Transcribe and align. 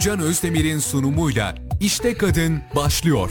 Gülcan 0.00 0.20
Özdemir'in 0.20 0.78
sunumuyla 0.78 1.54
İşte 1.80 2.14
Kadın 2.14 2.60
başlıyor. 2.76 3.30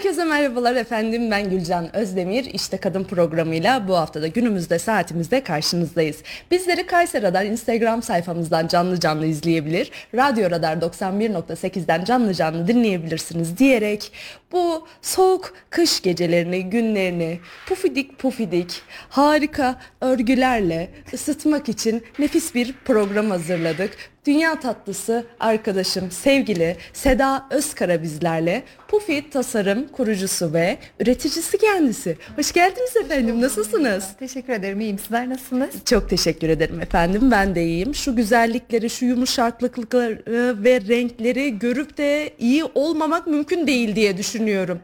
Herkese 0.00 0.24
merhabalar 0.24 0.76
efendim 0.76 1.30
ben 1.30 1.50
Gülcan 1.50 1.96
Özdemir 1.96 2.44
İşte 2.44 2.76
Kadın 2.76 3.04
programıyla 3.04 3.88
bu 3.88 3.96
haftada 3.96 4.26
günümüzde 4.26 4.78
saatimizde 4.78 5.44
karşınızdayız. 5.44 6.16
Bizleri 6.50 6.86
Kayseri 6.86 7.22
Radar 7.22 7.44
Instagram 7.44 8.02
sayfamızdan 8.02 8.68
canlı 8.68 9.00
canlı 9.00 9.26
izleyebilir, 9.26 9.90
Radyo 10.14 10.50
Radar 10.50 10.76
91.8'den 10.76 12.04
canlı 12.04 12.34
canlı 12.34 12.68
dinleyebilirsiniz 12.68 13.58
diyerek 13.58 14.12
bu 14.52 14.88
soğuk 15.02 15.54
kış 15.70 16.02
gecelerini, 16.02 16.70
günlerini 16.70 17.40
pufidik 17.66 18.18
pufidik 18.18 18.82
harika 19.08 19.80
örgülerle 20.00 20.90
ısıtmak 21.14 21.68
için 21.68 22.04
nefis 22.18 22.54
bir 22.54 22.74
program 22.84 23.30
hazırladık. 23.30 24.09
Dünya 24.26 24.60
tatlısı 24.60 25.24
arkadaşım 25.40 26.10
sevgili 26.10 26.76
Seda 26.92 27.46
Özkara 27.50 28.02
bizlerle 28.02 28.62
Pufi 28.88 29.30
Tasarım 29.30 29.88
kurucusu 29.88 30.52
ve 30.52 30.78
üreticisi 31.00 31.58
kendisi. 31.58 32.16
Hoş 32.36 32.52
geldiniz 32.52 32.96
efendim 32.96 33.40
nasılsınız? 33.40 34.04
Teşekkür 34.18 34.52
ederim 34.52 34.80
iyiyim 34.80 34.98
sizler 34.98 35.28
nasılsınız? 35.28 35.70
Çok 35.84 36.10
teşekkür 36.10 36.48
ederim 36.48 36.80
efendim 36.80 37.30
ben 37.30 37.54
de 37.54 37.64
iyiyim. 37.64 37.94
Şu 37.94 38.16
güzellikleri 38.16 38.90
şu 38.90 39.04
yumuşaklıkları 39.04 40.64
ve 40.64 40.80
renkleri 40.80 41.58
görüp 41.58 41.98
de 41.98 42.30
iyi 42.38 42.64
olmamak 42.64 43.26
mümkün 43.26 43.66
değil 43.66 43.96
diye 43.96 44.16
düşünüyorum. 44.18 44.80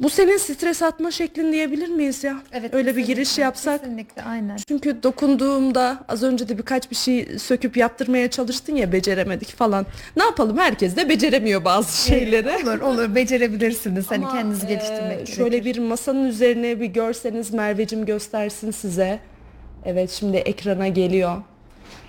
Bu 0.00 0.10
senin 0.10 0.36
stres 0.36 0.82
atma 0.82 1.10
şeklin 1.10 1.52
diyebilir 1.52 1.88
miyiz 1.88 2.24
ya? 2.24 2.36
Evet. 2.52 2.74
Öyle 2.74 2.96
bir 2.96 3.06
giriş 3.06 3.38
yapsak. 3.38 3.80
Kesinlikle 3.80 4.22
aynen. 4.22 4.56
Çünkü 4.68 5.02
dokunduğumda 5.02 5.98
az 6.08 6.22
önce 6.22 6.48
de 6.48 6.58
birkaç 6.58 6.90
bir 6.90 6.96
şey 6.96 7.38
söküp 7.38 7.76
yaptırmaya 7.76 8.30
çalıştın 8.30 8.76
ya 8.76 8.92
beceremedik 8.92 9.48
falan. 9.56 9.86
Ne 10.16 10.22
yapalım 10.24 10.58
herkes 10.58 10.96
de 10.96 11.08
beceremiyor 11.08 11.64
bazı 11.64 12.06
şeyleri. 12.06 12.50
Olur 12.64 12.80
olur 12.80 13.14
becerebilirsiniz 13.14 14.10
hani 14.10 14.26
Ama, 14.26 14.34
kendinizi 14.34 14.66
e, 14.66 14.68
geliştirmek 14.68 15.28
Şöyle 15.28 15.58
gerekir. 15.58 15.82
bir 15.82 15.86
masanın 15.88 16.28
üzerine 16.28 16.80
bir 16.80 16.86
görseniz 16.86 17.52
Mervecim 17.52 18.06
göstersin 18.06 18.70
size. 18.70 19.20
Evet 19.84 20.10
şimdi 20.10 20.36
ekrana 20.36 20.88
geliyor. 20.88 21.36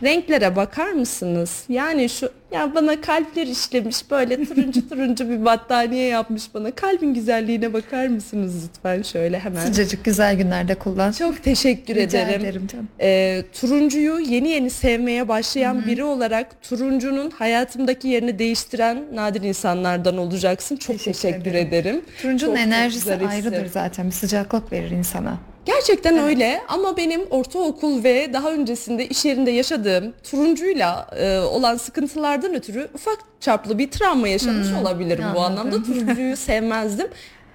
Renklere 0.04 0.56
bakar 0.56 0.92
mısınız? 0.92 1.64
Yani 1.70 2.10
şu 2.10 2.30
ya 2.52 2.76
bana 2.76 3.02
kalpler 3.02 3.48
işlemiş 3.48 4.12
böyle 4.12 4.46
turuncu 4.46 4.90
turuncu 4.90 5.30
bir 5.30 5.46
battaniye 5.46 6.08
yapmış 6.08 6.54
bana. 6.54 6.72
Kalbin 6.72 7.14
güzelliğine 7.14 7.74
bakar 7.74 8.08
mısınız 8.08 8.64
lütfen 8.68 9.02
şöyle 9.02 9.40
hemen. 9.40 9.66
Sıcacık 9.66 10.06
güzel 10.06 10.36
günlerde 10.38 10.76
kullan. 10.76 11.12
Çok 11.12 11.44
teşekkür 11.44 11.96
Rica 11.96 12.20
ederim. 12.20 12.42
ederim 12.42 12.68
canım. 12.68 12.88
Ee, 13.02 13.44
turuncuyu 13.62 14.20
yeni 14.20 14.50
yeni 14.50 14.70
sevmeye 14.70 15.28
başlayan 15.28 15.86
biri 15.86 16.04
olarak 16.04 16.64
turuncunun 16.64 17.30
hayatımdaki 17.32 18.08
yerini 18.08 18.40
değiştiren 18.40 19.04
nadir 19.14 19.42
insanlardan 19.42 20.18
olacaksın. 20.18 20.76
Çok 20.76 20.98
teşekkür, 20.98 21.14
Teşekkür 21.22 21.52
ederim. 21.54 21.68
ederim. 21.68 22.02
Turuncunun 22.22 22.56
Çok 22.56 22.60
enerjisi 22.64 23.14
ayrıdır 23.14 23.66
zaten. 23.66 24.06
Bir 24.08 24.12
sıcaklık 24.12 24.72
verir 24.72 24.92
insana. 24.92 25.38
Gerçekten 25.76 26.18
öyle 26.18 26.62
ama 26.68 26.98
benim 26.98 27.22
ortaokul 27.30 28.04
ve 28.04 28.34
daha 28.34 28.52
öncesinde 28.52 29.08
iş 29.08 29.26
yerinde 29.26 29.52
yaşadığım 29.52 30.14
turuncuyla 30.24 31.08
e, 31.20 31.38
olan 31.40 31.78
sıkıntılardan 31.78 32.54
ötürü 32.54 32.90
ufak 32.94 33.18
çaplı 33.40 33.78
bir 33.78 33.92
travma 33.92 34.28
yaşamış 34.28 34.68
olabilirim 34.82 35.26
bu 35.36 35.40
anladım. 35.40 35.68
anlamda. 35.68 35.84
Turuncuyu 35.84 36.38
sevmezdim. 36.38 37.08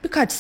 Birkaç 0.05 0.33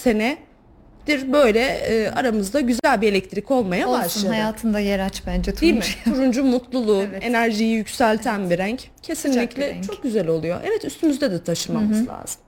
senedir 1.06 1.32
böyle 1.32 1.60
e, 1.60 2.08
aramızda 2.10 2.60
güzel 2.60 3.00
bir 3.00 3.08
elektrik 3.12 3.50
olmaya 3.50 3.88
Olsun 3.88 4.02
başladı. 4.02 4.28
hayatında 4.28 4.80
yer 4.80 4.98
aç 4.98 5.22
bence 5.26 5.60
Değil 5.60 5.74
mi? 5.74 5.80
turuncu. 5.80 6.04
Turuncu 6.18 6.44
mutluluğu, 6.44 7.02
Evet. 7.10 7.24
enerjiyi 7.24 7.74
yükselten 7.76 8.50
bir 8.50 8.58
renk. 8.58 8.80
Kesinlikle 9.02 9.62
bir 9.70 9.74
renk. 9.74 9.84
çok 9.86 10.02
güzel 10.02 10.28
oluyor. 10.28 10.60
Evet 10.64 10.84
üstümüzde 10.84 11.30
de 11.30 11.44
taşımamız 11.44 12.08
lazım. 12.08 12.40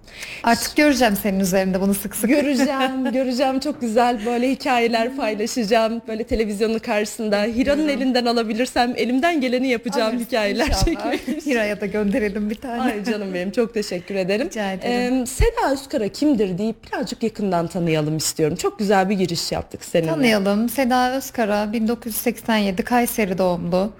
Artık 0.45 0.77
göreceğim 0.77 1.17
senin 1.23 1.41
üzerinde 1.41 1.81
bunu 1.81 1.95
sık 1.95 2.17
sık. 2.17 2.29
Göreceğim, 2.31 3.05
göreceğim 3.13 3.61
çok 3.61 3.81
güzel 3.81 4.27
böyle 4.27 4.51
hikayeler 4.51 5.17
paylaşacağım. 5.17 6.03
Böyle 6.09 6.25
televizyonun 6.25 6.79
karşısında 6.79 7.43
Hira'nın 7.43 7.89
elinden 7.89 8.27
alabilirsem 8.27 8.93
elimden 8.97 9.41
geleni 9.41 9.69
yapacağım 9.69 10.09
Alırsın 10.11 10.25
hikayeler 10.27 10.73
çekmek. 10.85 11.21
Hira'ya 11.47 11.81
da 11.81 11.87
gönderelim 11.87 12.51
bir 12.51 12.55
tane. 12.55 12.83
Ay 12.83 13.05
canım 13.05 13.35
benim 13.35 13.51
çok 13.51 13.75
teşekkür 13.75 14.15
ederim. 14.15 14.47
Rica 14.47 14.73
ederim. 14.73 15.23
Ee, 15.23 15.27
Seda 15.27 15.73
Özkara 15.73 16.09
kimdir 16.09 16.59
deyip 16.59 16.77
birazcık 16.93 17.23
yakından 17.23 17.67
tanıyalım 17.67 18.17
istiyorum. 18.17 18.46
Çok 18.55 18.79
güzel 18.79 19.09
bir 19.09 19.15
giriş 19.15 19.53
yaptık 19.53 19.85
seninle. 19.85 20.11
Tanıyalım. 20.11 20.69
Seda 20.69 21.13
Özkara 21.17 21.73
1987 21.73 22.83
Kayseri 22.83 23.39
doğumlu. 23.39 23.93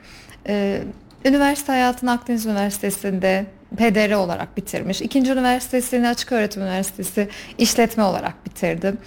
Ee, 0.49 0.81
üniversite 1.25 1.73
hayatını 1.73 2.11
Akdeniz 2.13 2.47
Üniversitesi'nde 2.47 3.47
PDR 3.77 4.13
olarak 4.13 4.57
bitirmiş. 4.57 5.03
İkinci 5.03 5.33
üniversitesini 5.33 6.09
Açık 6.09 6.33
Öğretim 6.33 6.63
Üniversitesi 6.63 7.29
işletme 7.59 8.03
olarak 8.05 8.47
bitirdim. 8.47 8.99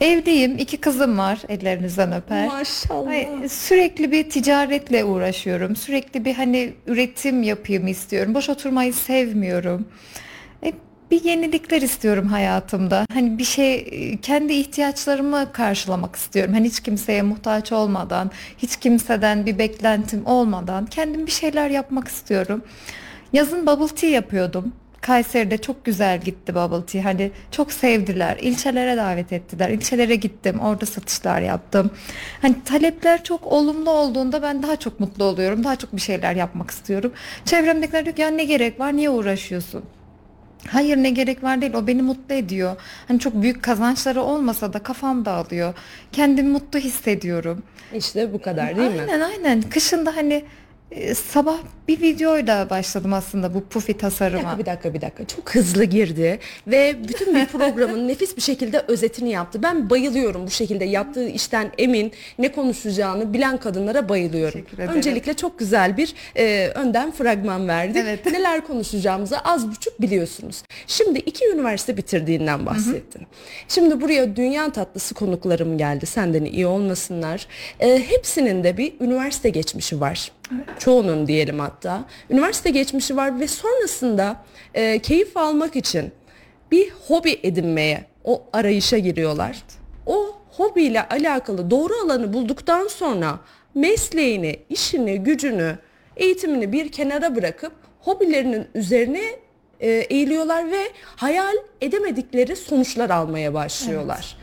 Evliyim. 0.00 0.58
iki 0.58 0.76
kızım 0.76 1.18
var. 1.18 1.38
Ellerinizden 1.48 2.12
öper. 2.12 2.46
Maşallah. 2.46 3.10
Ay, 3.10 3.48
sürekli 3.48 4.12
bir 4.12 4.30
ticaretle 4.30 5.04
uğraşıyorum. 5.04 5.76
Sürekli 5.76 6.24
bir 6.24 6.34
hani 6.34 6.72
üretim 6.86 7.42
yapayım 7.42 7.86
istiyorum. 7.86 8.34
Boş 8.34 8.48
oturmayı 8.48 8.94
sevmiyorum. 8.94 9.88
Bir 11.10 11.24
yenilikler 11.24 11.82
istiyorum 11.82 12.26
hayatımda. 12.26 13.06
Hani 13.12 13.38
bir 13.38 13.44
şey 13.44 13.74
e, 13.90 14.16
kendi 14.16 14.52
ihtiyaçlarımı 14.52 15.52
karşılamak 15.52 16.16
istiyorum. 16.16 16.54
Hani 16.54 16.66
hiç 16.68 16.80
kimseye 16.80 17.22
muhtaç 17.22 17.72
olmadan, 17.72 18.30
hiç 18.58 18.76
kimseden 18.76 19.46
bir 19.46 19.58
beklentim 19.58 20.26
olmadan 20.26 20.86
kendim 20.86 21.26
bir 21.26 21.30
şeyler 21.32 21.70
yapmak 21.70 22.08
istiyorum. 22.08 22.62
Yazın 23.32 23.66
bubble 23.66 23.94
tea 23.94 24.10
yapıyordum. 24.10 24.72
Kayseri'de 25.00 25.58
çok 25.58 25.84
güzel 25.84 26.20
gitti 26.20 26.54
bubble 26.54 26.86
tea. 26.86 27.04
Hani 27.04 27.30
çok 27.50 27.72
sevdiler. 27.72 28.36
İlçelere 28.40 28.96
davet 28.96 29.32
ettiler. 29.32 29.68
İlçelere 29.70 30.16
gittim. 30.16 30.60
Orada 30.60 30.86
satışlar 30.86 31.40
yaptım. 31.40 31.90
Hani 32.42 32.64
talepler 32.64 33.24
çok 33.24 33.46
olumlu 33.46 33.90
olduğunda 33.90 34.42
ben 34.42 34.62
daha 34.62 34.76
çok 34.76 35.00
mutlu 35.00 35.24
oluyorum. 35.24 35.64
Daha 35.64 35.76
çok 35.76 35.96
bir 35.96 36.00
şeyler 36.00 36.34
yapmak 36.36 36.70
istiyorum. 36.70 37.12
Çevremdekiler 37.44 38.04
diyor 38.04 38.16
ki 38.16 38.22
ya 38.22 38.28
ne 38.30 38.44
gerek 38.44 38.80
var? 38.80 38.96
Niye 38.96 39.10
uğraşıyorsun? 39.10 39.84
Hayır 40.66 40.96
ne 40.96 41.10
gerek 41.10 41.42
var 41.42 41.60
değil 41.60 41.74
o 41.74 41.86
beni 41.86 42.02
mutlu 42.02 42.34
ediyor. 42.34 42.76
Hani 43.08 43.18
çok 43.20 43.34
büyük 43.42 43.62
kazançları 43.62 44.22
olmasa 44.22 44.72
da 44.72 44.78
kafam 44.78 45.24
dağılıyor. 45.24 45.74
Kendimi 46.12 46.48
mutlu 46.48 46.78
hissediyorum. 46.78 47.62
İşte 47.94 48.32
bu 48.32 48.42
kadar 48.42 48.76
değil 48.76 48.90
mi? 48.90 49.00
aynen 49.00 49.20
aynen. 49.20 49.62
Kışında 49.62 50.16
hani 50.16 50.44
e, 50.90 51.14
sabah 51.14 51.58
bir 51.88 52.00
videoyla 52.00 52.70
başladım 52.70 53.12
aslında 53.12 53.54
bu 53.54 53.64
pufi 53.64 53.94
Bir 53.94 53.98
tasarıma. 53.98 54.42
dakika 54.42 54.58
bir 54.58 54.66
dakika 54.66 54.94
bir 54.94 55.00
dakika 55.00 55.26
çok 55.26 55.54
hızlı 55.54 55.84
girdi 55.84 56.38
ve 56.66 56.96
bütün 57.08 57.34
bir 57.34 57.46
programın 57.46 58.08
nefis 58.08 58.36
bir 58.36 58.42
şekilde 58.42 58.80
özetini 58.88 59.30
yaptı. 59.30 59.62
Ben 59.62 59.90
bayılıyorum 59.90 60.46
bu 60.46 60.50
şekilde 60.50 60.84
yaptığı 60.84 61.28
işten 61.28 61.72
emin 61.78 62.12
ne 62.38 62.52
konuşacağını 62.52 63.32
bilen 63.34 63.56
kadınlara 63.56 64.08
bayılıyorum. 64.08 64.52
Teşekkür 64.52 64.78
ederim. 64.78 64.94
Öncelikle 64.96 65.34
çok 65.34 65.58
güzel 65.58 65.96
bir 65.96 66.14
e, 66.36 66.68
önden 66.74 67.10
fragman 67.10 67.68
verdik. 67.68 67.96
Evet. 67.96 68.26
Neler 68.32 68.66
konuşacağımızı 68.66 69.38
az 69.38 69.70
buçuk 69.70 70.00
biliyorsunuz. 70.02 70.62
Şimdi 70.86 71.18
iki 71.18 71.48
üniversite 71.48 71.96
bitirdiğinden 71.96 72.66
bahsettin. 72.66 73.26
Şimdi 73.68 74.00
buraya 74.00 74.36
dünya 74.36 74.72
tatlısı 74.72 75.14
konuklarım 75.14 75.78
geldi 75.78 76.06
senden 76.06 76.44
iyi 76.44 76.66
olmasınlar. 76.66 77.46
E, 77.80 78.02
hepsinin 78.08 78.64
de 78.64 78.76
bir 78.76 78.92
üniversite 79.00 79.48
geçmişi 79.48 80.00
var. 80.00 80.32
Çoğunun 80.78 81.26
diyelim 81.26 81.58
hatta. 81.58 82.04
Üniversite 82.30 82.70
geçmişi 82.70 83.16
var 83.16 83.40
ve 83.40 83.48
sonrasında 83.48 84.36
e, 84.74 84.98
keyif 84.98 85.36
almak 85.36 85.76
için 85.76 86.12
bir 86.70 86.92
hobi 87.08 87.40
edinmeye, 87.42 88.04
o 88.24 88.42
arayışa 88.52 88.98
giriyorlar. 88.98 89.62
O 90.06 90.36
hobiyle 90.50 91.08
alakalı 91.08 91.70
doğru 91.70 91.92
alanı 92.04 92.32
bulduktan 92.32 92.88
sonra 92.88 93.40
mesleğini, 93.74 94.60
işini, 94.68 95.18
gücünü, 95.18 95.78
eğitimini 96.16 96.72
bir 96.72 96.92
kenara 96.92 97.36
bırakıp 97.36 97.72
hobilerinin 98.00 98.66
üzerine 98.74 99.22
e, 99.80 99.90
eğiliyorlar 99.90 100.70
ve 100.70 100.88
hayal 101.16 101.54
edemedikleri 101.80 102.56
sonuçlar 102.56 103.10
almaya 103.10 103.54
başlıyorlar. 103.54 104.36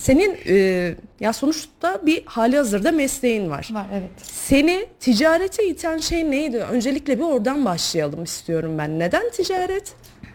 Senin 0.00 0.38
e, 0.46 0.94
ya 1.20 1.32
sonuçta 1.32 2.00
bir 2.06 2.22
hali 2.26 2.56
hazırda 2.56 2.92
mesleğin 2.92 3.50
var. 3.50 3.68
Var 3.72 3.86
evet. 3.92 4.10
Seni 4.22 4.86
ticarete 5.00 5.66
iten 5.66 5.98
şey 5.98 6.30
neydi? 6.30 6.56
Öncelikle 6.58 7.18
bir 7.18 7.24
oradan 7.24 7.64
başlayalım 7.64 8.24
istiyorum 8.24 8.78
ben. 8.78 8.98
Neden 8.98 9.30
ticaret? 9.30 9.92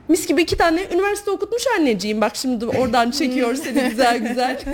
Mis 0.07 0.27
gibi 0.27 0.41
iki 0.41 0.57
tane 0.57 0.81
üniversite 0.93 1.31
okutmuş 1.31 1.63
anneciğim. 1.79 2.21
Bak 2.21 2.35
şimdi 2.35 2.65
oradan 2.65 3.11
çekiyor 3.11 3.55
seni 3.63 3.89
güzel 3.89 4.17
güzel. 4.17 4.59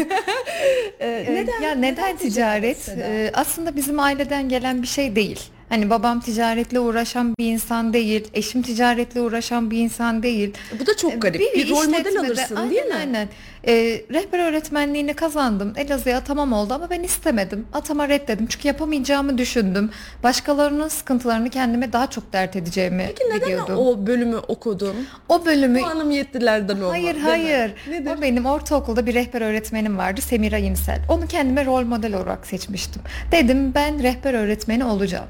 Ee, 0.99 1.25
Ee, 1.27 1.47
Ya 1.63 1.71
neden 1.75 2.17
ticaret? 2.17 2.77
Seda? 2.77 3.03
Ee, 3.03 3.31
aslında 3.33 3.75
bizim 3.75 3.99
aileden 3.99 4.49
gelen 4.49 4.81
bir 4.81 4.87
şey 4.87 5.15
değil. 5.15 5.39
Hani 5.71 5.89
babam 5.89 6.19
ticaretle 6.19 6.79
uğraşan 6.79 7.35
bir 7.39 7.45
insan 7.45 7.93
değil, 7.93 8.27
eşim 8.33 8.61
ticaretle 8.61 9.21
uğraşan 9.21 9.71
bir 9.71 9.77
insan 9.77 10.23
değil. 10.23 10.53
Bu 10.79 10.85
da 10.85 10.97
çok 10.97 11.21
garip. 11.21 11.41
Bir, 11.41 11.69
rol 11.69 11.89
model 11.89 12.19
alırsın 12.19 12.55
aynen, 12.55 12.71
değil 12.71 12.85
mi? 12.85 12.95
Aynen. 12.99 13.29
Ee, 13.67 14.01
rehber 14.13 14.39
öğretmenliğini 14.39 15.13
kazandım. 15.13 15.73
Elazığ'a 15.77 16.17
atamam 16.17 16.53
oldu 16.53 16.73
ama 16.73 16.89
ben 16.89 17.03
istemedim. 17.03 17.67
Atama 17.73 18.09
reddedim. 18.09 18.47
Çünkü 18.47 18.67
yapamayacağımı 18.67 19.37
düşündüm. 19.37 19.89
Başkalarının 20.23 20.87
sıkıntılarını 20.87 21.49
kendime 21.49 21.93
daha 21.93 22.09
çok 22.09 22.33
dert 22.33 22.55
edeceğimi 22.55 23.05
Peki 23.07 23.29
neden 23.29 23.41
biliyordum. 23.41 23.77
o 23.77 24.07
bölümü 24.07 24.37
okudun? 24.37 24.95
O 25.29 25.45
bölümü 25.45 25.81
Puanım 25.81 26.11
yettilerden 26.11 26.75
olma. 26.75 26.91
Hayır 26.91 27.17
hayır. 27.17 27.73
Nedir? 27.89 28.11
O 28.17 28.21
benim 28.21 28.45
ortaokulda 28.45 29.05
bir 29.05 29.13
rehber 29.13 29.41
öğretmenim 29.41 29.97
vardı 29.97 30.21
Semira 30.21 30.57
İnsel. 30.57 31.01
Onu 31.09 31.27
kendime 31.27 31.65
rol 31.65 31.83
model 31.83 32.13
olarak 32.15 32.47
seçmiştim. 32.47 33.01
Dedim 33.31 33.73
ben 33.75 34.03
rehber 34.03 34.33
öğretmeni 34.33 34.85
olacağım. 34.85 35.27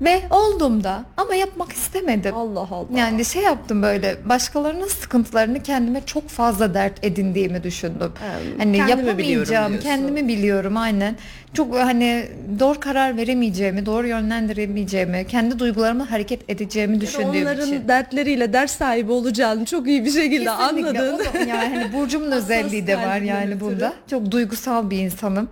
Ve 0.00 0.22
oldum 0.30 0.84
da 0.84 1.04
ama 1.16 1.34
yapmak 1.34 1.72
istemedim. 1.72 2.34
Allah 2.34 2.68
Allah. 2.70 2.98
Yani 2.98 3.24
şey 3.24 3.42
yaptım 3.42 3.82
böyle 3.82 4.16
başkalarının 4.24 4.88
sıkıntılarını 4.88 5.62
kendime 5.62 6.00
çok 6.06 6.28
fazla 6.28 6.74
dert 6.74 7.04
edindiğimi 7.04 7.62
düşündüm. 7.62 8.12
Hem 8.20 8.58
hani 8.58 8.76
kendimi 8.76 9.08
yapamayacağım, 9.08 9.80
kendimi 9.80 10.28
biliyorum 10.28 10.76
aynen. 10.76 11.16
Çok 11.54 11.74
hani 11.74 12.28
doğru 12.58 12.80
karar 12.80 13.16
veremeyeceğimi, 13.16 13.86
doğru 13.86 14.06
yönlendiremeyeceğimi, 14.06 15.26
kendi 15.28 15.58
duygularımla 15.58 16.10
hareket 16.10 16.50
edeceğimi 16.50 17.00
düşündüğüm 17.00 17.28
Onların 17.42 17.66
için. 17.68 17.88
dertleriyle 17.88 18.52
ders 18.52 18.76
sahibi 18.76 19.12
olacağını 19.12 19.64
çok 19.64 19.86
iyi 19.88 20.04
bir 20.04 20.10
şekilde 20.10 20.44
Kesinlikle. 20.44 21.00
anladın. 21.00 21.14
O 21.14 21.34
da- 21.34 21.38
yani 21.38 21.74
hani 21.74 21.92
burcumun 21.92 22.30
özelliği 22.30 22.86
de 22.86 22.96
var 22.96 23.20
yani 23.20 23.60
bunda. 23.60 23.92
Çok 24.10 24.30
duygusal 24.30 24.90
bir 24.90 24.98
insanım. 24.98 25.48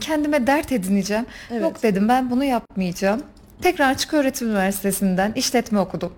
Kendime 0.00 0.46
dert 0.46 0.72
edineceğim. 0.72 1.26
Evet. 1.50 1.62
Yok 1.62 1.82
dedim 1.82 2.08
ben 2.08 2.30
bunu 2.30 2.44
yapmayacağım. 2.44 3.22
Tekrar 3.62 3.90
Açık 3.90 4.14
Öğretim 4.14 4.48
Üniversitesi'nden 4.48 5.32
işletme 5.32 5.78
okudum. 5.78 6.12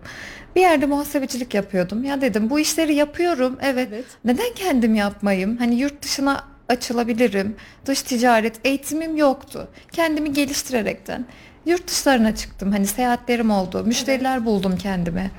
Bir 0.57 0.61
yerde 0.61 0.87
muhasebecilik 0.87 1.55
yapıyordum. 1.55 2.05
Ya 2.05 2.21
dedim 2.21 2.51
bu 2.51 2.61
işleri 2.61 2.95
yapıyorum. 2.95 3.59
Evet. 3.63 3.89
Evet. 3.93 4.05
Neden 4.25 4.55
kendim 4.55 4.95
yapmayayım? 4.95 5.57
Hani 5.57 5.75
yurt 5.75 6.03
dışına 6.03 6.45
açılabilirim. 6.69 7.57
Dış 7.87 8.03
ticaret 8.03 8.67
eğitimim 8.67 9.17
yoktu. 9.17 9.69
Kendimi 9.93 10.33
geliştirerekten 10.33 11.27
yurt 11.67 11.89
dışlarına 11.89 12.35
çıktım. 12.37 12.73
Hani 12.73 12.87
seyahatlerim 12.87 13.51
oldu. 13.51 13.85
Müşteriler 13.87 14.45
buldum 14.45 14.77
kendime. 14.77 15.31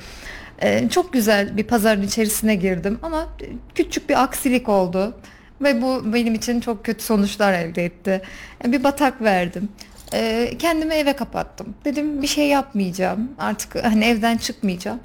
Ee, 0.62 0.90
çok 0.90 1.13
güzel 1.13 1.58
bir 1.58 1.63
pazarın 1.63 2.01
içerisine 2.01 2.56
girdim 2.56 3.00
ama 3.04 3.28
küçük 3.75 4.10
bir 4.10 4.24
aksilik 4.24 4.69
oldu 4.69 5.18
ve 5.62 5.81
bu 5.81 6.13
benim 6.13 6.34
için 6.34 6.60
çok 6.60 6.86
kötü 6.86 7.04
sonuçlar 7.04 7.54
elde 7.54 7.86
etti. 7.86 8.22
Yani 8.63 8.74
bir 8.74 8.84
batak 8.84 9.22
verdim. 9.22 9.69
Ee, 10.16 10.52
kendimi 10.60 10.94
eve 10.94 11.14
kapattım. 11.14 11.76
Dedim 11.86 12.22
bir 12.22 12.28
şey 12.28 12.48
yapmayacağım. 12.48 13.32
Artık 13.40 13.84
hani 13.84 14.06
evden 14.06 14.38
çıkmayacağım. 14.38 15.00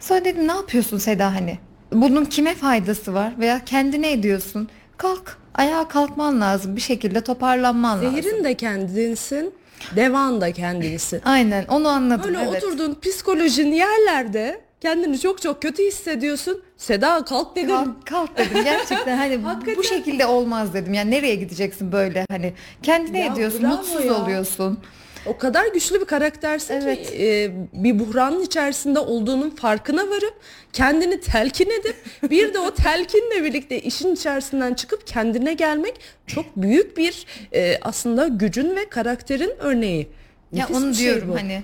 Sonra 0.00 0.24
dedim 0.24 0.48
ne 0.48 0.52
yapıyorsun 0.52 0.98
Seda 0.98 1.34
hani? 1.34 1.58
Bunun 1.92 2.24
kime 2.24 2.54
faydası 2.54 3.14
var 3.14 3.32
veya 3.38 3.64
kendine 3.64 4.12
ediyorsun? 4.12 4.68
Kalk. 4.96 5.38
Ayağa 5.54 5.88
kalkman 5.88 6.40
lazım. 6.40 6.76
Bir 6.76 6.80
şekilde 6.80 7.20
toparlanman 7.20 7.98
lazım. 7.98 8.22
Zehirin 8.22 8.44
de 8.44 8.54
kendinsin, 8.54 9.54
devan 9.96 10.40
da 10.40 10.52
kendinsin. 10.52 11.20
Aynen 11.24 11.64
onu 11.64 11.88
anladım. 11.88 12.34
Böyle 12.34 12.48
evet. 12.50 12.64
oturduğun 12.64 12.94
psikolojin 13.02 13.72
yerlerde 13.72 14.60
kendini 14.80 15.20
çok 15.20 15.42
çok 15.42 15.62
kötü 15.62 15.82
hissediyorsun. 15.86 16.62
Seda 16.76 17.24
kalk 17.24 17.56
dedim. 17.56 17.68
Kalk, 17.68 18.06
kalk 18.06 18.38
dedim 18.38 18.64
gerçekten 18.64 19.16
hani 19.16 19.40
bu 19.76 19.82
şekilde 19.84 20.26
olmaz 20.26 20.74
dedim. 20.74 20.94
Yani 20.94 21.10
nereye 21.10 21.34
gideceksin 21.34 21.92
böyle 21.92 22.26
hani 22.30 22.52
kendine 22.82 23.20
Ya 23.20 23.32
ediyorsun, 23.32 23.66
mutsuz 23.66 24.04
ya. 24.04 24.14
oluyorsun. 24.22 24.78
O 25.26 25.38
kadar 25.38 25.66
güçlü 25.66 26.00
bir 26.00 26.04
karaktersin 26.04 26.74
Evet. 26.74 27.10
ki 27.10 27.26
e, 27.26 27.50
bir 27.72 27.98
buhranın 27.98 28.42
içerisinde 28.42 28.98
olduğunun 28.98 29.50
farkına 29.50 30.08
varıp 30.10 30.34
kendini 30.72 31.20
telkin 31.20 31.70
edip 31.70 31.96
bir 32.30 32.54
de 32.54 32.58
o 32.58 32.70
telkinle 32.74 33.44
birlikte 33.44 33.80
işin 33.80 34.14
içerisinden 34.14 34.74
çıkıp 34.74 35.06
kendine 35.06 35.54
gelmek 35.54 35.94
çok 36.26 36.44
büyük 36.56 36.96
bir 36.96 37.26
e, 37.54 37.78
aslında 37.82 38.28
gücün 38.28 38.76
ve 38.76 38.88
karakterin 38.88 39.52
örneği. 39.58 40.08
Ya 40.52 40.64
Nefis 40.64 40.76
onu 40.76 40.88
bir 40.90 40.94
şey 40.94 41.04
diyorum 41.06 41.28
bu. 41.28 41.34
hani 41.36 41.62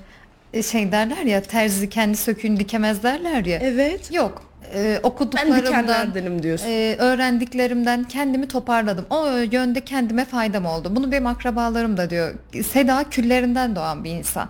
şey 0.63 0.93
derler 0.93 1.23
ya 1.25 1.43
terzi 1.43 1.89
kendi 1.89 2.17
söküğünü 2.17 2.57
dikemez 2.61 3.03
derler 3.03 3.45
ya. 3.45 3.59
Evet. 3.63 4.13
Yok. 4.15 4.43
E, 4.75 4.85
Ben 4.85 5.09
okuduklarımdan, 5.09 5.63
dikenlerdenim 5.67 6.43
diyorsun. 6.43 6.67
e, 6.69 6.97
öğrendiklerimden 6.99 8.05
kendimi 8.05 8.49
toparladım. 8.49 9.07
O 9.11 9.27
yönde 9.29 9.81
kendime 9.81 10.25
faydam 10.25 10.67
oldu. 10.67 10.97
Bunu 10.97 11.13
benim 11.13 11.27
akrabalarım 11.27 11.97
da 11.97 12.11
diyor. 12.11 12.35
Seda 12.73 13.05
küllerinden 13.11 13.77
doğan 13.77 14.05
bir 14.05 14.11
insan. 14.11 14.49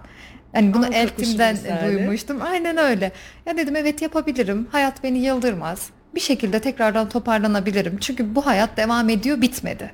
Hani 0.53 0.75
bunu 0.75 0.87
eltimden 0.95 1.57
duymuştum. 1.87 2.43
Aynen 2.43 2.77
öyle. 2.77 3.13
Ya 3.47 3.57
dedim 3.57 3.77
evet 3.77 4.03
yapabilirim. 4.03 4.69
Hayat 4.73 5.03
beni 5.05 5.19
yıldırmaz. 5.19 5.87
Bir 6.15 6.21
şekilde 6.21 6.59
tekrardan 6.61 7.09
toparlanabilirim. 7.09 7.99
Çünkü 7.99 8.35
bu 8.35 8.47
hayat 8.47 8.77
devam 8.77 9.09
ediyor, 9.09 9.41
bitmedi. 9.41 9.91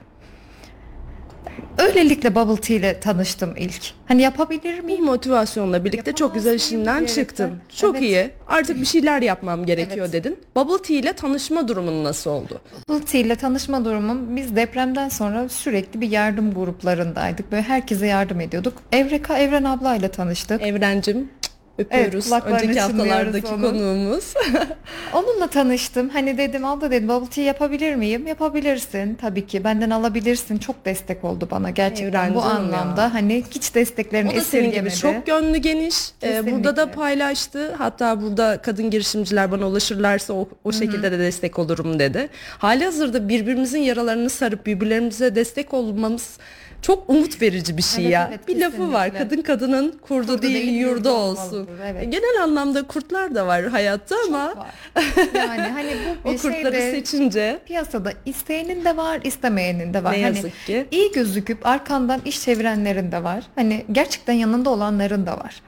Öylelikle 1.79 2.35
Bubble 2.35 2.61
Tea 2.61 2.77
ile 2.77 3.01
tanıştım 3.01 3.55
ilk. 3.57 3.81
Hani 4.07 4.23
yapabilir 4.23 4.83
Bu 4.83 4.87
miyim? 4.87 5.05
motivasyonla 5.05 5.85
birlikte 5.85 6.13
çok 6.13 6.35
güzel 6.35 6.55
işinden 6.55 7.07
çıktın. 7.07 7.51
Çok 7.77 7.95
Evet. 7.97 8.03
iyi. 8.09 8.31
Artık 8.49 8.81
bir 8.81 8.87
şeyler 8.87 9.23
yapmam 9.23 9.67
gerekiyor 9.67 10.09
Evet. 10.13 10.13
dedin. 10.25 10.39
Bubble 10.57 10.83
Tea 10.83 10.97
ile 10.97 11.13
tanışma 11.13 11.69
durumun 11.69 12.05
nasıl 12.05 12.31
oldu? 12.31 12.61
Bubble 12.89 13.05
Tea 13.05 13.21
ile 13.21 13.37
tanışma 13.37 13.85
durumum 13.85 14.37
biz 14.37 14.57
depremden 14.57 15.09
sonra 15.09 15.49
sürekli 15.49 16.01
bir 16.01 16.11
yardım 16.11 16.55
gruplarındaydık. 16.55 17.53
Böyle 17.53 17.63
herkese 17.63 18.07
yardım 18.07 18.41
ediyorduk. 18.41 18.75
Evreka 18.93 19.39
Evren 19.39 19.65
ablayla 19.65 20.09
tanıştık. 20.09 20.63
Evrencim 20.63 21.29
öpüyoruz. 21.79 22.25
kulaklarını 22.25 22.59
Önceki 22.59 22.81
haftalardaki 22.81 23.47
onun. 23.47 23.63
konuğumuz. 23.63 24.35
Onunla 25.13 25.47
tanıştım. 25.47 26.09
Hani 26.09 26.39
dedim 26.39 26.65
abla 26.65 26.91
dedim 26.91 27.09
bubble 27.09 27.31
tea 27.31 27.45
yapabilir 27.45 27.95
miyim? 27.95 28.27
Yapabilirsin 28.27 29.15
tabii 29.15 29.47
ki. 29.47 29.65
Benden 29.65 29.91
alabilirsin. 29.91 30.59
Çok 30.59 30.85
destek 30.85 31.25
oldu 31.25 31.49
bana 31.51 31.71
gerçekten 31.71 32.09
Evren 32.09 32.35
bu 32.35 32.41
canım 32.41 32.73
ya. 32.73 32.79
anlamda. 32.79 33.15
Hani 33.15 33.45
hiç 33.51 33.75
desteklerini 33.75 34.33
esirgemedi. 34.33 34.97
çok 34.97 35.27
gönlü 35.27 35.57
geniş. 35.57 35.95
Ee, 36.23 36.51
burada 36.53 36.77
da 36.77 36.91
paylaştı. 36.91 37.75
Hatta 37.79 38.23
burada 38.23 38.59
kadın 38.63 38.91
girişimciler 38.91 39.51
bana 39.53 39.67
ulaşırlarsa 39.69 40.33
o, 40.33 40.49
o 40.65 40.73
şekilde 40.73 41.13
de 41.13 41.19
destek 41.19 41.59
olurum 41.59 41.99
dedi. 41.99 42.29
Hali 42.59 42.85
hazırda 42.85 43.29
birbirimizin 43.29 43.79
yaralarını 43.81 44.31
sarıp 44.31 44.67
birbirlerimize 44.67 45.35
destek 45.35 45.75
olmamız 45.75 46.39
çok 46.83 47.11
umut 47.11 47.43
verici 47.43 47.77
bir 47.77 47.83
şey 47.83 48.05
Evet, 48.05 48.13
ya. 48.15 48.27
evet, 48.31 48.49
bir 48.49 48.61
lafı 48.61 48.93
var. 48.93 49.05
kesinlikle. 49.11 49.29
Kadın 49.37 49.43
kadının 49.43 49.99
kurdu, 50.03 50.27
Kurdu 50.27 50.43
değil, 50.43 50.55
değil, 50.55 50.73
yurdu 50.81 50.97
yurdu 50.99 51.09
olsun. 51.11 51.69
evet. 51.87 52.13
Genel 52.13 52.43
anlamda 52.43 52.83
kurtlar 52.83 53.35
da 53.35 53.47
var 53.47 53.65
hayatta 53.69 54.17
ama 54.29 54.47
Var. 54.57 54.67
Yani 55.35 55.61
hani 55.69 55.91
bu 56.25 56.29
o 56.29 56.33
kurtları 56.33 56.53
şeyde 56.75 56.91
seçince 56.91 57.59
piyasada 57.67 58.13
isteyenin 58.27 58.85
de 58.85 58.97
var, 58.97 59.21
istemeyenin 59.25 59.95
de 59.95 60.05
var. 60.05 60.13
ne 60.13 60.23
Hani 60.25 60.37
yazık 60.37 60.53
ki. 60.67 60.87
iyi 60.91 61.13
gözüküp 61.13 61.67
arkandan 61.67 62.21
iş 62.25 62.43
çevirenlerin 62.43 63.13
de 63.13 63.25
var. 63.25 63.45
Hani 63.55 63.85
gerçekten 63.93 64.33
yanında 64.33 64.71
olanların 64.71 65.27
da 65.27 65.39
var. 65.39 65.63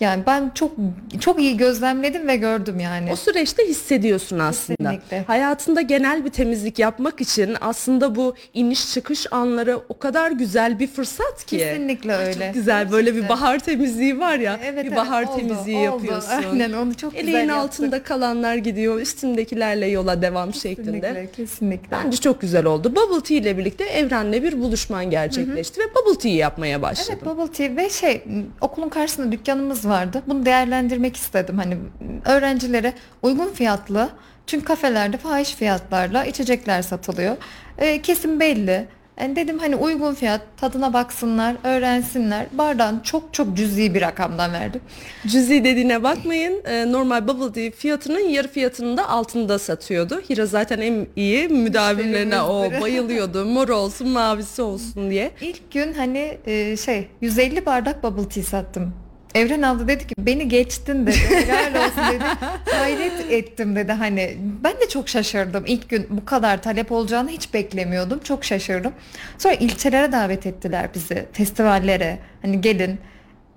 Yani 0.00 0.22
ben 0.26 0.50
çok 0.54 0.72
çok 1.20 1.40
iyi 1.40 1.56
gözlemledim 1.56 2.28
ve 2.28 2.36
gördüm 2.36 2.80
yani. 2.80 3.12
O 3.12 3.16
süreçte 3.16 3.68
hissediyorsun 3.68 4.38
aslında. 4.38 4.90
Kesinlikle. 4.90 5.24
Hayatında 5.26 5.80
genel 5.80 6.24
bir 6.24 6.30
temizlik 6.30 6.78
yapmak 6.78 7.20
için 7.20 7.56
aslında 7.60 8.14
bu 8.14 8.34
iniş 8.54 8.92
çıkış 8.94 9.26
anları 9.30 9.80
o 9.88 9.98
kadar 9.98 10.30
güzel 10.30 10.78
bir 10.78 10.86
fırsat 10.86 11.46
ki. 11.46 11.58
Kesinlikle 11.58 12.14
öyle. 12.14 12.46
Çok 12.46 12.54
güzel 12.54 12.92
böyle 12.92 13.14
bir 13.14 13.28
bahar 13.28 13.58
temizliği 13.58 14.20
var 14.20 14.38
ya. 14.38 14.60
Evet, 14.64 14.84
bir 14.84 14.88
evet, 14.88 14.98
bahar 14.98 15.22
oldu, 15.22 15.36
temizliği 15.36 15.90
oldu. 15.90 16.04
yapıyorsun. 16.04 16.30
Aynen 16.52 16.72
onu 16.72 16.94
çok 16.94 17.12
güzel 17.12 17.28
Eleğin 17.28 17.48
yaptın. 17.48 17.62
altında 17.62 18.02
kalanlar 18.02 18.54
gidiyor, 18.54 19.00
üstündekilerle 19.00 19.86
yola 19.86 20.22
devam 20.22 20.54
şeklinde. 20.54 21.00
Kesinlikle, 21.00 21.30
kesinlikle. 21.36 21.96
Bence 22.04 22.16
çok 22.16 22.40
güzel 22.40 22.64
oldu. 22.64 22.96
Bubble 22.96 23.20
Tea 23.20 23.36
ile 23.36 23.58
birlikte 23.58 23.84
Evren'le 23.84 24.32
bir 24.32 24.60
buluşman 24.60 25.10
gerçekleşti 25.10 25.80
ve 25.80 25.84
Bubble 25.94 26.18
Tea 26.18 26.32
yapmaya 26.32 26.82
başladın. 26.82 27.12
Evet 27.12 27.26
Bubble 27.26 27.52
Tea 27.52 27.76
ve 27.76 27.90
şey 27.90 28.22
okulun 28.60 28.88
karşısında 28.88 29.32
dükkanımız 29.32 29.89
vardı. 29.90 30.22
Bunu 30.26 30.46
değerlendirmek 30.46 31.16
istedim. 31.16 31.58
Hani 31.58 31.76
öğrencilere 32.24 32.92
uygun 33.22 33.48
fiyatlı 33.52 34.08
çünkü 34.46 34.64
kafelerde 34.64 35.16
fahiş 35.16 35.54
fiyatlarla 35.54 36.24
içecekler 36.24 36.82
satılıyor. 36.82 37.36
Ee, 37.78 38.02
kesim 38.02 38.40
belli. 38.40 38.86
Yani 39.20 39.36
dedim 39.36 39.58
hani 39.58 39.76
uygun 39.76 40.14
fiyat 40.14 40.40
tadına 40.56 40.92
baksınlar, 40.92 41.56
öğrensinler. 41.64 42.46
Bardağın 42.52 43.00
çok 43.00 43.34
çok 43.34 43.56
cüzi 43.56 43.94
bir 43.94 44.00
rakamdan 44.00 44.52
verdim. 44.52 44.80
Cüzi 45.26 45.64
dediğine 45.64 46.02
bakmayın. 46.02 46.62
Ee, 46.64 46.92
normal 46.92 47.28
Bubble 47.28 47.52
Tea 47.52 47.78
fiyatının 47.78 48.20
yarı 48.20 48.48
fiyatının 48.48 48.96
da 48.96 49.08
altında 49.08 49.58
satıyordu. 49.58 50.22
Hira 50.30 50.46
zaten 50.46 50.78
en 50.78 51.06
iyi 51.16 51.48
müdavimlerine 51.48 52.42
o 52.42 52.70
bayılıyordu. 52.80 53.44
Mor 53.44 53.68
olsun 53.68 54.08
mavisi 54.08 54.62
olsun 54.62 55.10
diye. 55.10 55.30
İlk 55.40 55.72
gün 55.72 55.92
hani 55.92 56.38
e, 56.46 56.76
şey 56.76 57.08
150 57.20 57.66
bardak 57.66 58.02
bubble 58.02 58.28
tea 58.28 58.42
sattım. 58.44 58.94
Evren 59.34 59.62
abla 59.62 59.88
dedi 59.88 60.06
ki 60.06 60.14
beni 60.18 60.48
geçtin 60.48 61.06
dedi. 61.06 61.16
Helal 61.16 61.86
olsun 61.86 62.02
dedi. 62.14 62.24
Hayret 62.70 63.32
ettim 63.32 63.76
dedi 63.76 63.92
hani. 63.92 64.36
Ben 64.64 64.72
de 64.72 64.88
çok 64.88 65.08
şaşırdım. 65.08 65.64
İlk 65.66 65.88
gün 65.88 66.06
bu 66.10 66.24
kadar 66.24 66.62
talep 66.62 66.92
olacağını 66.92 67.30
hiç 67.30 67.54
beklemiyordum. 67.54 68.20
Çok 68.24 68.44
şaşırdım. 68.44 68.92
Sonra 69.38 69.54
ilçelere 69.54 70.12
davet 70.12 70.46
ettiler 70.46 70.88
bizi. 70.94 71.26
Festivallere. 71.32 72.18
Hani 72.42 72.60
gelin. 72.60 72.98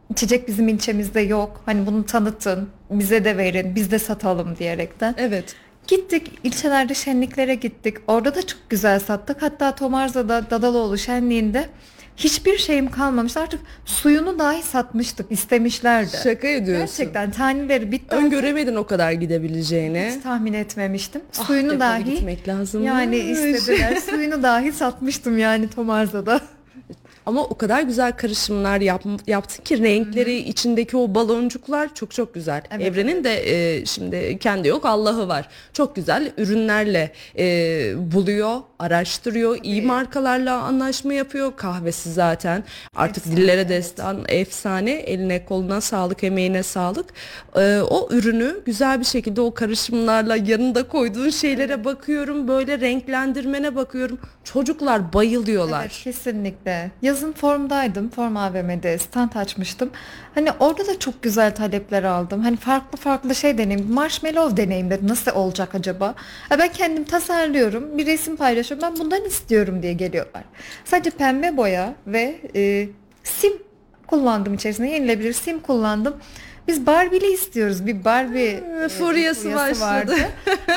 içecek 0.10 0.48
bizim 0.48 0.68
ilçemizde 0.68 1.22
yok. 1.22 1.62
Hani 1.66 1.86
bunu 1.86 2.06
tanıtın, 2.06 2.70
bize 2.90 3.26
de 3.26 3.38
verin, 3.38 3.76
biz 3.76 3.92
de 3.92 4.00
satalım 4.00 4.58
diyerekten. 4.58 5.16
Evet. 5.18 5.56
Gittik 5.88 6.32
ilçelerde 6.44 6.94
şenliklere 6.94 7.56
gittik. 7.56 7.98
Orada 8.08 8.36
da 8.36 8.48
çok 8.48 8.60
güzel 8.70 9.00
sattık. 9.00 9.42
Hatta 9.42 9.76
Tomarza'da 9.76 10.50
Dadaloğlu 10.50 10.98
şenliğinde 10.98 11.70
hiçbir 12.18 12.58
şeyim 12.58 12.92
kalmamış. 12.92 13.38
Artık 13.38 13.60
suyunu 13.86 14.40
dahi 14.40 14.64
satmıştık. 14.64 15.32
istemişlerdi. 15.32 16.18
Şaka 16.24 16.48
ediyorsun. 16.48 16.88
Gerçekten 16.88 17.32
taneleri 17.32 17.92
bitti. 17.92 18.16
Öngöremedin 18.16 18.76
o 18.76 18.86
kadar 18.86 19.12
gidebileceğini. 19.12 20.12
Hiç 20.16 20.24
tahmin 20.24 20.54
etmemiştim. 20.54 21.22
Ah, 21.40 21.48
Suyunu 21.48 21.80
dahi 21.80 22.04
gitmek 22.04 22.48
lazım. 22.48 22.84
yani 22.84 23.18
istediler. 23.18 23.96
Suyunu 24.10 24.44
dahi 24.44 24.72
satmıştım 24.72 25.38
yani 25.38 25.70
Tomarza'da. 25.70 26.42
Ama 27.26 27.44
o 27.44 27.58
kadar 27.58 27.82
güzel 27.82 28.12
karışımlar 28.12 28.82
yap, 28.82 29.04
yaptın 29.28 29.64
ki 29.64 29.84
renkleri, 29.84 30.36
içindeki 30.38 30.98
o 30.98 31.16
baloncuklar 31.16 31.96
çok 31.96 32.12
çok 32.12 32.34
güzel. 32.34 32.62
Evet, 32.72 32.86
Evrenin 32.88 33.24
de 33.24 33.52
e, 33.52 33.86
şimdi 33.86 34.38
kendi 34.40 34.68
yok 34.68 34.86
Allah'ı 34.86 35.28
var. 35.28 35.48
Çok 35.74 35.96
güzel 35.96 36.32
ürünlerle 36.38 37.12
e, 37.38 37.46
buluyor, 38.14 38.62
araştırıyor, 38.84 39.58
iyi 39.64 39.82
markalarla 39.82 40.58
anlaşma 40.58 41.14
yapıyor. 41.14 41.56
Kahvesi 41.56 42.14
zaten 42.14 42.64
artık 42.96 43.26
dillere 43.26 43.70
destan 43.70 44.18
efsane. 44.28 44.92
Eline 44.92 45.46
koluna 45.46 45.82
sağlık, 45.82 46.24
emeğine 46.24 46.64
sağlık. 46.64 47.06
E, 47.56 47.82
o 47.90 48.10
ürünü 48.12 48.56
güzel 48.66 49.00
bir 49.00 49.06
şekilde 49.06 49.42
o 49.42 49.54
karışımlarla 49.54 50.36
yanında 50.36 50.88
koyduğun 50.88 51.30
şeylere 51.30 51.86
bakıyorum. 51.86 52.48
Böyle 52.48 52.80
renklendirmene 52.80 53.76
bakıyorum. 53.76 54.20
Çocuklar 54.44 55.14
bayılıyorlar. 55.14 55.82
Evet 55.82 56.02
kesinlikle. 56.04 56.92
Yazın 57.02 57.34
formdaydım. 57.34 58.10
Form 58.10 58.38
AVM'de 58.38 58.98
stand 58.98 59.34
açmıştım. 59.36 59.90
Hani 60.36 60.50
orada 60.60 60.88
da 60.88 61.00
çok 61.00 61.24
güzel 61.24 61.56
talepler 61.56 62.04
aldım. 62.04 62.42
Hani 62.42 62.58
farklı 62.58 62.98
farklı 62.98 63.36
şey 63.36 63.58
deneyim. 63.58 63.94
Marshmallow 63.94 64.58
deneyimleri 64.58 65.08
nasıl 65.08 65.32
olacak 65.32 65.76
acaba? 65.76 66.16
Ha 66.50 66.60
ben 66.60 66.72
kendim 66.72 67.04
tasarlıyorum. 67.04 67.98
Bir 67.98 68.06
resim 68.06 68.36
paylaşıyorum. 68.36 68.88
Ben 68.88 69.00
bundan 69.00 69.26
istiyorum 69.26 69.84
diye 69.84 69.94
geliyorlar. 69.94 70.44
Sadece 70.86 71.10
pembe 71.10 71.58
boya 71.58 71.96
ve 72.08 72.36
e, 72.56 72.88
sim 73.24 73.54
kullandım 74.08 74.54
içerisinde. 74.54 74.88
Yenilebilir 74.88 75.34
sim 75.34 75.60
kullandım. 75.60 76.16
Biz 76.68 76.86
Barbie'li 76.86 77.34
istiyoruz. 77.34 77.86
Bir 77.88 78.06
Barbie 78.06 78.64
e, 78.86 78.90
furyası 78.90 79.56
başladı. 79.56 80.16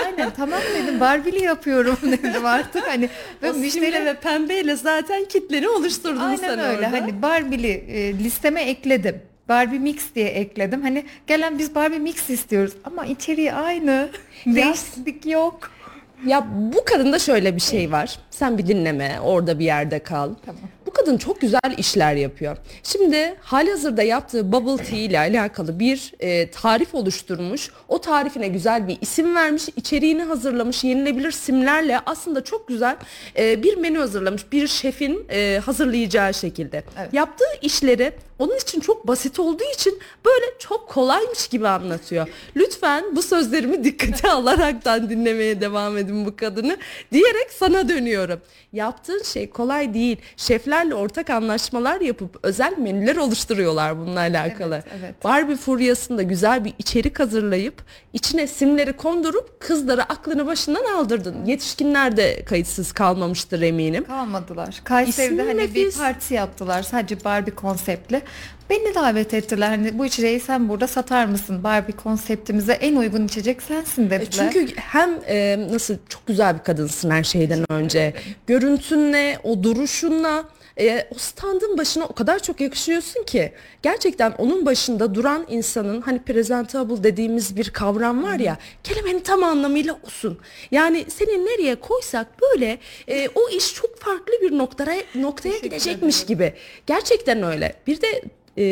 Aynen 0.04 0.30
tamam 0.36 0.60
dedim 0.82 1.00
Barbie'li 1.00 1.42
yapıyorum 1.42 1.98
dedim 2.02 2.46
artık. 2.46 2.88
Hani 2.88 3.08
ve 3.42 3.52
müşteri 3.52 4.04
ve 4.04 4.14
pembeyle 4.14 4.76
zaten 4.76 5.24
kitleni 5.24 5.68
oluşturdun 5.68 6.20
Aynen 6.20 6.36
sen 6.36 6.58
öyle. 6.58 6.86
orada. 6.86 6.92
Hani 6.92 7.22
Barbie'li 7.22 7.68
e, 7.68 8.18
listeme 8.18 8.62
ekledim. 8.62 9.22
Barbie 9.48 9.78
Mix 9.78 10.14
diye 10.14 10.28
ekledim. 10.28 10.82
Hani 10.82 11.04
gelen 11.26 11.58
biz 11.58 11.74
Barbie 11.74 11.98
Mix 11.98 12.30
istiyoruz 12.30 12.72
ama 12.84 13.06
içeriği 13.06 13.52
aynı. 13.52 14.08
Değişiklik 14.46 15.26
yok. 15.26 15.70
Ya 16.26 16.46
bu 16.72 16.84
kadında 16.84 17.18
şöyle 17.18 17.56
bir 17.56 17.60
şey 17.60 17.92
var. 17.92 18.18
Sen 18.30 18.58
bir 18.58 18.66
dinleme, 18.66 19.20
orada 19.22 19.58
bir 19.58 19.64
yerde 19.64 19.98
kal. 19.98 20.30
Tamam. 20.46 20.60
Bu 20.86 20.90
kadın 20.90 21.16
çok 21.16 21.40
güzel 21.40 21.74
işler 21.78 22.14
yapıyor. 22.14 22.56
Şimdi 22.82 23.34
halihazırda 23.40 24.02
yaptığı 24.02 24.52
bubble 24.52 24.84
tea 24.84 24.98
ile 24.98 25.18
alakalı 25.18 25.78
bir 25.78 26.12
e, 26.20 26.50
tarif 26.50 26.94
oluşturmuş. 26.94 27.70
O 27.88 28.00
tarifine 28.00 28.48
güzel 28.48 28.88
bir 28.88 28.98
isim 29.00 29.34
vermiş, 29.34 29.68
içeriğini 29.76 30.22
hazırlamış, 30.22 30.84
yenilebilir 30.84 31.30
simlerle 31.30 32.00
aslında 32.06 32.44
çok 32.44 32.68
güzel 32.68 32.96
e, 33.38 33.62
bir 33.62 33.76
menü 33.76 33.98
hazırlamış. 33.98 34.52
Bir 34.52 34.66
şefin 34.66 35.26
e, 35.30 35.60
hazırlayacağı 35.64 36.34
şekilde. 36.34 36.84
Evet. 36.98 37.14
Yaptığı 37.14 37.44
işleri 37.62 38.12
onun 38.38 38.56
için 38.56 38.80
çok 38.80 39.06
basit 39.06 39.38
olduğu 39.40 39.64
için 39.74 39.98
böyle 40.24 40.46
çok 40.58 40.88
kolaymış 40.88 41.48
gibi 41.48 41.68
anlatıyor. 41.68 42.28
Lütfen 42.56 43.16
bu 43.16 43.22
sözlerimi 43.22 43.84
dikkate 43.84 44.30
alaraktan 44.30 45.10
dinlemeye 45.10 45.60
devam 45.60 45.98
edin 45.98 46.26
bu 46.26 46.36
kadını 46.36 46.76
diyerek 47.12 47.50
sana 47.58 47.88
dönüyorum. 47.88 48.40
Yaptığın 48.72 49.22
şey 49.22 49.50
kolay 49.50 49.94
değil. 49.94 50.16
Şeflerle 50.36 50.94
ortak 50.94 51.30
anlaşmalar 51.30 52.00
yapıp 52.00 52.38
özel 52.42 52.78
menüler 52.78 53.16
oluşturuyorlar 53.16 53.98
bununla 53.98 54.20
alakalı. 54.20 54.74
Evet, 54.74 54.84
evet. 55.00 55.24
Barbie 55.24 55.56
furyasında 55.56 56.22
güzel 56.22 56.64
bir 56.64 56.74
içerik 56.78 57.20
hazırlayıp 57.20 57.82
içine 58.12 58.46
simleri 58.46 58.92
kondurup 58.92 59.60
kızları 59.60 60.02
aklını 60.02 60.46
başından 60.46 60.84
aldırdın. 60.84 61.44
Yetişkinler 61.46 62.16
de 62.16 62.44
kayıtsız 62.44 62.92
kalmamıştır 62.92 63.62
eminim. 63.62 64.04
Kalmadılar. 64.04 64.80
Kayseri'de 64.84 65.42
İsmi 65.42 65.48
hani 65.48 65.74
bir 65.74 65.84
nefis. 65.84 65.98
parti 65.98 66.34
yaptılar 66.34 66.82
sadece 66.82 67.24
Barbie 67.24 67.54
konseptli. 67.54 68.22
Beni 68.70 68.94
davet 68.94 69.34
ettiler. 69.34 69.68
Hani 69.68 69.98
bu 69.98 70.06
içeceği 70.06 70.40
sen 70.40 70.68
burada 70.68 70.86
satar 70.86 71.26
mısın? 71.26 71.64
Barbie 71.64 71.96
konseptimize 71.96 72.72
en 72.72 72.96
uygun 72.96 73.26
içecek 73.26 73.62
sensin 73.62 74.06
E 74.06 74.10
dediler. 74.10 74.50
Çünkü 74.52 74.76
hem 74.76 75.10
e, 75.26 75.66
nasıl 75.70 75.96
çok 76.08 76.26
güzel 76.26 76.54
bir 76.58 76.62
kadınsın 76.62 77.10
her 77.10 77.24
şeyden 77.24 77.72
önce. 77.72 78.14
Görüntünle, 78.46 79.38
o 79.44 79.62
duruşunla, 79.62 80.44
e, 80.80 81.08
o 81.14 81.18
standın 81.18 81.78
başına 81.78 82.04
o 82.04 82.12
kadar 82.12 82.38
çok 82.38 82.60
yakışıyorsun 82.60 83.22
ki. 83.22 83.52
Gerçekten 83.82 84.32
onun 84.32 84.66
başında 84.66 85.14
duran 85.14 85.46
insanın 85.48 86.00
hani 86.00 86.22
presentable 86.22 87.02
dediğimiz 87.04 87.56
bir 87.56 87.70
kavram 87.70 88.22
var 88.22 88.38
ya. 88.38 88.58
Kelimenin 88.84 89.20
tam 89.20 89.42
anlamıyla 89.42 89.98
olsun. 90.04 90.38
Yani 90.70 91.04
seni 91.08 91.44
nereye 91.44 91.74
koysak 91.74 92.26
böyle 92.42 92.78
e, 93.08 93.28
o 93.34 93.48
iş 93.48 93.74
çok 93.74 93.98
farklı 93.98 94.32
bir 94.42 94.58
noktaya 94.58 95.02
noktaya 95.14 95.58
gidecekmiş 95.58 96.26
gibi. 96.26 96.54
Gerçekten 96.86 97.42
öyle. 97.42 97.74
Bir 97.86 98.00
de 98.00 98.22
e, 98.58 98.62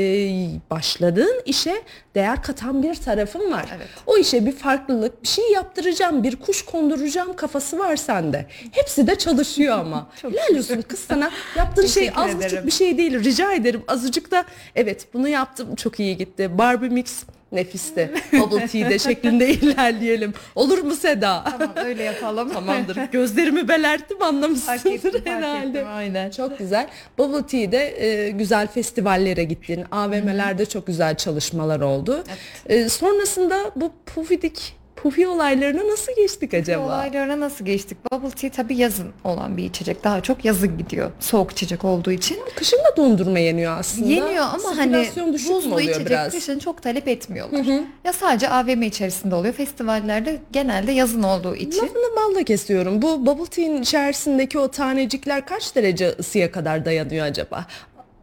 başladığın 0.70 1.42
işe 1.44 1.82
değer 2.14 2.42
katan 2.42 2.82
bir 2.82 2.94
tarafın 2.94 3.52
var. 3.52 3.66
Evet. 3.76 3.88
O 4.06 4.16
işe 4.16 4.46
bir 4.46 4.52
farklılık, 4.52 5.22
bir 5.22 5.28
şey 5.28 5.52
yaptıracağım, 5.52 6.22
bir 6.22 6.36
kuş 6.36 6.64
konduracağım 6.64 7.36
kafası 7.36 7.78
var 7.78 7.96
sende. 7.96 8.46
Hepsi 8.72 9.06
de 9.06 9.18
çalışıyor 9.18 9.78
ama. 9.78 10.10
Helal 10.22 10.58
olsun 10.58 10.82
kız 10.82 10.98
sana. 10.98 11.30
Yaptığın 11.56 11.86
şey 11.86 12.10
az 12.16 12.36
buçuk 12.38 12.66
bir 12.66 12.70
şey 12.70 12.98
değil. 12.98 13.24
Rica 13.24 13.52
ederim. 13.52 13.82
Azıcık 13.88 14.30
da 14.30 14.44
evet 14.76 15.06
bunu 15.14 15.28
yaptım 15.28 15.74
çok 15.74 16.00
iyi 16.00 16.16
gitti. 16.16 16.58
Barbie 16.58 16.88
mix 16.88 17.24
nefisti. 17.54 18.10
Bubble 18.32 18.66
tea'de 18.66 18.98
şeklinde 18.98 19.48
ilerleyelim. 19.54 20.34
Olur 20.54 20.78
mu 20.78 20.94
Seda? 20.94 21.44
Tamam 21.58 21.72
öyle 21.76 22.02
yapalım. 22.02 22.52
Tamamdır. 22.52 22.98
Gözlerimi 23.12 23.68
belerttim 23.68 24.18
Fark 24.18 24.28
anlamışsındır 24.34 24.90
ettim, 24.94 25.10
fark 25.10 25.26
herhalde. 25.26 25.78
ettim, 25.78 25.88
aynen. 25.94 26.30
Çok 26.30 26.58
güzel. 26.58 26.88
Bubble 27.18 27.46
Tea'de 27.46 28.04
e, 28.06 28.30
güzel 28.30 28.66
festivallere 28.66 29.44
gittin. 29.44 29.84
AVM'lerde 29.90 30.66
çok 30.66 30.86
güzel 30.86 31.16
çalışmalar 31.16 31.80
oldu. 31.80 32.24
E, 32.66 32.88
sonrasında 32.88 33.56
bu 33.76 33.92
pufidik 34.06 34.76
pufi 34.96 35.28
olaylarına 35.28 35.88
nasıl 35.88 36.12
geçtik 36.16 36.54
acaba? 36.54 36.84
Olaylara 36.86 37.40
nasıl 37.40 37.64
geçtik? 37.64 37.98
Bubble 38.12 38.30
tea 38.30 38.50
tabii 38.50 38.76
yazın 38.76 39.08
olan 39.24 39.56
bir 39.56 39.64
içecek. 39.64 40.04
Daha 40.04 40.20
çok 40.20 40.44
yazın 40.44 40.78
gidiyor. 40.78 41.10
Soğuk 41.20 41.52
içecek 41.52 41.84
olduğu 41.84 42.10
için. 42.12 42.38
Kışın 42.56 42.78
da 42.78 42.96
dondurma 42.96 43.38
yeniyor 43.38 43.78
aslında. 43.78 44.08
Yeniyor 44.08 44.44
ama 44.44 44.76
hani 44.76 45.06
buzlu 45.48 45.80
içecek 45.80 46.06
biraz? 46.06 46.32
kışın 46.32 46.58
çok 46.58 46.82
talep 46.82 47.08
etmiyorlar. 47.08 47.64
Ya 48.04 48.12
sadece 48.12 48.48
AVM 48.48 48.82
içerisinde 48.82 49.34
oluyor. 49.34 49.54
Festivallerde 49.54 50.40
genelde 50.52 50.92
yazın 50.92 51.22
olduğu 51.22 51.56
için. 51.56 51.82
Lafını 51.82 52.16
balla 52.16 52.42
kesiyorum. 52.44 53.02
Bu 53.02 53.26
bubble 53.26 53.46
tea'nin 53.46 53.82
içerisindeki 53.82 54.58
o 54.58 54.68
tanecikler 54.70 55.46
kaç 55.46 55.76
derece 55.76 56.08
ısıya 56.08 56.52
kadar 56.52 56.84
dayanıyor 56.84 57.26
acaba? 57.26 57.66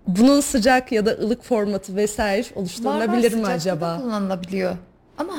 Bunun 0.07 0.41
sıcak 0.41 0.91
ya 0.91 1.05
da 1.05 1.11
ılık 1.11 1.43
formatı 1.43 1.95
vesaire 1.95 2.47
oluşturulabilir 2.55 3.23
mi 3.23 3.29
sıcakta 3.29 3.47
da 3.49 3.53
acaba? 3.53 3.97
kullanılabiliyor. 4.01 4.75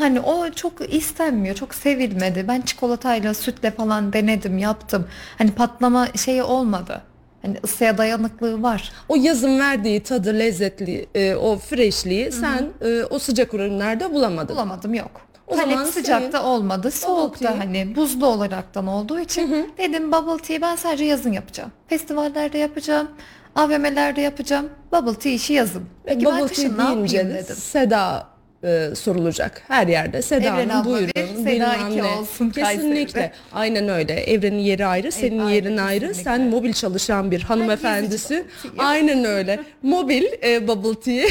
Hani 0.03 0.21
o 0.21 0.51
çok 0.51 0.95
istenmiyor, 0.95 1.55
çok 1.55 1.75
sevilmedi. 1.75 2.45
Ben 2.49 2.61
çikolatayla, 2.61 3.35
sütle 3.35 3.71
falan 3.71 4.13
denedim, 4.13 4.59
yaptım. 4.59 5.09
Hani 5.39 5.51
patlama 5.51 6.09
şeyi 6.25 6.43
olmadı. 6.43 7.03
Hani 7.43 7.57
ısıya 7.65 7.99
dayanıklığı 7.99 8.63
var. 8.63 8.93
O 9.09 9.17
yazın 9.17 9.59
verdiği 9.59 10.03
tadı, 10.03 10.39
lezzetli, 10.39 11.07
e, 11.15 11.35
o 11.35 11.59
freshliği 11.59 12.33
sen 12.33 12.69
e, 12.81 13.05
o 13.11 13.19
sıcak 13.19 13.55
ürünlerde 13.55 14.13
bulamadın. 14.15 14.57
Bulamadım 14.57 14.95
yok. 14.95 15.11
O 15.47 15.57
Talep 15.57 15.71
zaman 15.73 15.91
sıcakta 15.91 16.39
senin 16.39 16.51
olmadı. 16.51 16.91
Soğukta 16.91 17.49
tea. 17.49 17.59
hani 17.59 17.97
buzlu 17.97 18.27
olaraktan 18.27 18.87
olduğu 18.87 19.21
için 19.21 19.73
dedim 19.79 20.13
bubble 20.13 20.43
tea 20.43 20.61
ben 20.61 20.77
sadece 20.77 21.05
yazın 21.05 21.33
yapacağım. 21.33 21.73
Festivallerde 21.89 22.59
yapacağım. 22.59 23.09
AVM'lerde 23.55 24.21
yapacağım. 24.21 24.69
Bubble 24.93 25.15
tea 25.15 25.33
işi 25.33 25.53
yazın. 25.53 25.83
Peki 26.05 26.25
ben 26.25 26.37
Bubble 26.37 26.47
kışın 26.47 26.79
ne 26.79 26.83
yapayım 26.83 27.31
dedim. 27.35 27.57
Seda 27.57 28.32
e, 28.65 28.95
sorulacak 28.95 29.63
her 29.69 29.87
yerde. 29.87 30.23
Seda 30.23 30.55
Hanım 30.55 30.85
buyurun. 30.85 31.13
bilmem 31.47 31.97
ne. 31.97 32.03
olsun 32.05 32.51
Kesinlikle. 32.51 33.13
Kayseri'de. 33.13 33.33
Aynen 33.53 33.89
öyle. 33.89 34.13
Evrenin 34.13 34.59
yeri 34.59 34.87
ayrı, 34.87 35.13
senin 35.13 35.39
ayrı, 35.39 35.55
yerin 35.55 35.77
ayrı. 35.77 36.01
kesinlikle. 36.09 36.31
Sen 36.31 36.41
mobil 36.49 36.73
çalışan 36.73 37.31
bir 37.31 37.43
hanımefendisi. 37.43 38.45
Aynen 38.79 39.25
öyle. 39.25 39.61
mobil 39.83 40.25
e, 40.45 40.69
bubble 40.69 41.01
tea. 41.01 41.29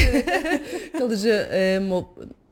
Kalıcı 0.98 1.48
e, 1.52 1.58
mo- 1.82 2.04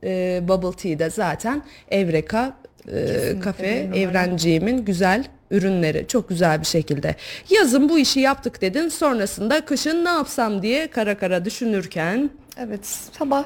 e, 0.03 0.39
bubble 0.47 0.77
tea 0.77 0.99
de 0.99 1.09
zaten 1.09 1.63
Evreka 1.91 2.53
e, 2.91 3.39
kafe 3.43 3.67
evrenciğimin 3.95 4.85
güzel 4.85 5.23
ürünleri 5.51 6.05
çok 6.07 6.29
güzel 6.29 6.59
bir 6.61 6.65
şekilde. 6.65 7.15
Yazın 7.49 7.89
bu 7.89 7.97
işi 7.99 8.19
yaptık 8.19 8.61
dedin 8.61 8.87
sonrasında 8.89 9.65
kışın 9.65 10.05
ne 10.05 10.09
yapsam 10.09 10.61
diye 10.61 10.87
kara 10.87 11.17
kara 11.17 11.45
düşünürken 11.45 12.29
Evet 12.57 12.85
sabah 13.19 13.43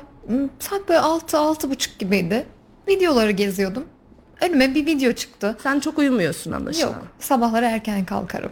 saat 0.59 0.89
böyle 0.89 0.99
6 0.99 1.37
altı 1.37 1.69
buçuk 1.71 1.99
gibiydi. 1.99 2.45
Videoları 2.87 3.31
geziyordum. 3.31 3.85
Önüme 4.41 4.75
bir 4.75 4.85
video 4.85 5.11
çıktı. 5.11 5.57
Sen 5.63 5.79
çok 5.79 5.97
uyumuyorsun 5.99 6.51
anlaşılan. 6.51 6.87
Yok 6.87 7.07
sabahları 7.19 7.65
erken 7.65 8.05
kalkarım. 8.05 8.51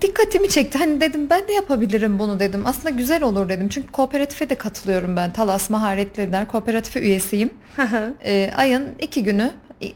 Dikkatimi 0.00 0.48
çekti. 0.48 0.78
Hani 0.78 1.00
dedim 1.00 1.30
ben 1.30 1.48
de 1.48 1.52
yapabilirim 1.52 2.18
bunu 2.18 2.40
dedim. 2.40 2.62
Aslında 2.66 2.90
güzel 2.90 3.22
olur 3.22 3.48
dedim. 3.48 3.68
Çünkü 3.68 3.92
kooperatife 3.92 4.50
de 4.50 4.54
katılıyorum 4.54 5.16
ben. 5.16 5.32
Talas 5.32 5.70
Maharetleri'den 5.70 6.46
kooperatife 6.46 7.00
üyesiyim. 7.00 7.50
Ee, 8.24 8.50
ayın 8.56 8.88
iki 9.00 9.22
günü 9.22 9.50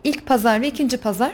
ilk 0.05 0.27
pazar 0.27 0.61
ve 0.61 0.69
ikinci 0.69 0.97
pazar 0.97 1.33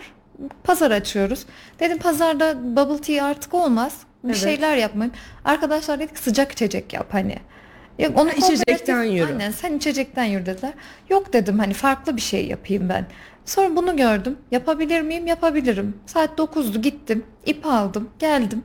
pazar 0.65 0.91
açıyoruz. 0.91 1.47
Dedim 1.81 1.99
pazarda 1.99 2.77
bubble 2.77 3.01
tea 3.01 3.27
artık 3.27 3.55
olmaz. 3.55 3.97
Bir 4.25 4.29
Evet. 4.29 4.43
şeyler 4.43 4.77
yapmayayım. 4.77 5.15
Arkadaşlar 5.45 6.01
dedik 6.01 6.19
sıcak 6.19 6.53
içecek 6.53 6.93
yap 6.93 7.07
hani. 7.11 7.37
Yok, 7.99 8.18
onu 8.20 8.30
içecekten 8.30 9.02
yürü. 9.02 9.26
Aynen 9.26 9.50
sen 9.50 9.76
içecekten 9.76 10.25
yürü 10.25 10.46
dediler. 10.46 10.72
Yok 11.11 11.32
dedim 11.32 11.58
hani 11.58 11.75
farklı 11.75 12.16
bir 12.16 12.20
şey 12.20 12.46
yapayım 12.46 12.88
ben. 12.88 13.06
Sonra 13.44 13.76
bunu 13.76 13.96
gördüm. 13.96 14.37
Yapabilir 14.50 15.00
miyim? 15.00 15.26
Yapabilirim. 15.26 15.94
Saat 16.06 16.38
9'du 16.38 16.82
gittim. 16.82 17.25
ip 17.46 17.66
aldım. 17.66 18.11
Geldim. 18.18 18.62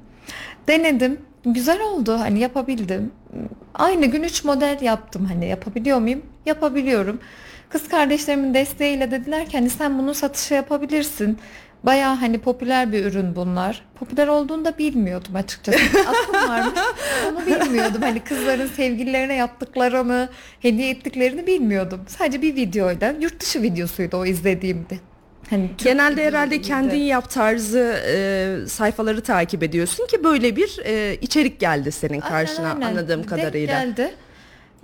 Denedim. 0.68 1.22
Güzel 1.46 1.82
oldu. 1.82 2.20
Hani 2.20 2.40
yapabildim. 2.40 3.12
Aynı 3.74 4.06
gün 4.06 4.24
3 4.24 4.44
model 4.44 4.78
yaptım. 4.82 5.26
Hani 5.26 5.48
yapabiliyor 5.48 6.00
muyum? 6.00 6.22
Yapabiliyorum. 6.46 7.20
Kız 7.70 7.88
kardeşlerimin 7.88 8.54
desteğiyle 8.54 9.12
dediler 9.12 9.46
ki 9.46 9.58
hani 9.58 9.70
sen 9.70 10.00
bunu 10.00 10.14
satışa 10.14 10.56
yapabilirsin. 10.56 11.40
Bayağı 11.84 12.16
hani 12.16 12.40
popüler 12.40 12.92
bir 12.92 13.06
ürün 13.06 13.36
bunlar. 13.36 13.82
Popüler 14.00 14.28
olduğunu 14.28 14.66
da 14.66 14.78
bilmiyordum 14.78 15.36
açıkçası. 15.36 15.80
Aklım 16.08 16.50
varmış. 16.50 16.80
Onu 17.32 17.46
bilmiyordum. 17.46 18.02
Hani 18.02 18.20
kızların 18.20 18.68
sevgililerine 18.68 19.34
yaptıklarını, 19.36 20.30
hediye 20.60 20.90
ettiklerini 20.90 21.48
bilmiyordum. 21.48 22.02
Sadece 22.08 22.42
bir 22.42 22.56
videoyla, 22.56 23.16
yurt 23.20 23.40
dışı 23.40 23.62
videosuydu 23.62 24.18
o 24.18 24.26
izlediğimde. 24.26 24.98
Hani 25.50 25.70
Genelde 25.78 26.26
herhalde 26.26 26.62
kendin 26.62 26.98
yap 26.98 27.30
tarzı 27.30 28.00
e, 28.08 28.68
sayfaları 28.68 29.22
takip 29.22 29.64
ediyorsun 29.64 30.08
ki 30.08 30.24
böyle 30.24 30.56
bir 30.56 30.80
e, 30.86 31.16
içerik 31.22 31.60
geldi 31.60 31.92
senin 31.92 32.20
karşına 32.20 32.68
Aynen, 32.68 32.82
aynen. 32.82 32.88
anladığım 32.98 33.20
Denk 33.20 33.30
kadarıyla. 33.30 33.84
geldi. 33.84 34.14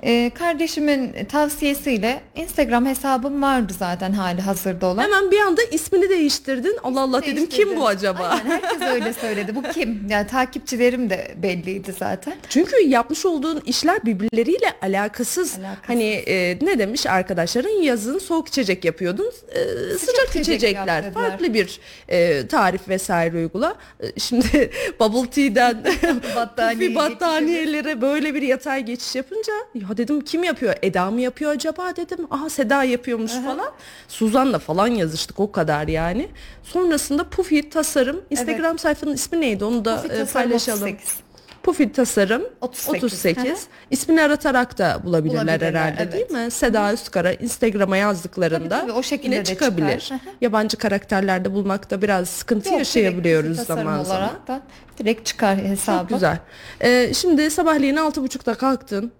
Ee, 0.05 0.31
kardeşimin 0.39 1.25
tavsiyesiyle 1.25 2.22
Instagram 2.36 2.86
hesabım 2.86 3.41
vardı 3.41 3.74
zaten 3.79 4.12
hali 4.12 4.41
hazırda 4.41 4.86
olan. 4.86 5.03
Hemen 5.03 5.31
bir 5.31 5.39
anda 5.39 5.62
ismini 5.63 6.10
değiştirdin. 6.10 6.77
Allah 6.83 7.01
Allah 7.01 7.22
dedim 7.22 7.50
kim 7.50 7.75
bu 7.75 7.88
acaba? 7.88 8.24
Aynen 8.24 8.50
herkes 8.50 8.81
öyle 8.81 9.13
söyledi. 9.13 9.55
Bu 9.55 9.63
kim? 9.63 10.03
Yani 10.10 10.27
takipçilerim 10.27 11.10
de 11.10 11.31
belliydi 11.43 11.95
zaten. 12.00 12.33
Çünkü 12.50 12.75
yapmış 12.88 13.25
olduğun 13.25 13.62
işler 13.65 14.05
birbirleriyle 14.05 14.74
alakasız. 14.81 15.53
Alakasız. 15.60 15.88
Hani 15.88 16.03
e, 16.03 16.57
ne 16.62 16.79
demiş 16.79 17.05
arkadaşların 17.05 17.81
yazın 17.81 18.19
soğuk 18.19 18.48
içecek 18.48 18.86
yapıyordun. 18.86 19.31
E, 19.51 19.60
sıcak, 19.98 20.29
içecek 20.29 20.55
içecekler. 20.55 21.03
yap. 21.03 21.13
Farklı 21.13 21.53
bir 21.53 21.79
e, 22.10 22.48
tarif 22.48 22.88
vesaire 22.89 23.38
uygula. 23.38 23.75
E, 24.00 24.19
şimdi 24.19 24.72
bubble 25.00 25.29
tea'den 25.29 25.83
Battaniye 26.36 26.93
pufi 26.93 26.95
battaniyelere 26.95 28.01
böyle 28.01 28.33
bir 28.36 28.41
yatay 28.41 28.86
geçiş 28.86 29.15
yapınca 29.15 29.53
ya 29.75 29.92
dedim 29.97 30.21
kim 30.21 30.43
yapıyor? 30.43 30.75
Eda 30.81 31.12
mı 31.12 31.21
yapıyor 31.21 31.51
acaba 31.51 31.95
dedim. 31.95 32.27
Aha 32.31 32.50
Seda 32.50 32.83
yapıyormuş 32.83 33.31
falan. 33.31 33.71
Suzan'la 34.07 34.59
falan 34.59 34.88
yazıştık 34.88 35.39
o 35.39 35.51
kadar 35.51 35.88
yani. 35.88 36.29
Sonrasında 36.63 37.29
Pufi 37.29 37.69
tasarım 37.69 38.21
Instagram 38.29 38.79
sayfanın 38.79 39.13
ismi 39.13 39.41
neydi 39.41 39.65
onu 39.65 39.85
da 39.85 40.01
Pufi 40.01 40.13
e, 40.13 40.25
paylaşalım. 40.25 40.83
38. 40.83 41.23
Pufi 41.63 41.91
Tasarım 41.91 42.43
38. 42.62 43.03
38. 43.03 43.43
Hı 43.43 43.50
hı. 43.50 43.55
İsmini 43.91 44.21
aratarak 44.21 44.77
da 44.77 45.01
bulabilirler, 45.03 45.43
Bulabilirler, 45.43 45.73
herhalde 45.73 46.03
evet. 46.03 46.13
değil 46.13 46.31
mi? 46.31 46.51
Seda 46.51 46.93
Üskara 46.93 47.33
Instagram'a 47.33 47.97
yazdıklarında 47.97 48.69
Tabii, 48.69 48.81
tabii, 48.81 48.91
o 48.91 49.03
şekilde 49.03 49.35
yine 49.35 49.45
çıkabilir. 49.45 50.00
çıkar. 50.00 50.19
Yabancı 50.41 50.77
karakterlerde 50.77 51.53
bulmakta 51.53 52.01
biraz 52.01 52.29
sıkıntı 52.29 52.69
Yok, 52.69 52.77
yaşayabiliyoruz 52.77 53.57
zaman 53.59 54.03
zaman. 54.03 54.29
da 54.47 54.62
direkt 54.97 55.25
çıkar 55.25 55.58
hesabı. 55.58 55.99
Çok 55.99 56.10
güzel. 56.10 56.39
Ee, 56.82 57.13
şimdi 57.13 57.51
sabahleyin 57.51 57.95
altı 57.95 58.23
buçukta 58.23 58.53
kalktın. 58.53 59.12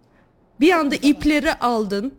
Bir 0.60 0.72
anda 0.72 0.96
ipleri 0.96 1.54
aldın. 1.54 2.14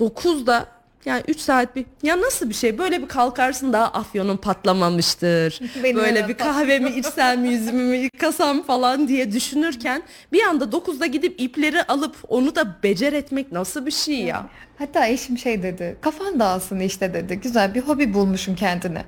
9'da 0.00 0.66
yani 1.04 1.22
3 1.28 1.40
saat 1.40 1.76
bir 1.76 1.84
ya 2.02 2.20
nasıl 2.20 2.48
bir 2.48 2.54
şey 2.54 2.78
böyle 2.78 3.02
bir 3.02 3.08
kalkarsın 3.08 3.72
daha 3.72 3.84
afyonun 3.84 4.36
patlamamıştır. 4.36 5.60
Benim 5.84 5.96
böyle 5.96 6.28
bir 6.28 6.34
kahvemi 6.34 6.90
içsem 6.90 7.44
yüzümü 7.50 7.82
mü 7.82 7.96
yıkasam 7.96 8.62
falan 8.62 9.08
diye 9.08 9.32
düşünürken 9.32 10.02
bir 10.32 10.42
anda 10.42 10.64
9'da 10.64 11.06
gidip 11.06 11.40
ipleri 11.40 11.82
alıp 11.82 12.16
onu 12.28 12.54
da 12.54 12.76
becer 12.82 13.12
etmek 13.12 13.52
nasıl 13.52 13.86
bir 13.86 13.90
şey 13.90 14.20
ya? 14.20 14.46
Hatta 14.78 15.06
eşim 15.06 15.38
şey 15.38 15.62
dedi. 15.62 15.96
Kafan 16.00 16.40
dağılsın 16.40 16.80
işte 16.80 17.14
dedi. 17.14 17.40
Güzel 17.42 17.74
bir 17.74 17.80
hobi 17.80 18.14
bulmuşum 18.14 18.56
kendine. 18.56 19.04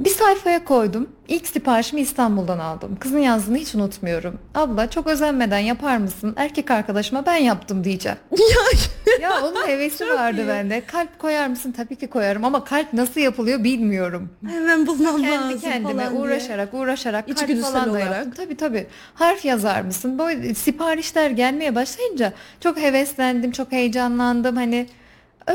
Bir 0.00 0.10
sayfaya 0.10 0.64
koydum. 0.64 1.08
İlk 1.28 1.46
siparişimi 1.46 2.00
İstanbul'dan 2.00 2.58
aldım. 2.58 2.96
Kızın 3.00 3.18
yazdığını 3.18 3.56
hiç 3.56 3.74
unutmuyorum. 3.74 4.38
Abla 4.54 4.90
çok 4.90 5.06
özenmeden 5.06 5.58
yapar 5.58 5.96
mısın? 5.96 6.34
Erkek 6.36 6.70
arkadaşıma 6.70 7.26
ben 7.26 7.36
yaptım 7.36 7.84
diyeceğim. 7.84 8.18
ya 9.22 9.30
onun 9.44 9.66
hevesi 9.68 10.08
vardı 10.08 10.44
bende. 10.48 10.82
Kalp 10.86 11.18
koyar 11.18 11.46
mısın? 11.48 11.72
Tabii 11.72 11.96
ki 11.96 12.06
koyarım 12.06 12.44
ama 12.44 12.64
kalp 12.64 12.92
nasıl 12.92 13.20
yapılıyor 13.20 13.64
bilmiyorum. 13.64 14.30
Hemen 14.48 14.86
bulmam 14.86 15.16
Kendi 15.22 15.28
lazım 15.30 15.60
kendime 15.60 16.02
falan 16.02 16.12
diye. 16.12 16.22
uğraşarak 16.22 16.74
uğraşarak 16.74 17.26
kalp 17.26 17.36
İçgüdüsel 17.38 17.72
falan 17.72 17.86
da 17.86 17.90
olarak. 17.90 18.10
yaptım. 18.16 18.32
Tabii 18.36 18.56
tabii. 18.56 18.86
Harf 19.14 19.44
yazar 19.44 19.80
mısın? 19.82 20.18
Böyle 20.18 20.54
siparişler 20.54 21.30
gelmeye 21.30 21.74
başlayınca 21.74 22.32
çok 22.60 22.76
heveslendim, 22.78 23.52
çok 23.52 23.72
heyecanlandım. 23.72 24.56
Hani 24.56 24.86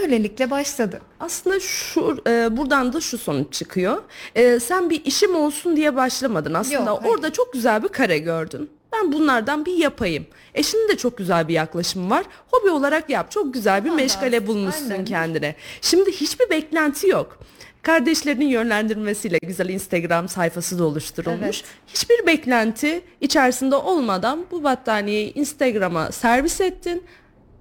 öylelikle 0.02 0.52
başladı. 0.52 1.02
Aslında 1.20 1.60
şu 1.60 2.18
e, 2.28 2.58
buradan 2.58 2.94
da 2.94 3.02
şu 3.02 3.18
sonuç 3.18 3.54
çıkıyor. 3.54 4.04
E, 4.36 4.60
sen 4.60 4.90
bir 4.90 5.06
işim 5.06 5.36
olsun 5.36 5.76
diye 5.76 5.96
başlamadın 5.96 6.54
aslında. 6.54 6.90
Yok, 6.90 7.00
hayır. 7.02 7.14
Orada 7.14 7.34
çok 7.34 7.54
güzel 7.54 7.84
bir 7.84 7.88
kare 7.88 8.18
gördün. 8.18 8.70
Ben 8.94 9.12
bunlardan 9.12 9.66
bir 9.66 9.74
yapayım. 9.78 10.26
Eşinin 10.54 10.90
de 10.90 10.98
çok 10.98 11.18
güzel 11.18 11.48
bir 11.48 11.54
yaklaşımı 11.54 12.10
var. 12.10 12.26
Hobi 12.52 12.70
olarak 12.70 13.10
yap. 13.10 13.32
Çok 13.32 13.54
güzel 13.54 13.84
bir 13.84 13.90
Tamam, 13.90 14.04
meşgale 14.04 14.48
bulmuşsun 14.48 14.90
aynen. 14.90 15.06
kendine. 15.06 15.56
Şimdi 15.82 16.12
hiçbir 16.12 16.50
beklenti 16.50 17.08
yok. 17.08 17.40
Kardeşlerinin 17.82 18.46
yönlendirmesiyle 18.46 19.38
güzel 19.38 19.70
Instagram 19.70 20.30
sayfası 20.30 20.80
da 20.80 20.84
oluşturulmuş. 20.84 21.42
Evet. 21.42 21.64
Hiçbir 21.88 22.28
beklenti 22.28 23.02
içerisinde 23.22 23.76
olmadan 23.76 24.46
bu 24.52 24.64
battaniyeyi 24.64 25.34
Instagram'a 25.34 26.12
servis 26.12 26.62
ettin. 26.62 27.04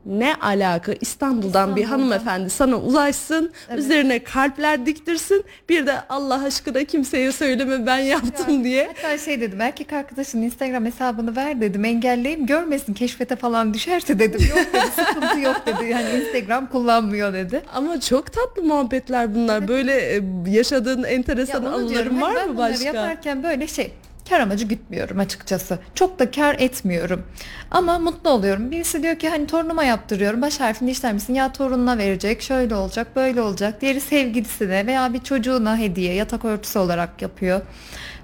Ne 0.06 0.34
alaka 0.34 0.92
İstanbul'dan 1.00 1.76
bir 1.76 1.82
İstanbul'dan. 1.82 2.08
hanımefendi 2.08 2.50
sana 2.50 2.76
ulaşsın, 2.76 3.52
Evet. 3.68 3.78
üzerine 3.78 4.24
kalpler 4.24 4.86
diktirsin. 4.86 5.44
Bir 5.68 5.86
de 5.86 5.94
Allah 6.08 6.44
aşkına 6.44 6.84
kimseye 6.84 7.32
söyleme 7.32 7.86
ben 7.86 7.98
yaptım 7.98 8.64
diye. 8.64 8.86
Hatta 8.96 9.18
şey 9.18 9.40
dedim 9.40 9.60
erkek 9.60 9.92
arkadaşın 9.92 10.42
Instagram 10.42 10.84
hesabını 10.84 11.36
ver 11.36 11.60
dedim 11.60 11.84
engelleyeyim 11.84 12.46
görmesin 12.46 12.94
keşfete 12.94 13.36
falan 13.36 13.74
düşerse 13.74 14.18
dedim. 14.18 14.40
Yok 14.56 14.66
dedi 14.74 14.86
sıkıntı 15.06 15.40
yok 15.40 15.62
dedi 15.66 15.90
yani 15.90 16.08
Instagram 16.10 16.66
kullanmıyor 16.66 17.32
dedi. 17.32 17.62
Ama 17.74 18.00
çok 18.00 18.32
tatlı 18.32 18.62
muhabbetler 18.62 19.34
bunlar. 19.34 19.68
Böyle 19.68 20.16
e, 20.16 20.22
yaşadığın 20.48 21.02
enteresan 21.04 21.62
Ya 21.62 21.68
anıların 21.68 21.88
diyorum. 21.88 22.12
Hani 22.22 22.22
var 22.22 22.34
ben 22.36 22.48
mı 22.48 22.56
bunları 22.56 22.72
başka? 22.72 22.84
yaparken 22.86 23.42
böyle 23.42 23.66
şey 23.66 23.92
kar 24.28 24.40
amacı 24.40 24.64
gütmüyorum 24.64 25.18
açıkçası. 25.18 25.78
Çok 25.94 26.18
da 26.18 26.30
kar 26.30 26.56
etmiyorum. 26.58 27.22
Ama 27.70 27.98
mutlu 27.98 28.30
oluyorum. 28.30 28.70
Birisi 28.70 29.02
diyor 29.02 29.18
ki 29.18 29.28
hani 29.28 29.46
torunuma 29.46 29.84
yaptırıyorum. 29.84 30.42
Baş 30.42 30.60
harfini 30.60 30.90
işler 30.90 31.12
misin? 31.12 31.34
Ya 31.34 31.52
torununa 31.52 31.98
verecek. 31.98 32.42
Şöyle 32.42 32.74
olacak, 32.74 33.16
böyle 33.16 33.40
olacak. 33.40 33.80
Diğeri 33.80 34.00
sevgilisine 34.00 34.87
veya 34.87 35.12
bir 35.14 35.20
çocuğuna 35.20 35.78
hediye, 35.78 36.14
yatak 36.14 36.44
örtüsü 36.44 36.78
olarak 36.78 37.22
yapıyor. 37.22 37.60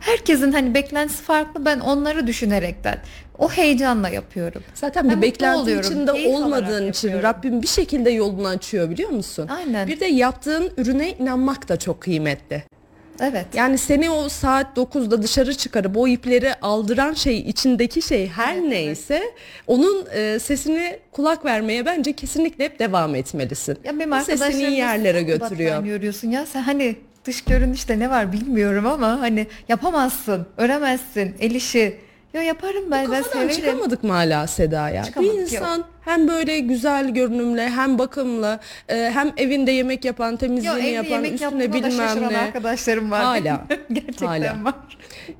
Herkesin 0.00 0.52
hani 0.52 0.74
beklentisi 0.74 1.22
farklı. 1.22 1.64
Ben 1.64 1.80
onları 1.80 2.26
düşünerekten 2.26 2.98
o 3.38 3.50
heyecanla 3.50 4.08
yapıyorum. 4.08 4.62
Zaten 4.74 5.10
Ben 5.10 5.16
bir 5.16 5.22
beklenti 5.22 5.58
oluyorum, 5.58 5.90
içinde 5.90 6.12
olmadığın 6.12 6.90
için 6.90 7.08
yapıyorum. 7.08 7.22
Rabbim 7.22 7.62
bir 7.62 7.66
şekilde 7.66 8.10
yolunu 8.10 8.48
açıyor 8.48 8.90
biliyor 8.90 9.10
musun? 9.10 9.48
Aynen. 9.48 9.88
Bir 9.88 10.00
de 10.00 10.06
yaptığın 10.06 10.72
ürüne 10.76 11.10
inanmak 11.12 11.68
da 11.68 11.78
çok 11.78 12.00
kıymetli. 12.00 12.62
Evet. 13.20 13.46
Yani 13.54 13.78
seni 13.78 14.10
o 14.10 14.28
saat 14.28 14.76
9'da 14.76 15.22
dışarı 15.22 15.54
çıkarıp 15.54 15.96
o 15.96 16.08
ipleri 16.08 16.54
aldıran 16.54 17.12
şey 17.14 17.38
içindeki 17.40 18.02
şey 18.02 18.28
her 18.28 18.52
Evet, 18.54 18.62
evet. 18.62 18.70
neyse 18.72 19.22
onun 19.66 20.06
e, 20.14 20.38
sesini 20.38 20.98
kulak 21.12 21.44
vermeye 21.44 21.86
bence 21.86 22.12
kesinlikle 22.12 22.64
hep 22.64 22.78
devam 22.78 23.14
etmelisin. 23.14 23.78
Ya 23.84 23.98
benim 23.98 24.12
O 24.12 24.20
sesini 24.20 24.62
iyi 24.68 24.76
yerlere 24.78 25.22
götürüyor. 25.22 25.70
battaniye 25.72 25.94
örüyorsun 25.94 26.30
ya 26.30 26.46
sen 26.46 26.62
hani 26.62 26.96
dış 27.24 27.44
görünüşte 27.44 27.98
ne 27.98 28.10
var 28.10 28.32
bilmiyorum 28.32 28.86
ama 28.86 29.20
hani 29.20 29.46
yapamazsın, 29.68 30.46
öremezsin, 30.56 31.34
el 31.40 31.50
işi 31.54 31.96
Yo 32.34 32.40
yaparım 32.40 32.90
ben 32.90 33.12
ben 33.12 33.22
severim. 33.22 33.48
çıkamadık 33.56 34.04
mı 34.04 34.12
hala 34.12 34.46
Seda'ya? 34.46 35.00
Bir 35.02 35.06
Çıkamadık, 35.06 35.52
insan 35.52 35.84
hem 36.04 36.28
böyle 36.28 36.58
güzel 36.58 37.10
görünümlü 37.10 37.60
hem 37.60 37.98
bakımlı 37.98 38.60
e, 38.88 39.10
hem 39.14 39.32
evinde 39.36 39.70
yemek 39.70 40.04
yapan 40.04 40.32
Yo 40.32 40.38
temizliğini 40.38 40.78
evde 40.78 40.88
yapan 40.88 41.10
yemek 41.10 41.32
üstüne 41.32 41.72
bilmem 41.72 42.32
ne. 42.32 42.38
arkadaşlarım 42.38 43.10
var. 43.10 43.24
Hala. 43.24 43.66
Gerçekten 43.92 44.26
Hala. 44.26 44.64
var. 44.64 44.74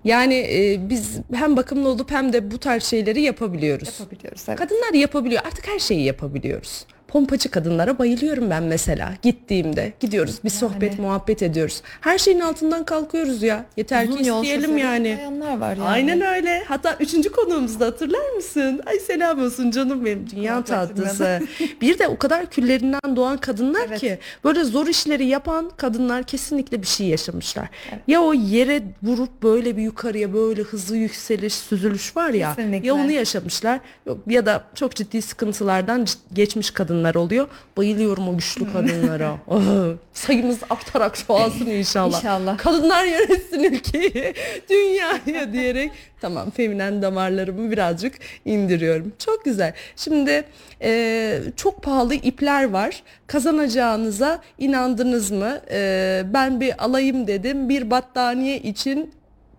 Yani 0.05 0.35
e, 0.35 0.89
biz 0.91 1.19
hem 1.35 1.57
bakımlı 1.57 1.89
olup 1.89 2.11
hem 2.11 2.33
de 2.33 2.51
bu 2.51 2.59
tarz 2.59 2.85
şeyleri 2.85 3.23
yapabiliyoruz. 3.23 4.01
Yapabiliyoruz 4.01 4.45
evet. 4.49 4.59
Kadınlar 4.59 4.95
yapabiliyor. 4.95 5.43
Artık 5.47 5.69
her 5.69 5.79
şeyi 5.79 6.05
yapabiliyoruz. 6.05 6.87
Pompacı 7.11 7.51
kadınlara 7.51 7.99
bayılıyorum 7.99 8.51
ben 8.51 8.63
mesela. 8.63 9.13
Gittiğimde 9.23 9.93
gidiyoruz 10.01 10.39
bir 10.45 10.51
sohbet 10.51 10.99
muhabbet 10.99 11.43
ediyoruz. 11.43 11.83
Her 12.01 12.19
şeyin 12.19 12.41
altından 12.41 12.85
kalkıyoruz 12.85 13.43
ya. 13.43 13.65
Yeter 13.77 14.09
Uzun 14.09 14.17
ki 14.17 14.23
isteyelim 14.23 14.79
yani. 14.79 15.19
var 15.61 15.77
yani. 15.77 15.83
Aynen 15.89 16.21
öyle. 16.21 16.65
Hatta 16.69 16.97
üçüncü 17.01 17.33
konuğumuzda 17.33 17.87
hatırlar 17.87 18.31
mısın? 18.37 18.81
Ay 18.87 18.99
selam 18.99 19.43
olsun 19.45 19.71
canım 19.71 20.05
benim 20.05 20.31
dünya 20.31 20.65
tatlısı. 20.65 21.41
bir 21.81 21.99
de 21.99 22.09
o 22.09 22.17
kadar 22.19 22.47
küllerinden 22.47 23.17
doğan 23.17 23.37
kadınlar 23.37 23.87
Evet. 23.89 24.01
ki 24.01 24.19
böyle 24.45 24.65
zor 24.65 24.87
işleri 24.87 25.27
yapan 25.27 25.71
kadınlar 25.77 26.23
kesinlikle 26.23 26.83
bir 26.83 26.87
şey 26.87 27.07
yaşamışlar. 27.07 27.69
Ya 28.07 28.23
o 28.23 28.33
yere 28.35 28.83
vurup 29.03 29.43
böyle 29.43 29.77
bir 29.77 29.83
yukarıya 29.83 30.35
böyle 30.35 30.63
hızlı 30.63 30.97
yükseliş, 30.97 31.55
süzülüş 31.55 32.17
var 32.17 32.31
ya. 32.31 32.55
Kesinlikle. 32.55 32.89
Ya 32.89 32.95
onu 32.95 33.11
yaşamışlar 33.11 33.81
ya 34.27 34.47
da 34.47 34.65
çok 34.75 34.95
ciddi 34.95 35.23
sıkıntılardan 35.23 36.07
geçmiş 36.33 36.71
kadınlar 36.71 37.00
oluyor. 37.15 37.49
Bayılıyorum 37.77 38.29
o 38.29 38.37
güçlü 38.37 38.73
kadınlara. 38.73 39.37
Oh, 39.49 39.63
sayımız 40.13 40.59
artarak 40.71 41.17
çoğalsın 41.27 41.67
inşallah. 41.71 42.19
İnşallah. 42.19 42.59
Kadınlar 42.59 43.05
yönetsin 43.05 43.65
ülkeyi, 43.65 44.35
dünyaya 44.71 45.53
diyerek 45.53 45.93
tamam 46.21 46.51
feminen 46.51 47.03
damarlarımı 47.03 47.71
birazcık 47.71 48.15
indiriyorum. 48.45 49.13
Çok 49.19 49.45
güzel. 49.45 49.75
Şimdi 49.97 50.45
e, 50.83 51.41
çok 51.57 51.83
pahalı 51.83 52.15
ipler 52.15 52.71
var. 52.71 53.03
Kazanacağınıza 53.27 54.41
inandınız 54.59 55.31
mı? 55.31 55.61
E, 55.71 56.23
ben 56.35 56.61
bir 56.61 56.85
alayım 56.85 57.27
dedim. 57.27 57.69
Bir 57.69 57.91
battaniye 57.91 58.59
için 58.59 59.11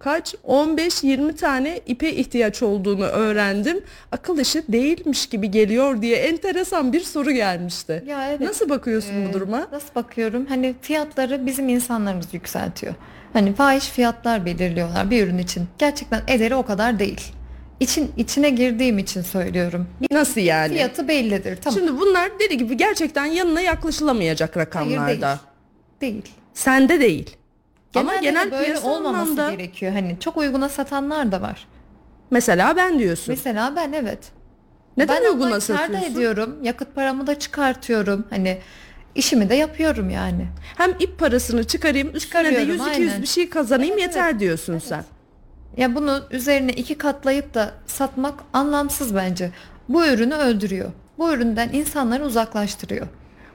kaç 0.03 0.35
15-20 0.47 1.35
tane 1.35 1.79
ipe 1.85 2.11
ihtiyaç 2.13 2.63
olduğunu 2.63 3.03
öğrendim. 3.05 3.83
Akıl 4.11 4.39
işi 4.39 4.63
değilmiş 4.69 5.25
gibi 5.25 5.51
geliyor 5.51 6.01
diye 6.01 6.17
enteresan 6.17 6.93
bir 6.93 6.99
soru 7.01 7.31
gelmişti. 7.31 8.03
Ya 8.07 8.29
evet. 8.29 8.41
Nasıl 8.41 8.69
bakıyorsun 8.69 9.25
bu 9.25 9.29
Ee, 9.29 9.33
duruma? 9.33 9.67
Nasıl 9.71 9.95
bakıyorum? 9.95 10.45
Hani 10.45 10.75
fiyatları 10.81 11.45
bizim 11.45 11.69
insanlarımız 11.69 12.33
yükseltiyor. 12.33 12.93
Hani 13.33 13.53
fahiş 13.53 13.89
fiyatlar 13.89 14.45
belirliyorlar 14.45 15.11
bir 15.11 15.23
ürün 15.27 15.37
için. 15.37 15.67
Gerçekten 15.77 16.21
ederi 16.27 16.55
o 16.55 16.65
kadar 16.65 16.99
değil. 16.99 17.21
İçin 17.79 18.11
içine 18.17 18.49
girdiğim 18.49 18.99
için 18.99 19.21
söylüyorum. 19.21 19.87
Nasıl 20.11 20.41
yani? 20.41 20.73
Fiyatı 20.73 21.07
bellidir. 21.07 21.57
Tamam. 21.61 21.79
Şimdi 21.79 21.99
bunlar 21.99 22.39
deli 22.39 22.57
gibi 22.57 22.77
gerçekten 22.77 23.25
yanına 23.25 23.61
yaklaşılamayacak 23.61 24.55
Hayır 24.55 24.67
rakamlarda. 24.67 25.39
değil. 26.01 26.13
Değil. 26.13 26.33
Sende 26.53 26.99
değil. 26.99 27.35
Ama 27.95 28.15
Genelde 28.15 28.25
genel 28.25 28.47
de 28.47 28.51
böyle 28.51 28.65
piyasa 28.65 28.87
olmaması 28.89 29.31
anlamda 29.31 29.51
gerekiyor. 29.53 29.91
Hani 29.91 30.17
çok 30.19 30.37
uyguna 30.37 30.69
satanlar 30.69 31.31
da 31.31 31.41
var. 31.41 31.67
mesela 32.31 32.75
ben 32.75 32.99
diyorsun. 32.99 33.25
Mesela 33.27 33.75
ben 33.75 33.93
evet. 33.93 34.31
Neden 34.97 35.23
ben 35.23 35.31
uyguna 35.33 35.59
satıyorsun? 35.59 36.11
ediyorum. 36.11 36.57
Yakıt 36.63 36.95
paramı 36.95 37.27
da 37.27 37.39
çıkartıyorum. 37.39 38.27
Hani 38.29 38.57
işimi 39.15 39.49
de 39.49 39.55
yapıyorum 39.55 40.09
yani. 40.09 40.47
Hem 40.77 40.91
ip 40.99 41.19
parasını 41.19 41.63
çıkarayım 41.63 42.15
üstüne 42.15 42.43
de 42.45 42.49
Çıkarıyorum, 42.49 42.85
100-200 42.85 42.89
aynen. 42.89 43.21
bir 43.21 43.27
şey 43.27 43.49
kazanayım 43.49 43.93
Evet, 43.93 44.01
yeter 44.01 44.29
evet. 44.29 44.39
diyorsun 44.39 44.79
sen. 44.79 45.03
Ya 45.77 45.95
bunu 45.95 46.21
üzerine 46.31 46.71
iki 46.71 46.97
katlayıp 46.97 47.53
da 47.53 47.71
satmak 47.85 48.39
anlamsız 48.53 49.15
bence. 49.15 49.51
Bu 49.89 50.05
ürünü 50.05 50.33
öldürüyor. 50.33 50.91
Bu 51.17 51.33
üründen 51.33 51.69
insanları 51.73 52.25
uzaklaştırıyor. 52.25 53.07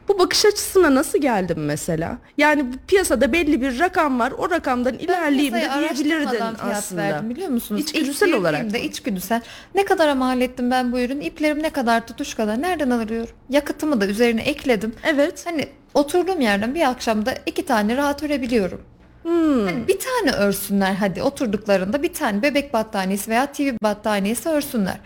Bu 0.08 0.18
bakış 0.18 0.44
açısına 0.44 0.94
nasıl 0.94 1.18
geldin 1.18 1.60
mesela? 1.60 2.18
Yani 2.38 2.64
piyasada 2.88 3.32
belli 3.32 3.60
bir 3.60 3.78
rakam 3.78 4.20
var. 4.20 4.32
O 4.38 4.50
rakamdan 4.50 4.94
ilerleyeyim 4.94 5.54
de 5.54 5.68
diyebilirdin 5.78 6.42
aslında. 6.60 7.02
verdim 7.02 7.30
biliyor 7.30 7.48
musunuz? 7.48 7.80
İçgüdüsel 7.80 8.32
olarak 8.32 8.72
mı? 8.72 8.78
içgüdüsel. 8.78 9.40
Ne 9.74 9.84
kadar 9.84 10.16
mal 10.16 10.40
ettim 10.40 10.70
ben 10.70 10.92
bu 10.92 11.00
ürün? 11.00 11.20
İplerim 11.20 11.62
ne 11.62 11.70
kadar 11.70 12.06
tutuş 12.06 12.34
kadar? 12.34 12.62
Nereden 12.62 12.90
alıyorum? 12.90 13.34
Yakıtımı 13.48 14.00
da 14.00 14.06
üzerine 14.06 14.42
ekledim. 14.42 14.94
Evet. 15.04 15.46
Hani 15.46 15.68
oturduğum 15.94 16.40
yerden 16.40 16.74
bir 16.74 16.88
akşamda 16.88 17.34
iki 17.46 17.66
tane 17.66 17.96
rahat 17.96 18.22
örebiliyorum. 18.22 18.80
Hmm. 19.22 19.64
Hani 19.66 19.88
bir 19.88 19.98
tane 19.98 20.36
örsünler 20.36 20.94
hadi 20.94 21.22
oturduklarında 21.22 22.02
bir 22.02 22.12
tane 22.14 22.42
bebek 22.42 22.72
battaniyesi 22.72 23.30
veya 23.30 23.46
TV 23.52 23.62
battaniyesi 23.82 24.48
örsünler. 24.48 24.98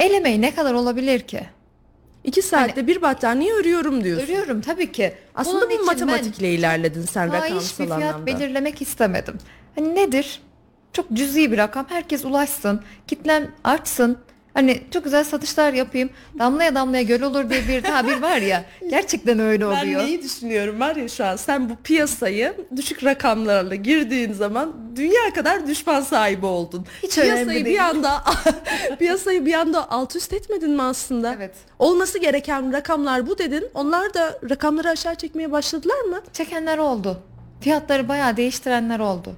El 0.00 0.14
emeği 0.14 0.42
ne 0.42 0.54
kadar 0.54 0.74
olabilir 0.74 1.20
ki? 1.20 1.46
İki 2.26 2.42
saatte 2.42 2.86
bir 2.86 3.02
battaniye 3.02 3.52
örüyorum 3.52 4.04
diyorsun. 4.04 4.24
Örüyorum 4.26 4.60
tabii 4.60 4.92
ki. 4.92 5.14
Aslında 5.34 5.70
Bunun 5.70 5.80
bu 5.80 5.84
matematikle 5.84 6.54
ilerledin 6.54 7.02
sen 7.02 7.32
ben 7.32 7.42
rakamsal 7.42 7.84
bir 7.84 7.90
fiyat 7.90 8.02
anlamda. 8.02 8.26
belirlemek 8.26 8.82
istemedim. 8.82 9.38
Hani 9.74 9.94
nedir? 9.94 10.40
Çok 10.92 11.12
cüzi 11.12 11.52
bir 11.52 11.58
rakam. 11.58 11.86
Herkes 11.88 12.24
ulaşsın. 12.24 12.80
Kitlem 13.06 13.50
artsın. 13.64 14.18
Hani 14.56 14.80
çok 14.90 15.04
güzel 15.04 15.24
satışlar 15.24 15.72
yapayım. 15.72 16.10
Damlaya 16.38 16.74
damlaya 16.74 17.02
göl 17.02 17.22
olur 17.22 17.50
diye 17.50 17.68
bir 17.68 17.82
tabir 17.82 18.22
var 18.22 18.36
ya. 18.36 18.64
Gerçekten 18.90 19.38
öyle 19.38 19.64
Ben 19.70 19.82
oluyor. 19.82 20.04
neyi 20.04 20.22
düşünüyorum 20.22 20.80
var 20.80 20.96
ya 20.96 21.08
şu 21.08 21.24
an 21.24 21.36
sen 21.36 21.70
bu 21.70 21.76
piyasayı 21.84 22.54
düşük 22.76 23.04
rakamlarla 23.04 23.74
girdiğin 23.74 24.32
zaman 24.32 24.74
dünya 24.96 25.32
kadar 25.34 25.66
düşman 25.66 26.00
sahibi 26.00 26.46
oldun. 26.46 26.86
Hiç 27.02 27.14
piyasayı 27.14 27.64
bir 27.64 27.78
anda 27.78 28.24
piyasayı 28.98 29.46
bir 29.46 29.54
anda 29.54 29.90
alt 29.90 30.16
üst 30.16 30.32
etmedin 30.32 30.70
mi 30.70 30.82
aslında? 30.82 31.34
Evet. 31.36 31.54
Olması 31.78 32.18
gereken 32.18 32.72
rakamlar 32.72 33.26
bu 33.26 33.38
dedin. 33.38 33.64
Onlar 33.74 34.14
da 34.14 34.38
rakamları 34.50 34.88
aşağı 34.90 35.14
çekmeye 35.14 35.52
başladılar 35.52 36.00
mı? 36.00 36.20
Çekenler 36.32 36.78
oldu. 36.78 37.22
Fiyatları 37.60 38.08
bayağı 38.08 38.36
değiştirenler 38.36 38.98
oldu. 38.98 39.32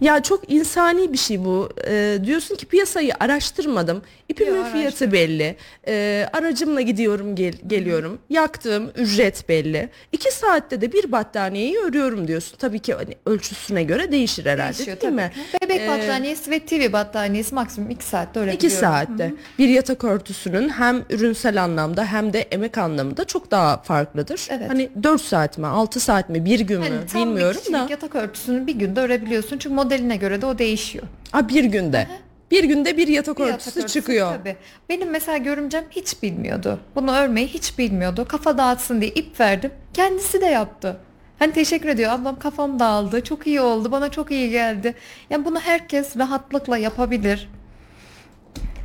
Ya 0.00 0.22
çok 0.22 0.50
insani 0.52 1.12
bir 1.12 1.18
şey 1.18 1.44
bu. 1.44 1.68
Ee, 1.86 2.18
diyorsun 2.24 2.54
ki 2.56 2.66
piyasayı 2.66 3.12
araştırmadım. 3.20 4.02
İpimin 4.28 4.54
Yok, 4.56 4.66
fiyatı 4.66 4.82
araştır. 4.88 5.12
belli. 5.12 5.56
Ee, 5.88 6.26
aracımla 6.32 6.80
gidiyorum 6.80 7.34
gel- 7.36 7.58
geliyorum. 7.66 8.18
Yaktığım 8.30 8.90
ücret 8.96 9.48
belli. 9.48 9.88
İki 10.12 10.32
saatte 10.34 10.80
de 10.80 10.92
bir 10.92 11.12
battaniyeyi 11.12 11.78
örüyorum 11.78 12.28
diyorsun. 12.28 12.56
Tabii 12.58 12.78
ki 12.78 12.94
hani 12.94 13.14
ölçüsüne 13.26 13.82
göre 13.82 14.12
değişir 14.12 14.46
herhalde 14.46 14.76
Değişiyor 14.78 15.00
değil 15.00 15.12
tabii. 15.12 15.14
mi? 15.22 15.30
Bebek 15.62 15.80
Ee, 15.80 15.88
battaniyesi 15.88 16.50
ve 16.50 16.60
TV 16.60 16.92
battaniyesi 16.92 17.54
maksimum 17.54 17.90
2 17.90 18.04
saatte 18.04 18.40
örebiliyorum. 18.40 18.66
İki 18.66 18.70
saatte. 18.76 19.34
Bir 19.58 19.68
yatak 19.68 20.04
örtüsünün 20.04 20.68
hem 20.68 21.04
ürünsel 21.10 21.62
anlamda 21.64 22.04
hem 22.04 22.32
de 22.32 22.40
emek 22.40 22.78
anlamında 22.78 23.24
çok 23.24 23.50
daha 23.50 23.82
farklıdır. 23.82 24.46
Evet. 24.50 24.70
Hani 24.70 24.88
4 25.02 25.20
saat 25.20 25.58
mi 25.58 25.66
6 25.66 26.00
saat 26.00 26.28
mi 26.28 26.44
bir 26.44 26.60
gün 26.60 26.80
mü 26.80 26.86
Hani 26.88 27.06
tam 27.06 27.22
bilmiyorum 27.22 27.60
bir 27.68 27.72
da. 27.72 27.86
yatak 27.90 28.14
örtüsünü 28.14 28.66
bir 28.66 28.74
günde 28.74 29.00
örebiliyorsun. 29.00 29.58
Çünkü 29.58 29.74
modeline 29.74 30.16
göre 30.16 30.42
de 30.42 30.46
o 30.46 30.58
değişiyor. 30.58 31.04
Aa, 31.32 31.48
bir 31.48 31.64
günde. 31.64 32.06
Bir 32.50 32.64
günde 32.64 32.96
bir 32.96 33.08
yatak 33.08 33.38
Bir 33.38 33.42
örtüsü 33.42 33.68
yatak 33.68 33.76
örtüsü 33.76 34.00
çıkıyor. 34.00 34.34
Tabii. 34.38 34.56
Benim 34.88 35.10
mesela 35.10 35.36
görümcem 35.36 35.84
hiç 35.90 36.22
bilmiyordu. 36.22 36.80
Bunu 36.94 37.16
örmeyi 37.16 37.46
hiç 37.46 37.78
bilmiyordu. 37.78 38.26
Kafa 38.28 38.58
dağıtsın 38.58 39.00
diye 39.00 39.10
ip 39.10 39.40
verdim. 39.40 39.70
Kendisi 39.94 40.40
de 40.40 40.46
yaptı. 40.46 41.00
Hani 41.38 41.52
teşekkür 41.52 41.88
ediyor. 41.88 42.12
Ablam 42.12 42.38
kafam 42.38 42.78
dağıldı. 42.78 43.24
Çok 43.24 43.46
iyi 43.46 43.60
oldu. 43.60 43.92
Bana 43.92 44.10
çok 44.10 44.30
iyi 44.30 44.50
geldi. 44.50 44.94
Yani 45.30 45.44
bunu 45.44 45.60
herkes 45.60 46.16
rahatlıkla 46.16 46.78
yapabilir. 46.78 47.48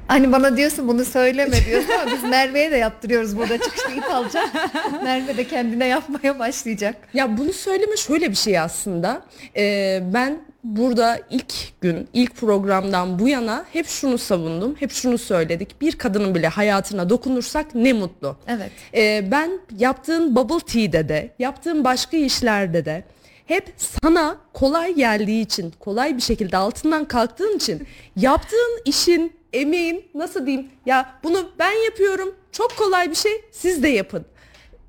Hani 0.07 0.31
bana 0.31 0.57
diyorsun 0.57 0.87
bunu 0.87 1.05
söyleme 1.05 1.65
diyorsun 1.65 1.89
ama 2.01 2.11
biz 2.11 2.23
Merve'ye 2.23 2.71
de 2.71 2.77
yaptırıyoruz 2.77 3.37
burada 3.37 3.57
çıkışta 3.57 3.91
ip 3.91 4.11
alacak. 4.11 4.49
Merve 5.03 5.37
de 5.37 5.47
kendine 5.47 5.87
yapmaya 5.87 6.39
başlayacak. 6.39 6.95
Ya 7.13 7.37
bunu 7.37 7.53
söyleme 7.53 7.97
şöyle 7.97 8.29
bir 8.29 8.35
şey 8.35 8.59
aslında. 8.59 9.21
Ee, 9.57 10.03
ben 10.13 10.37
burada 10.63 11.19
ilk 11.29 11.81
gün, 11.81 12.07
ilk 12.13 12.35
programdan 12.35 13.19
bu 13.19 13.27
yana 13.29 13.65
hep 13.73 13.87
şunu 13.87 14.17
savundum, 14.17 14.75
hep 14.79 14.91
şunu 14.91 15.17
söyledik. 15.17 15.81
Bir 15.81 15.91
kadının 15.91 16.35
bile 16.35 16.47
hayatına 16.47 17.09
dokunursak 17.09 17.75
ne 17.75 17.93
mutlu. 17.93 18.37
Evet. 18.47 18.71
Ee, 18.93 19.31
ben 19.31 19.51
yaptığın 19.77 20.35
bubble 20.35 20.65
tea'de 20.65 21.09
de, 21.09 21.29
yaptığın 21.39 21.83
başka 21.83 22.17
işlerde 22.17 22.85
de 22.85 23.03
hep 23.45 23.73
sana 23.77 24.37
kolay 24.53 24.95
geldiği 24.95 25.41
için, 25.41 25.73
kolay 25.79 26.17
bir 26.17 26.21
şekilde 26.21 26.57
altından 26.57 27.05
kalktığın 27.05 27.55
için 27.55 27.87
yaptığın 28.15 28.81
işin, 28.85 29.33
emeğin 29.53 30.05
nasıl 30.15 30.45
diyeyim 30.45 30.67
ya 30.85 31.13
bunu 31.23 31.49
ben 31.59 31.71
yapıyorum 31.85 32.35
çok 32.51 32.77
kolay 32.77 33.09
bir 33.09 33.15
şey 33.15 33.31
siz 33.51 33.83
de 33.83 33.87
yapın. 33.87 34.25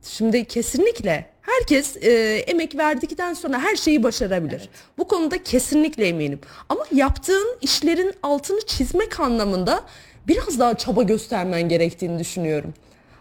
Şimdi 0.03 0.45
kesinlikle 0.45 1.32
herkes 1.59 1.97
e, 1.97 2.11
emek 2.47 2.77
verdikten 2.79 3.35
sonra 3.35 3.59
her 3.59 3.77
şeyi 3.77 4.03
başarabilir. 4.03 4.69
Bu 4.99 5.09
konuda 5.09 5.43
kesinlikle 5.43 6.09
eminim. 6.09 6.41
Ama 6.69 6.85
yaptığın 6.95 7.57
işlerin 7.61 8.15
altını 8.23 8.61
çizmek 8.67 9.21
anlamında 9.21 9.81
biraz 10.29 10.59
daha 10.59 10.75
çaba 10.75 11.03
göstermen 11.03 11.69
gerektiğini 11.69 12.19
düşünüyorum. 12.19 12.75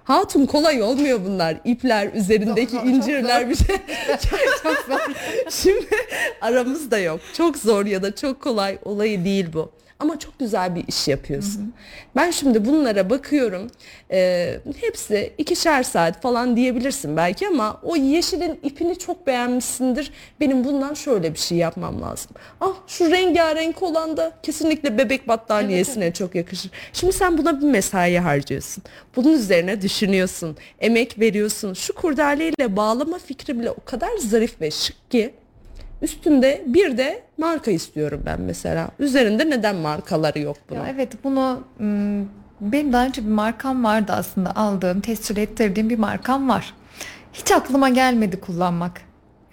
Hatun 0.04 0.46
kolay 0.46 0.82
olmuyor 0.82 1.20
bunlar. 1.26 1.58
İpler, 1.66 2.14
üzerindeki 2.14 2.72
çok 2.72 2.86
incirler 2.86 3.42
zor. 3.42 3.50
bir 3.50 3.56
şey. 3.56 3.76
Çok 4.64 4.86
zor. 4.88 5.14
Şimdi 5.50 5.88
aramızda 6.42 7.00
yok. 7.00 7.20
Çok 7.38 7.58
zor 7.58 7.86
ya 7.86 8.04
da 8.04 8.16
çok 8.16 8.42
kolay 8.42 8.78
olayı 8.86 9.26
değil 9.26 9.54
bu. 9.54 9.72
Ama 10.02 10.20
çok 10.20 10.40
güzel 10.40 10.76
bir 10.76 10.88
iş 10.88 11.08
yapıyorsun. 11.08 11.74
Ben 12.16 12.32
şimdi 12.32 12.66
bunlara 12.66 13.10
bakıyorum. 13.10 13.68
Ee, 14.12 14.60
hepsi 14.82 15.34
ikişer 15.38 15.84
saat 15.84 16.22
falan 16.22 16.56
diyebilirsin 16.58 17.18
belki 17.18 17.48
ama 17.48 17.80
o 17.84 17.96
yeşilin 17.96 18.60
ipini 18.64 18.98
çok 19.00 19.28
beğenmişsindir. 19.28 20.12
Benim 20.40 20.64
bundan 20.64 20.94
şöyle 20.94 21.34
bir 21.34 21.40
şey 21.40 21.58
yapmam 21.58 22.02
lazım. 22.02 22.32
Ah 22.62 22.74
şu 22.88 23.12
rengarenk 23.12 23.84
olan 23.84 24.18
da 24.18 24.32
kesinlikle 24.44 24.98
bebek 24.98 25.28
battaniyesine 25.28 26.14
çok 26.14 26.36
yakışır. 26.36 26.72
Şimdi 26.94 27.14
sen 27.14 27.38
buna 27.38 27.62
bir 27.62 27.66
mesai 27.66 28.18
harcıyorsun. 28.18 28.84
Bunun 29.16 29.34
üzerine 29.34 29.82
düşünüyorsun. 29.82 30.58
Emek 30.80 31.20
veriyorsun. 31.20 31.74
Şu 31.74 31.96
kurdaleyle 31.96 32.76
bağlama 32.76 33.20
fikri 33.20 33.60
bile 33.60 33.72
o 33.72 33.86
kadar 33.86 34.18
zarif 34.18 34.62
ve 34.62 34.72
şık 34.72 35.12
ki 35.12 35.34
Üstünde 36.02 36.62
bir 36.66 36.98
de 36.98 37.24
marka 37.38 37.72
istiyorum 37.72 38.22
ben 38.26 38.42
mesela. 38.42 38.90
Üzerinde 39.00 39.50
neden 39.50 39.76
markaları 39.76 40.40
yok 40.40 40.58
bunun? 40.70 40.80
Ya 40.80 40.88
evet 40.96 41.24
bunu 41.24 41.64
benim 42.62 42.94
daha 42.94 43.06
önce 43.06 43.22
bir 43.26 43.32
markam 43.32 43.84
vardı 43.84 44.12
aslında 44.16 44.56
aldığım, 44.56 45.02
tescil 45.02 45.38
ettirdiğim 45.38 45.90
bir 45.90 46.00
markam 46.00 46.50
var. 46.50 46.74
Hiç 47.34 47.52
aklıma 47.52 47.90
gelmedi 47.90 48.40
kullanmak. 48.40 49.02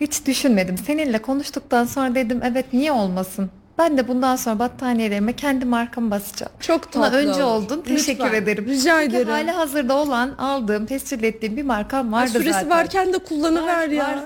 Hiç 0.01 0.27
düşünmedim. 0.27 0.79
Seninle 0.79 1.19
konuştuktan 1.23 1.85
sonra 1.85 2.15
dedim 2.15 2.41
evet 2.45 2.73
niye 2.73 2.93
olmasın? 2.93 3.51
Ben 3.79 3.99
de 3.99 4.09
bundan 4.09 4.37
sonra 4.37 4.59
battaniyelerime 4.59 5.33
kendi 5.37 5.65
markamı 5.65 6.11
basacağım. 6.11 6.53
Çok 6.61 6.95
Buna 6.95 7.05
tatlı 7.05 7.19
önce 7.19 7.45
olur. 7.45 7.65
oldun. 7.65 7.81
Teşekkür 7.83 8.25
Lütfen. 8.25 8.43
ederim. 8.43 8.67
Rica 8.67 9.01
Çünkü 9.03 9.17
ederim. 9.17 9.29
hali 9.33 9.51
hazırda 9.51 9.95
olan 9.97 10.31
aldığım, 10.39 10.87
tescil 10.87 11.23
ettiğim 11.25 11.57
bir 11.57 11.63
markam 11.63 12.13
Ha, 12.13 12.21
vardı 12.21 12.31
süresi 12.31 12.53
zaten. 12.53 12.71
varken 12.71 13.13
de 13.13 13.19
kullanıver 13.19 13.89
ya. 13.89 14.25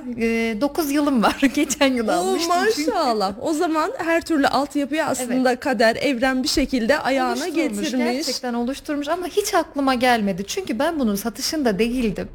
9 0.61 0.91
yılım 0.93 1.23
var. 1.23 1.37
Geçen 1.55 1.93
yıl 1.93 2.09
Oo, 2.09 2.13
almıştım. 2.13 2.53
çünkü. 2.77 2.91
maşallah. 2.91 3.33
O 3.41 3.53
zaman 3.53 3.91
her 3.99 4.21
türlü 4.21 4.47
altyapıyı 4.49 5.07
aslında 5.07 5.57
kader, 5.57 5.97
evren 5.97 6.43
bir 6.43 6.49
şekilde 6.49 6.99
ayağına 6.99 7.49
getirmiş. 7.49 7.91
Gerçekten 7.91 8.55
oluşturmuş 8.55 9.09
ama 9.09 9.27
hiç 9.27 9.55
aklıma 9.55 9.95
gelmedi. 9.95 10.45
Çünkü 10.47 10.79
ben 10.79 11.01
bunun 11.01 11.15
satışında 11.15 11.79
değildim. 11.79 12.29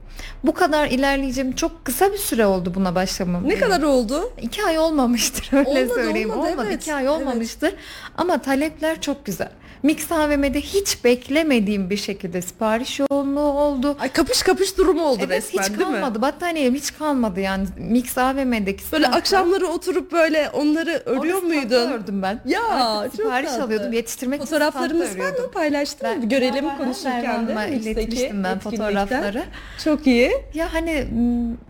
Bu 0.43 0.53
kadar 0.53 0.87
ilerleyeceğim 0.87 1.51
çok 1.55 1.85
kısa 1.85 2.13
bir 2.13 2.17
süre 2.17 2.45
oldu 2.45 2.71
buna 2.75 2.95
başlamam. 2.95 3.47
Ne 3.49 3.55
kadar 3.55 3.81
oldu? 3.81 4.31
İki 4.41 4.63
ay 4.63 4.79
olmamıştır 4.79 5.49
öyle 5.57 5.69
Olmadı, 5.69 5.89
söyleyeyim. 5.95 6.29
olmadı, 6.31 6.49
Olmadı, 6.51 6.67
evet. 6.69 6.81
iki 6.81 6.93
ay 6.93 7.06
olmamıştır. 7.09 7.73
Ama 8.17 8.41
talepler 8.41 9.01
çok 9.01 9.25
güzel. 9.25 9.51
Mix 9.83 10.11
AVM'de 10.11 10.61
hiç 10.61 11.03
beklemediğim 11.03 11.89
bir 11.89 11.97
şekilde 11.97 12.41
sipariş 12.41 12.99
yoğunluğu 12.99 13.39
oldu. 13.41 13.97
Ay 13.99 14.09
kapış 14.11 14.43
kapış 14.43 14.77
durumu 14.77 15.03
oldu 15.03 15.19
Evet 15.27 15.37
resmen 15.43 15.63
hiç 15.63 15.69
değil 15.69 15.79
mi? 15.89 15.93
kalmadı. 15.93 16.21
Battaniyem 16.21 16.75
hiç 16.75 16.97
kalmadı 16.97 17.39
yani. 17.39 17.67
Mix 17.77 18.17
AVM'deki 18.17 18.83
Böyle 18.91 19.05
standta- 19.05 19.17
akşamları 19.17 19.67
oturup 19.67 20.11
böyle 20.11 20.49
onları 20.53 21.01
örüyor 21.05 21.35
Orada 21.43 21.47
muydun? 21.55 21.91
ördüm 21.91 22.21
ben. 22.21 22.39
Ya, 22.45 22.63
Artık 22.67 23.11
çok 23.17 23.21
sipariş 23.25 23.49
tatlı. 23.49 23.63
alıyordum 23.63 23.93
yetiştirmek 23.93 24.41
için 24.41 24.45
Fotoğraflarımız 24.49 25.11
örüyordum. 25.11 25.41
mı? 25.45 25.51
Paylaştın 25.51 26.09
mı? 26.09 26.15
Ben- 26.21 26.29
Görelim 26.29 26.65
var. 26.65 26.77
konuşurken 26.77 27.47
de. 27.47 27.69
İletmiştim 27.75 28.43
ben 28.43 28.59
fotoğrafları. 28.59 29.43
Çok 29.83 30.07
iyi. 30.07 30.31
Ya 30.53 30.73
hani 30.73 31.05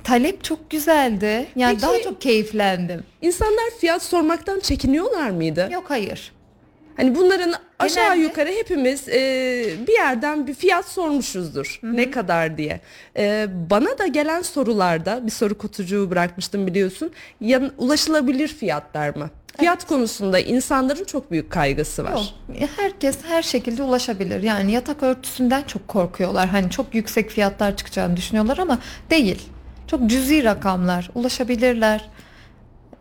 talep 0.04 0.44
çok 0.44 0.70
güzeldi. 0.70 1.46
Yani 1.56 1.72
Peki- 1.74 1.82
daha 1.82 2.02
çok 2.02 2.22
keyiflendim. 2.22 3.04
İnsanlar 3.22 3.70
fiyat 3.82 4.04
sormaktan 4.04 4.60
çekiniyorlar 4.60 5.30
mıydı? 5.30 5.70
Yok 5.72 5.86
hayır. 5.88 6.32
Hani 6.98 7.16
bunların 7.16 7.54
aşağı 7.80 8.04
Genelde- 8.04 8.22
yukarı 8.24 8.50
hepimiz 8.50 9.10
e, 9.10 9.14
bir 9.88 9.94
yerden 9.94 10.48
bir 10.48 10.54
fiyat 10.54 10.86
sormuşuzdur. 10.86 11.80
Ne 11.84 12.12
kadar 12.12 12.58
diye. 12.58 12.82
E, 13.18 13.48
bana 13.70 13.98
da 13.98 14.08
gelen 14.08 14.42
sorularda 14.42 15.26
bir 15.26 15.32
soru 15.32 15.58
kutucuğu 15.58 16.10
bırakmıştım 16.12 16.68
biliyorsun. 16.68 17.12
Yan, 17.42 17.72
ulaşılabilir 17.78 18.48
fiyatlar 18.48 19.16
mı? 19.16 19.30
Fiyat 19.60 19.88
konusunda 19.88 20.40
insanların 20.40 21.04
çok 21.04 21.32
büyük 21.32 21.52
kaygısı 21.52 22.04
var. 22.04 22.12
Yok. 22.12 22.70
Herkes 22.78 23.18
her 23.28 23.42
şekilde 23.44 23.84
ulaşabilir. 23.84 24.44
Yani 24.44 24.72
yatak 24.72 25.04
örtüsünden 25.04 25.64
çok 25.64 25.88
korkuyorlar. 25.88 26.48
Hani 26.50 26.70
çok 26.70 26.96
yüksek 26.96 27.30
fiyatlar 27.30 27.76
çıkacağını 27.78 28.18
düşünüyorlar 28.18 28.58
ama 28.58 28.80
değil. 29.10 29.42
Çok 29.88 30.08
cüzi 30.10 30.44
rakamlar. 30.44 31.10
Ulaşabilirler. 31.16 32.10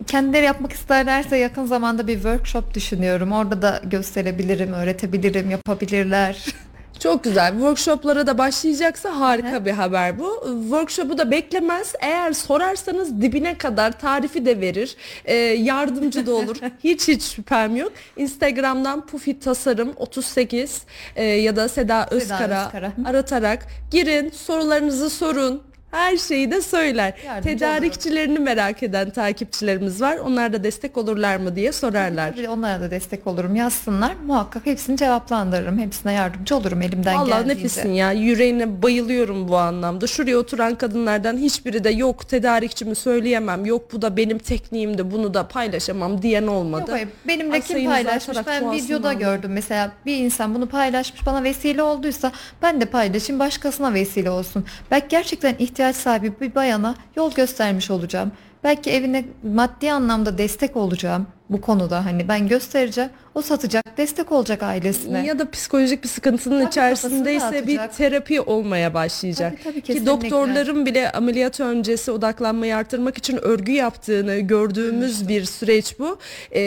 Kendileri 0.06 0.44
yapmak 0.44 0.72
isterlerse 0.72 1.36
yakın 1.36 1.66
zamanda 1.66 2.06
bir 2.06 2.14
workshop 2.14 2.74
düşünüyorum. 2.74 3.32
Orada 3.32 3.62
da 3.62 3.80
gösterebilirim, 3.84 4.72
öğretebilirim, 4.72 5.50
yapabilirler. 5.50 6.46
Çok 6.98 7.24
güzel. 7.24 7.52
Workshoplara 7.52 8.26
da 8.26 8.38
başlayacaksa 8.38 9.20
harika 9.20 9.64
bir 9.64 9.70
haber 9.70 10.18
bu. 10.18 10.44
Workshop'u 10.62 11.18
da 11.18 11.30
beklemez. 11.30 11.92
Eğer 12.00 12.32
sorarsanız 12.32 13.22
dibine 13.22 13.58
kadar 13.58 13.98
tarifi 14.00 14.46
de 14.46 14.60
verir. 14.60 14.96
Ee, 15.24 15.34
yardımcı 15.34 16.26
da 16.26 16.34
olur. 16.34 16.56
hiç 16.84 17.08
hiç 17.08 17.22
şüphem 17.22 17.76
yok. 17.76 17.92
Instagram'dan 18.16 19.06
Pufi 19.06 19.40
Tasarım 19.40 19.92
38 19.96 20.82
e, 21.16 21.24
ya 21.24 21.56
da 21.56 21.68
Seda 21.68 22.06
Özkara, 22.10 22.66
Özkara. 22.66 22.92
aratarak 23.04 23.66
girin, 23.90 24.30
sorularınızı 24.30 25.10
sorun. 25.10 25.62
Her 25.90 26.16
şeyi 26.16 26.50
de 26.50 26.60
söyler. 26.62 27.14
Yardımcı 27.26 27.58
Tedarikçilerini 27.58 28.38
merak 28.38 28.82
eden 28.82 29.10
takipçilerimiz 29.10 30.00
var. 30.00 30.16
Onlar 30.16 30.52
da 30.52 30.64
destek 30.64 30.96
olurlar 30.96 31.36
mı 31.36 31.56
diye 31.56 31.72
sorarlar. 31.72 32.36
Tabii 32.36 32.48
onlara 32.48 32.80
da 32.80 32.90
destek 32.90 33.26
olurum. 33.26 33.56
Yazsınlar. 33.56 34.12
Muhakkak 34.26 34.66
hepsini 34.66 34.96
cevaplandırırım. 34.96 35.78
Hepsine 35.78 36.12
yardımcı 36.12 36.56
olurum 36.56 36.82
elimden 36.82 37.14
Vallahi 37.16 37.28
geldiğince. 37.28 37.54
nefissin 37.62 37.88
ya. 37.92 38.12
Yüreğine 38.12 38.82
bayılıyorum 38.82 39.48
bu 39.48 39.56
anlamda. 39.56 40.06
Şuraya 40.06 40.38
oturan 40.38 40.74
kadınlardan 40.74 41.36
hiçbiri 41.36 41.84
de 41.84 41.90
yok 41.90 42.28
tedarikçimi 42.28 42.94
söyleyemem. 42.94 43.64
Yok 43.66 43.92
bu 43.92 44.02
da 44.02 44.16
benim 44.16 44.38
tekniğimdi. 44.38 45.10
Bunu 45.10 45.34
da 45.34 45.48
paylaşamam 45.48 46.22
diyen 46.22 46.46
olmadı. 46.46 46.90
Yok 46.90 47.00
benimle 47.28 47.60
kim 47.60 47.84
paylaşmış 47.84 48.38
ben 48.46 48.72
videoda 48.72 49.08
aldım. 49.08 49.18
gördüm 49.18 49.52
mesela 49.52 49.92
bir 50.06 50.16
insan 50.16 50.54
bunu 50.54 50.66
paylaşmış 50.68 51.26
bana 51.26 51.42
vesile 51.42 51.82
olduysa 51.82 52.32
ben 52.62 52.80
de 52.80 52.84
paylaşayım 52.84 53.40
başkasına 53.40 53.94
vesile 53.94 54.30
olsun. 54.30 54.64
Belki 54.90 55.06
gerçekten 55.08 55.54
ihtiyaç 55.58 55.85
sahibi 55.92 56.32
bir 56.40 56.54
bayana 56.54 56.94
yol 57.16 57.34
göstermiş 57.34 57.90
olacağım. 57.90 58.32
Belki 58.64 58.90
evine 58.90 59.24
maddi 59.42 59.92
anlamda 59.92 60.38
destek 60.38 60.76
olacağım 60.76 61.26
bu 61.50 61.60
konuda 61.60 62.04
hani 62.04 62.28
ben 62.28 62.48
göstereceğim 62.48 63.10
o 63.34 63.42
satacak 63.42 63.96
destek 63.96 64.32
olacak 64.32 64.62
ailesine. 64.62 65.26
Ya 65.26 65.38
da 65.38 65.50
psikolojik 65.50 66.02
bir 66.04 66.08
sıkıntının 66.08 66.60
Tabii 66.60 66.68
içerisindeyse 66.68 67.66
bir 67.66 67.78
terapi 67.96 68.40
olmaya 68.40 68.94
başlayacak. 68.94 69.52
Tabii, 69.64 69.82
tabii, 69.82 69.98
Ki 69.98 70.06
doktorların 70.06 70.86
bile 70.86 71.12
ameliyat 71.12 71.60
öncesi 71.60 72.10
odaklanmayı 72.10 72.76
artırmak 72.76 73.18
için 73.18 73.36
örgü 73.36 73.72
yaptığını 73.72 74.38
gördüğümüz 74.38 75.28
bir 75.28 75.44
süreç 75.44 75.98
bu. 75.98 76.18
Ee, 76.50 76.60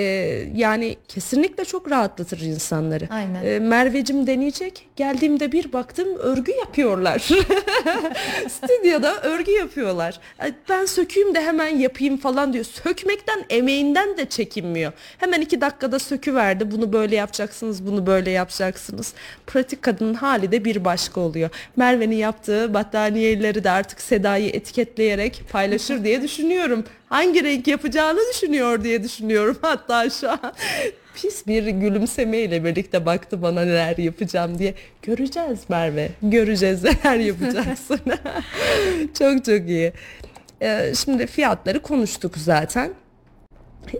yani 0.55 0.97
kesinlikle 1.07 1.65
çok 1.65 1.91
rahatlatır 1.91 2.39
insanları. 2.39 3.07
Aynen. 3.11 3.45
Ee, 3.45 3.59
Mervecim 3.59 4.27
deneyecek. 4.27 4.89
Geldiğimde 4.95 5.51
bir 5.51 5.73
baktım 5.73 6.07
örgü 6.17 6.51
yapıyorlar. 6.51 7.19
Stüdyoda 8.49 9.21
örgü 9.21 9.51
yapıyorlar. 9.51 10.19
Ben 10.69 10.85
sökeyim 10.85 11.35
de 11.35 11.41
hemen 11.41 11.77
yapayım 11.77 12.17
falan 12.17 12.53
diyor. 12.53 12.65
Sökmekten 12.65 13.45
emeğinden 13.49 14.17
de 14.17 14.25
çekinmiyor. 14.69 14.91
Hemen 15.17 15.41
iki 15.41 15.61
dakikada 15.61 15.99
söküverdi. 15.99 16.71
Bunu 16.71 16.93
böyle 16.93 17.15
yapacaksınız, 17.15 17.85
bunu 17.85 18.05
böyle 18.07 18.31
yapacaksınız. 18.31 19.13
Pratik 19.47 19.81
kadının 19.81 20.13
hali 20.13 20.51
de 20.51 20.65
bir 20.65 20.85
başka 20.85 21.21
oluyor. 21.21 21.49
Merve'nin 21.75 22.15
yaptığı 22.15 22.73
battaniyeleri 22.73 23.63
de 23.63 23.69
artık 23.69 24.01
Seda'yı 24.01 24.49
etiketleyerek 24.49 25.43
paylaşır 25.51 26.03
diye 26.03 26.21
düşünüyorum. 26.23 26.83
Hangi 27.09 27.43
renk 27.43 27.67
yapacağını 27.67 28.19
düşünüyor 28.33 28.83
diye 28.83 29.03
düşünüyorum 29.03 29.57
hatta 29.61 30.09
şu 30.09 30.29
an. 30.29 30.53
Pis 31.15 31.47
bir 31.47 31.67
gülümsemeyle 31.67 32.63
birlikte 32.63 33.05
baktı 33.05 33.41
bana 33.41 33.61
neler 33.61 33.97
yapacağım 33.97 34.59
diye. 34.59 34.73
Göreceğiz 35.01 35.59
Merve. 35.69 36.09
Göreceğiz 36.21 36.83
neler 36.83 37.15
yapacaksın. 37.15 37.99
çok 39.19 39.45
çok 39.45 39.69
iyi. 39.69 39.93
Ee, 40.61 40.93
şimdi 40.95 41.27
fiyatları 41.27 41.79
konuştuk 41.81 42.37
zaten. 42.37 42.93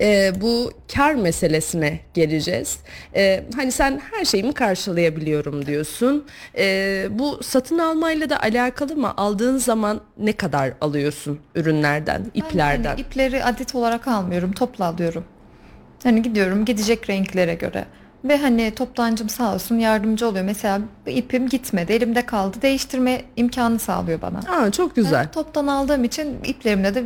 Ee, 0.01 0.31
bu 0.41 0.71
kar 0.95 1.15
meselesine 1.15 1.99
geleceğiz. 2.13 2.79
Ee, 3.15 3.43
hani 3.55 3.71
sen 3.71 4.01
her 4.11 4.25
şeyimi 4.25 4.53
karşılayabiliyorum 4.53 5.65
diyorsun. 5.65 6.25
Ee, 6.57 7.07
bu 7.11 7.39
satın 7.43 7.79
almayla 7.79 8.29
da 8.29 8.41
alakalı 8.41 8.95
mı? 8.95 9.13
Aldığın 9.17 9.57
zaman 9.57 10.01
ne 10.17 10.33
kadar 10.33 10.73
alıyorsun 10.81 11.39
ürünlerden, 11.55 12.21
Ben 12.35 12.39
iplerden? 12.39 12.89
hani 12.89 13.01
ipleri 13.01 13.43
adet 13.43 13.75
olarak 13.75 14.07
almıyorum 14.07 14.51
topla 14.51 14.85
alıyorum. 14.85 15.23
Hani 16.03 16.21
gidiyorum 16.21 16.65
gidecek 16.65 17.09
renklere 17.09 17.53
göre. 17.55 17.85
Ve 18.23 18.37
hani 18.37 18.71
toptancım 18.75 19.29
sağ 19.29 19.53
olsun 19.53 19.77
yardımcı 19.79 20.27
oluyor. 20.27 20.45
Mesela 20.45 20.81
ipim 21.07 21.49
gitmedi 21.49 21.93
elimde 21.93 22.25
kaldı 22.25 22.57
değiştirme 22.61 23.21
imkanı 23.35 23.79
sağlıyor 23.79 24.21
bana. 24.21 24.39
Aa, 24.39 24.71
çok 24.71 24.95
güzel. 24.95 25.23
Ben 25.25 25.31
toptan 25.31 25.67
aldığım 25.67 26.03
için 26.03 26.37
iplerimde 26.43 26.95
de 26.95 27.03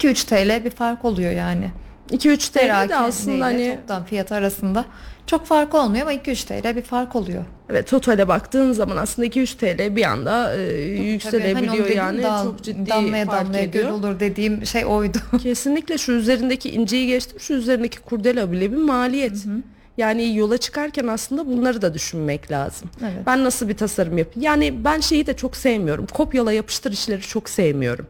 2-3 0.00 0.26
TL 0.26 0.64
bir 0.64 0.70
fark 0.70 1.04
oluyor 1.04 1.32
yani. 1.32 1.70
2-3 2.12 2.52
TL 2.52 2.88
de 2.88 2.96
aslında 2.96 3.34
ile 3.36 3.42
hani 3.42 3.76
toptan 3.76 4.04
fiyat 4.04 4.32
arasında 4.32 4.84
çok 5.26 5.46
fark 5.46 5.74
olmuyor 5.74 6.02
ama 6.02 6.14
2-3 6.14 6.46
TL 6.62 6.76
bir 6.76 6.82
fark 6.82 7.16
oluyor. 7.16 7.44
evet 7.70 7.88
totale 7.88 8.28
baktığın 8.28 8.72
zaman 8.72 8.96
aslında 8.96 9.28
2-3 9.28 9.56
TL 9.56 9.96
bir 9.96 10.04
anda 10.04 10.54
e, 10.56 10.56
Tabii 10.56 10.96
hani 10.98 11.06
yükselebiliyor 11.08 11.72
dediğim 11.84 11.96
yani 11.98 12.22
dal- 12.22 12.44
çok 12.44 12.62
ciddi 12.62 12.90
damlaya 12.90 13.26
fark 13.26 13.44
damlaya 13.46 13.64
göl 13.64 13.70
ediyor. 13.80 13.90
olur 13.90 14.20
dediğim 14.20 14.66
şey 14.66 14.84
oydu. 14.84 15.18
Kesinlikle 15.42 15.98
şu 15.98 16.12
üzerindeki 16.12 16.70
inciyi 16.70 17.06
geçtim 17.06 17.40
şu 17.40 17.54
üzerindeki 17.54 17.98
kurdela 18.00 18.52
bile 18.52 18.72
bir 18.72 18.76
maliyet. 18.76 19.46
Yani 20.00 20.36
yola 20.36 20.58
çıkarken 20.58 21.06
aslında 21.06 21.46
bunları 21.46 21.82
da 21.82 21.94
düşünmek 21.94 22.50
lazım. 22.50 22.90
Evet. 23.02 23.26
Ben 23.26 23.44
nasıl 23.44 23.68
bir 23.68 23.76
tasarım 23.76 24.18
yapayım? 24.18 24.42
Yani 24.42 24.84
ben 24.84 25.00
şeyi 25.00 25.26
de 25.26 25.36
çok 25.36 25.56
sevmiyorum. 25.56 26.06
Kopyala 26.06 26.52
yapıştır 26.52 26.92
işleri 26.92 27.20
çok 27.20 27.48
sevmiyorum. 27.48 28.06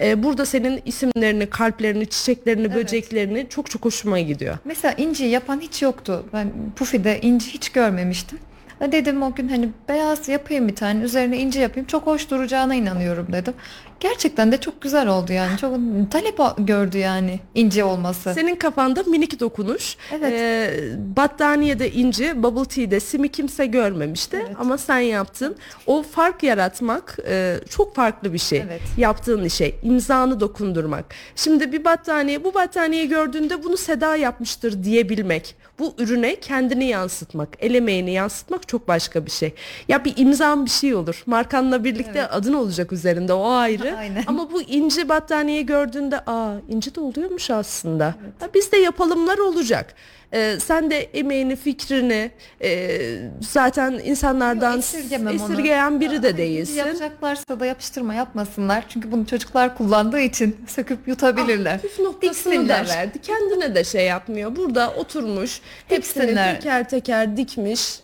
Ee, 0.00 0.22
burada 0.22 0.46
senin 0.46 0.82
isimlerini, 0.84 1.50
kalplerini, 1.50 2.06
çiçeklerini, 2.06 2.74
böceklerini 2.74 3.46
çok 3.48 3.70
çok 3.70 3.84
hoşuma 3.84 4.20
gidiyor. 4.20 4.58
Mesela 4.64 4.94
inci 4.94 5.24
yapan 5.24 5.60
hiç 5.60 5.82
yoktu. 5.82 6.24
Ben 6.32 6.52
Pufi'de 6.76 7.20
inci 7.20 7.50
hiç 7.50 7.68
görmemiştim. 7.68 8.38
Dedim 8.80 9.22
o 9.22 9.34
gün 9.34 9.48
hani 9.48 9.68
beyaz 9.88 10.28
yapayım 10.28 10.68
bir 10.68 10.76
tane 10.76 11.04
üzerine 11.04 11.38
inci 11.38 11.58
yapayım 11.58 11.86
çok 11.86 12.06
hoş 12.06 12.30
duracağına 12.30 12.74
inanıyorum 12.74 13.26
dedim. 13.32 13.54
Gerçekten 14.00 14.52
de 14.52 14.60
çok 14.60 14.82
güzel 14.82 15.08
oldu 15.08 15.32
yani 15.32 15.58
çok 15.58 15.76
talep 16.10 16.38
gördü 16.58 16.98
yani 16.98 17.40
inci 17.54 17.84
olması. 17.84 18.34
Senin 18.34 18.56
kafanda 18.56 19.02
minik 19.02 19.40
dokunuş. 19.40 19.96
Evet. 20.12 20.32
Ee, 20.32 20.74
battaniyede 21.16 21.90
inci, 21.90 22.42
bubble 22.42 22.64
tea'de 22.64 23.00
simi 23.00 23.28
kimse 23.28 23.66
görmemişti 23.66 24.36
Evet. 24.46 24.56
ama 24.58 24.78
sen 24.78 24.98
yaptın. 24.98 25.56
O 25.86 26.02
fark 26.02 26.42
yaratmak 26.42 27.18
e, 27.28 27.56
çok 27.68 27.94
farklı 27.94 28.32
bir 28.32 28.38
şey. 28.38 28.58
Evet. 28.58 28.80
Yaptığın 28.96 29.44
işe 29.44 29.72
imzanı 29.82 30.40
dokundurmak. 30.40 31.04
Şimdi 31.36 31.72
bir 31.72 31.84
battaniye, 31.84 32.44
bu 32.44 32.54
battaniyeyi 32.54 33.08
gördüğünde 33.08 33.62
bunu 33.64 33.76
Seda 33.76 34.16
yapmıştır 34.16 34.84
diyebilmek. 34.84 35.56
Bu 35.80 35.94
ürüne 35.98 36.40
kendini 36.40 36.84
yansıtmak, 36.84 37.48
el 37.58 37.74
emeğini 37.74 38.10
yansıtmak 38.12 38.68
çok 38.68 38.88
başka 38.88 39.26
bir 39.26 39.30
şey. 39.30 39.54
Ya 39.88 40.04
bir 40.04 40.12
imzan 40.16 40.64
bir 40.64 40.70
şey 40.70 40.94
olur. 40.94 41.22
Markanla 41.26 41.84
birlikte 41.84 42.18
Evet. 42.18 42.28
adın 42.32 42.52
olacak 42.52 42.92
üzerinde 42.92 43.32
o 43.32 43.50
ayrı. 43.50 43.96
Aynen. 43.98 44.24
Ama 44.26 44.52
bu 44.52 44.62
inci 44.62 45.08
battaniye 45.08 45.62
gördüğünde 45.62 46.20
aa 46.26 46.52
inci 46.68 46.94
de 46.94 47.00
oluyormuş 47.00 47.50
aslında. 47.50 48.14
Ha, 48.40 48.48
bizde 48.54 48.76
yapalımlar 48.76 49.38
olacak. 49.38 49.94
Ee, 50.34 50.58
sen 50.60 50.90
de 50.90 50.96
emeğini, 51.02 51.56
fikrini 51.56 52.30
e, 52.62 52.98
zaten 53.40 54.00
insanlardan 54.04 54.70
Yok, 54.70 54.78
esirgemem 54.78 55.40
onu. 55.40 55.52
esirgeyen 55.52 56.00
biri 56.00 56.22
de 56.22 56.36
değilsin. 56.36 56.74
Yapacaklarsa 56.76 57.60
da 57.60 57.66
yapıştırma 57.66 58.14
yapmasınlar. 58.14 58.84
Çünkü 58.88 59.12
bunu 59.12 59.26
çocuklar 59.26 59.76
kullandığı 59.76 60.20
için 60.20 60.56
söküp 60.66 61.08
yutabilirler. 61.08 61.80
Püf 61.80 61.98
noktasını 61.98 62.52
da 62.54 62.58
Diksinler. 62.78 62.88
verdi. 62.88 63.18
Kendine 63.22 63.74
de 63.74 63.84
şey 63.84 64.06
yapmıyor. 64.06 64.56
Burada 64.56 64.90
oturmuş. 64.94 65.60
Hepsini 65.88 66.22
Diksinler. 66.22 66.54
teker 66.60 66.88
teker 66.88 67.36
dikmiş. 67.36 68.00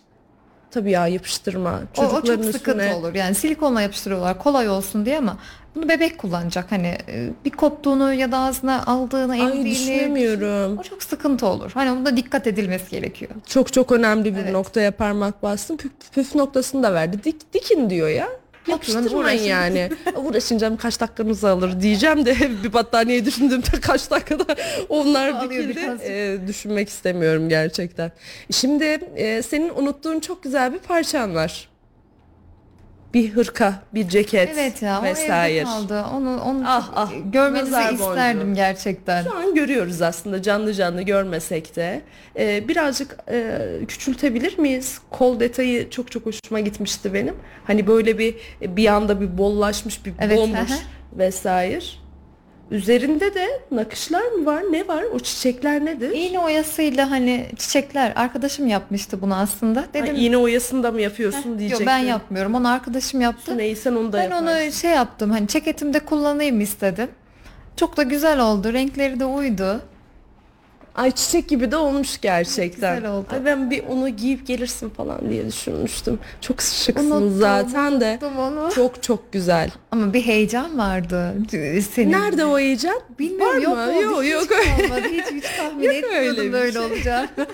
Tabii 0.71 0.91
ya 0.91 1.07
yapıştırma. 1.09 1.81
O, 1.99 2.03
o 2.03 2.11
Çocukların 2.11 2.43
çok 2.43 2.53
sıkıntı 2.55 2.79
üstüne. 2.85 2.95
olur. 2.95 3.15
Yani 3.15 3.35
silikonla 3.35 3.81
yapıştırıyorlar 3.83 4.39
kolay 4.39 4.69
olsun 4.69 5.07
diye 5.07 5.19
ama 5.19 5.39
bunu 5.77 5.89
bebek 5.89 6.19
kullanacak. 6.19 6.73
Hani 6.73 6.87
e, 7.09 7.29
bir 7.45 7.51
koptuğunu 7.51 8.15
ya 8.15 8.33
da 8.33 8.39
ağzına 8.39 8.87
aldığını, 8.87 9.33
Ay 9.33 9.65
düşünemiyorum. 9.65 10.79
O 10.79 10.83
çok 10.83 11.03
sıkıntı 11.03 11.47
olur. 11.47 11.71
Hani 11.75 11.97
bunda 11.99 12.17
dikkat 12.17 12.47
edilmesi 12.47 12.91
gerekiyor. 12.91 13.31
Çok 13.47 13.73
çok 13.73 13.93
önemli 13.93 14.37
bir 14.37 14.41
Evet. 14.41 14.53
noktaya 14.53 14.91
parmak 14.91 15.43
bastın. 15.43 15.77
Püf, 15.77 15.93
püf 16.12 16.35
noktasını 16.35 16.83
da 16.83 16.95
verdi. 16.95 17.25
Dik, 17.25 17.55
dikin 17.55 17.91
diyor 17.91 18.09
ya. 18.09 18.29
Yapıştırmayın 18.67 19.43
yani. 19.43 19.91
Uğraşınca 20.17 20.77
kaç 20.77 21.01
dakikanızı 21.01 21.49
alır 21.49 21.81
diyeceğim 21.81 22.27
de 22.27 22.37
bir 22.65 22.73
battaniye 22.73 23.25
düşündüğümde 23.25 23.81
kaç 23.83 24.11
dakikada 24.11 24.57
onlar 24.89 25.43
dikildi. 25.43 25.81
Ee, 26.03 26.37
düşünmek 26.47 26.89
istemiyorum 26.89 27.49
gerçekten. 27.49 28.12
Şimdi 28.51 28.85
e, 29.17 29.43
senin 29.43 29.69
unuttuğun 29.77 30.21
çok 30.21 30.43
güzel 30.43 30.73
bir 30.73 30.79
parçan 30.79 31.35
var. 31.35 31.69
Bir 33.14 33.31
hırka, 33.31 33.83
bir 33.95 34.09
ceket 34.09 34.49
Evet 34.55 34.83
ya 34.83 35.03
vesaire. 35.03 35.55
evde 35.57 35.64
kaldı. 35.64 36.05
Onu, 36.14 36.40
onu 36.42 36.62
Ah, 36.66 36.90
ah, 36.95 37.12
görmenizi 37.33 37.71
isterdim 37.95 38.40
boncuğu. 38.40 38.55
gerçekten. 38.55 39.23
Şu 39.25 39.37
an 39.37 39.55
görüyoruz 39.55 40.03
aslında 40.03 40.42
canlı 40.42 40.75
canlı 40.75 41.03
görmesek 41.03 41.77
de. 41.77 42.01
Ee, 42.38 42.69
birazcık 42.69 43.16
e, 43.31 43.59
küçültebilir 43.88 44.59
miyiz? 44.59 44.99
Kol 45.11 45.40
detayı 45.40 45.90
çok 45.90 46.11
çok 46.12 46.27
hoşuma 46.27 46.61
gitmişti 46.61 47.14
benim. 47.14 47.35
Hani 47.66 47.87
böyle 47.87 48.19
bir 48.19 48.35
bir 48.61 48.87
anda 48.87 49.21
bir 49.21 49.38
bollaşmış 49.38 50.07
bir 50.07 50.12
Evet, 50.21 50.38
bomboş 50.38 50.71
vesaire. 51.12 51.85
Üzerinde 52.70 53.35
de 53.35 53.46
nakışlar 53.70 54.22
mı 54.22 54.46
var? 54.46 54.62
Ne 54.70 54.88
var? 54.88 55.02
O 55.14 55.18
çiçekler 55.18 55.85
nedir? 55.85 56.11
İğne 56.11 56.38
oyasıyla 56.38 57.11
hani 57.11 57.46
çiçekler 57.59 58.12
arkadaşım 58.16 58.66
yapmıştı 58.66 59.20
bunu 59.22 59.35
aslında. 59.37 59.81
Ha, 59.81 59.87
Dedim 59.94 60.16
iğne 60.16 60.37
oyasında 60.37 60.90
mı 60.92 60.98
"Heh, 60.98 61.02
yapıyorsun 61.02 61.50
yok 61.50 61.59
diyecektim. 61.59 61.87
ben 61.87 61.98
yapmıyorum. 61.98 62.55
Onu 62.55 62.68
arkadaşım 62.68 63.20
yaptı. 63.20 63.59
Neyse 63.59 63.90
onu 63.90 64.12
da 64.12 64.18
Ben 64.18 64.22
yaparsın. 64.22 64.46
onu 64.46 64.72
şey 64.72 64.90
yaptım 64.90 65.31
hani 65.31 65.48
ceketimde 65.48 65.98
kullanayım 66.00 66.61
istedim. 66.61 67.09
Çok 67.76 67.96
da 67.96 68.02
güzel 68.02 68.40
oldu. 68.40 68.72
Renkleri 68.72 69.20
de 69.20 69.24
uydu. 69.24 69.81
Ay 70.96 71.11
çiçek 71.11 71.48
gibi 71.48 71.70
de 71.70 71.76
olmuş 71.76 72.20
gerçekten. 72.20 72.96
Güzel 72.96 73.11
oldu. 73.12 73.26
Ay 73.30 73.44
ben 73.44 73.70
bir 73.70 73.82
onu 73.88 74.09
giyip 74.09 74.46
gelirsin 74.46 74.88
falan 74.90 75.30
diye 75.30 75.46
düşünmüştüm. 75.46 76.18
Çok 76.40 76.62
şıksın 76.62 77.11
Unuttum, 77.11 77.38
zaten 77.40 78.00
de. 78.00 78.11
unuttum 78.11 78.38
onu. 78.38 78.70
Çok 78.74 79.02
çok 79.02 79.32
güzel. 79.32 79.70
Ama 79.90 80.12
bir 80.12 80.22
heyecan 80.22 80.78
vardı. 80.78 81.35
Senin 81.94 82.12
Nerede 82.12 82.44
o 82.44 82.59
heyecan? 82.59 83.00
Bilmiyorum 83.18 83.56
Var 83.56 83.61
yok 83.61 83.76
mı? 83.76 84.02
Yok 84.02 84.22
hiç 84.24 84.32
yok. 84.32 84.48
olmadı. 84.80 85.02
Hiç, 85.12 85.24
hiç 85.32 85.44
tahmin 85.56 85.85
Yok 85.85 85.94
etmiyordum 85.94 86.38
öyle 86.40 86.52
böyle 86.52 86.72
şey. 86.72 86.82
olacağını. 86.82 87.28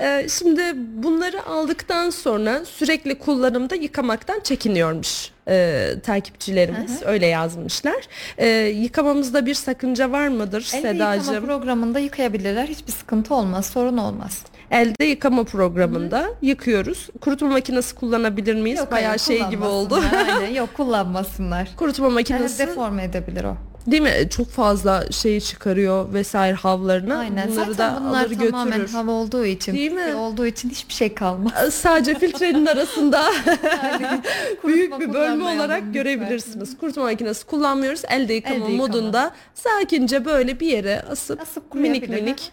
Ee, 0.00 0.26
şimdi 0.30 0.62
bunları 0.76 1.46
aldıktan 1.46 2.10
sonra 2.10 2.64
sürekli 2.64 3.18
kullanımda 3.18 3.74
yıkamaktan 3.74 4.40
çekiniyormuş 4.40 5.30
e, 5.48 5.94
takipçilerimiz. 6.02 7.02
Öyle 7.02 7.26
yazmışlar. 7.26 8.04
Ee, 8.38 8.46
yıkamamızda 8.76 9.46
bir 9.46 9.54
sakınca 9.54 10.12
var 10.12 10.28
mıdır 10.28 10.70
Elde 10.74 10.88
yıkama 10.88 11.14
Sedacığım? 11.22 11.46
programında 11.46 11.98
yıkayabilirler. 11.98 12.66
Hiçbir 12.66 12.92
sıkıntı 12.92 13.34
olmaz. 13.34 13.66
Sorun 13.66 13.96
olmaz. 13.96 14.42
Elde 14.70 15.04
yıkama 15.04 15.44
programında 15.44 16.30
yıkıyoruz. 16.42 17.08
Kurutma 17.20 17.48
makinesi 17.48 17.94
kullanabilir 17.94 18.54
miyiz? 18.54 18.78
Yok, 18.78 18.92
Bayağı 18.92 19.08
hayır, 19.08 19.20
şey 19.20 19.48
gibi 19.48 19.64
oldu. 19.64 20.02
Aynen 20.26 20.54
yok 20.54 20.74
kullanmasınlar. 20.76 21.68
Kurutma 21.76 22.06
Yani 22.06 22.14
makinesi 22.14 22.58
deforme 22.58 23.04
edebilir 23.04 23.44
o. 23.44 23.56
değil 23.86 24.02
mi? 24.02 24.14
Çok 24.30 24.48
fazla 24.48 25.04
şeyi 25.10 25.40
çıkarıyor 25.40 26.12
vesaire 26.12 26.54
havlarını. 26.54 27.18
Aynen. 27.18 27.48
Bunları 27.48 27.74
Zaten 27.74 27.96
da 27.96 28.00
bunlar 28.08 28.24
alır 28.26 28.38
tamamen 28.38 28.78
götürür. 28.78 28.94
hava 28.94 29.10
olduğu 29.10 29.44
için, 29.46 29.74
Değil 29.74 29.92
mi? 29.92 30.14
olduğu 30.14 30.46
için 30.46 30.70
hiçbir 30.70 30.94
şey 30.94 31.14
kalmaz. 31.14 31.74
Sadece 31.74 32.14
filtrenin 32.18 32.66
arasında 32.66 33.30
büyük 34.66 35.00
bir 35.00 35.12
bölme 35.12 35.44
olarak 35.44 35.76
lütfen. 35.78 35.92
görebilirsiniz. 35.92 36.78
Kurutma 36.78 37.02
makinesi 37.02 37.46
kullanmıyoruz. 37.46 38.02
Elde 38.10 38.34
yıkama 38.34 38.54
Elde 38.56 38.72
yıkama. 38.72 38.86
modunda 38.86 39.30
sakince 39.54 40.24
böyle 40.24 40.60
bir 40.60 40.66
yere 40.66 41.02
asıp, 41.10 41.40
Asıp 41.40 41.74
minik 41.74 42.08
minik 42.08 42.52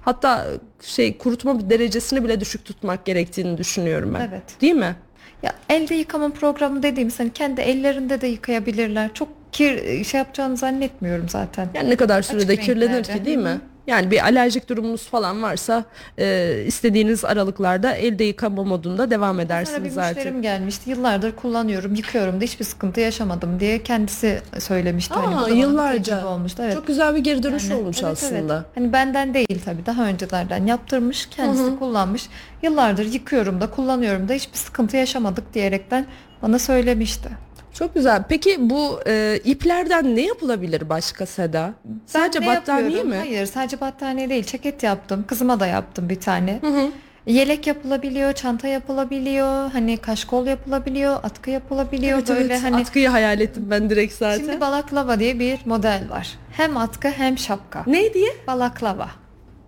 hatta 0.00 0.46
şey 0.82 1.18
kurutma 1.18 1.70
derecesini 1.70 2.24
bile 2.24 2.40
düşük 2.40 2.64
tutmak 2.64 3.04
gerektiğini 3.04 3.58
düşünüyorum 3.58 4.14
ben. 4.14 4.20
Evet. 4.20 4.42
Değil 4.60 4.74
mi? 4.74 4.96
Ya 5.42 5.54
elde 5.68 5.94
yıkama 5.94 6.28
programı 6.30 6.82
dediğimiz 6.82 7.20
hani 7.20 7.32
kendi 7.32 7.60
ellerinde 7.60 8.20
de 8.20 8.26
yıkayabilirler. 8.26 9.10
Çok 9.14 9.28
kir 9.52 10.04
şey 10.04 10.18
yapacağını 10.18 10.56
zannetmiyorum 10.56 11.28
zaten. 11.28 11.68
Yani 11.74 11.90
ne 11.90 11.96
kadar 11.96 12.22
sürede 12.22 12.52
Açık 12.52 12.64
kirlenir 12.64 12.94
renklerde. 12.94 13.18
ki 13.18 13.24
değil 13.24 13.38
mi? 13.38 13.60
Yani 13.86 14.10
bir 14.10 14.22
alerjik 14.24 14.68
durumunuz 14.68 15.08
falan 15.08 15.42
varsa 15.42 15.84
e, 16.18 16.54
istediğiniz 16.66 17.24
aralıklarda 17.24 17.92
elde 17.94 18.24
yıkama 18.24 18.64
modunda 18.64 19.10
devam 19.10 19.28
Sonra 19.30 19.38
bir 19.42 19.46
edersiniz 19.46 19.98
artık. 19.98 20.16
müşterim 20.16 20.42
gelmişti. 20.42 20.90
Yıllardır 20.90 21.32
kullanıyorum, 21.36 21.94
yıkıyorum 21.94 22.40
da 22.40 22.44
hiçbir 22.44 22.64
sıkıntı 22.64 23.00
yaşamadım 23.00 23.60
diye 23.60 23.82
kendisi 23.82 24.40
söylemişti. 24.58 25.14
Hani 25.14 25.36
Aa, 25.36 25.40
bana 25.42 25.48
yıllarca. 25.48 26.26
olmuştu. 26.26 26.62
Evet. 26.64 26.74
Çok 26.74 26.86
güzel 26.86 27.14
bir 27.14 27.20
geri 27.20 27.42
dönüş 27.42 27.70
Yani, 27.70 27.80
olmuş 27.80 28.02
evet, 28.02 28.12
aslında. 28.12 28.54
evet. 28.54 28.66
Hani 28.74 28.92
benden 28.92 29.34
değil 29.34 29.60
tabii 29.64 29.86
daha 29.86 30.04
öncelerden 30.06 30.66
yaptırmış 30.66 31.26
kendisi 31.26 31.78
kullanmış. 31.78 32.28
Yıllardır 32.62 33.12
yıkıyorum 33.12 33.60
da 33.60 33.70
kullanıyorum 33.70 34.28
da 34.28 34.32
hiçbir 34.32 34.56
sıkıntı 34.58 34.96
yaşamadık 34.96 35.54
diyerekten 35.54 36.06
bana 36.42 36.58
söylemişti. 36.58 37.28
Çok 37.74 37.94
güzel. 37.94 38.22
Peki 38.28 38.70
bu 38.70 39.00
e, 39.06 39.40
iplerden 39.44 40.16
ne 40.16 40.20
yapılabilir 40.20 40.88
başka 40.88 41.26
Seda? 41.26 41.70
Sadece 42.06 42.40
Ben 42.40 42.46
ne 42.46 42.56
battaniye 42.56 42.84
yapıyorum? 42.84 43.10
mi? 43.10 43.16
Hayır 43.16 43.46
sadece 43.46 43.80
battaniye 43.80 44.28
değil 44.30 44.44
ceket 44.44 44.82
yaptım. 44.82 45.24
Kızıma 45.28 45.60
da 45.60 45.66
yaptım 45.66 46.08
bir 46.08 46.20
tane. 46.20 46.58
Hı 46.60 46.66
hı. 46.66 46.88
Yelek 47.26 47.66
yapılabiliyor, 47.66 48.32
çanta 48.32 48.68
yapılabiliyor, 48.68 49.70
hani 49.72 49.96
kaşkol 49.96 50.46
yapılabiliyor, 50.46 51.16
atkı 51.22 51.50
yapılabiliyor 51.50 52.18
Evet, 52.18 52.28
böyle 52.28 52.54
evet. 52.54 52.62
hani. 52.62 52.76
Atkıyı 52.76 53.08
hayal 53.08 53.40
ettim 53.40 53.66
ben 53.70 53.90
direkt 53.90 54.14
zaten. 54.14 54.44
Şimdi 54.44 54.60
balaklava 54.60 55.18
diye 55.20 55.38
bir 55.38 55.58
model 55.64 56.02
var. 56.10 56.38
Hem 56.52 56.76
atkı 56.76 57.08
hem 57.08 57.38
şapka. 57.38 57.84
ne 57.86 58.14
diye? 58.14 58.30
Balaklava. 58.46 59.08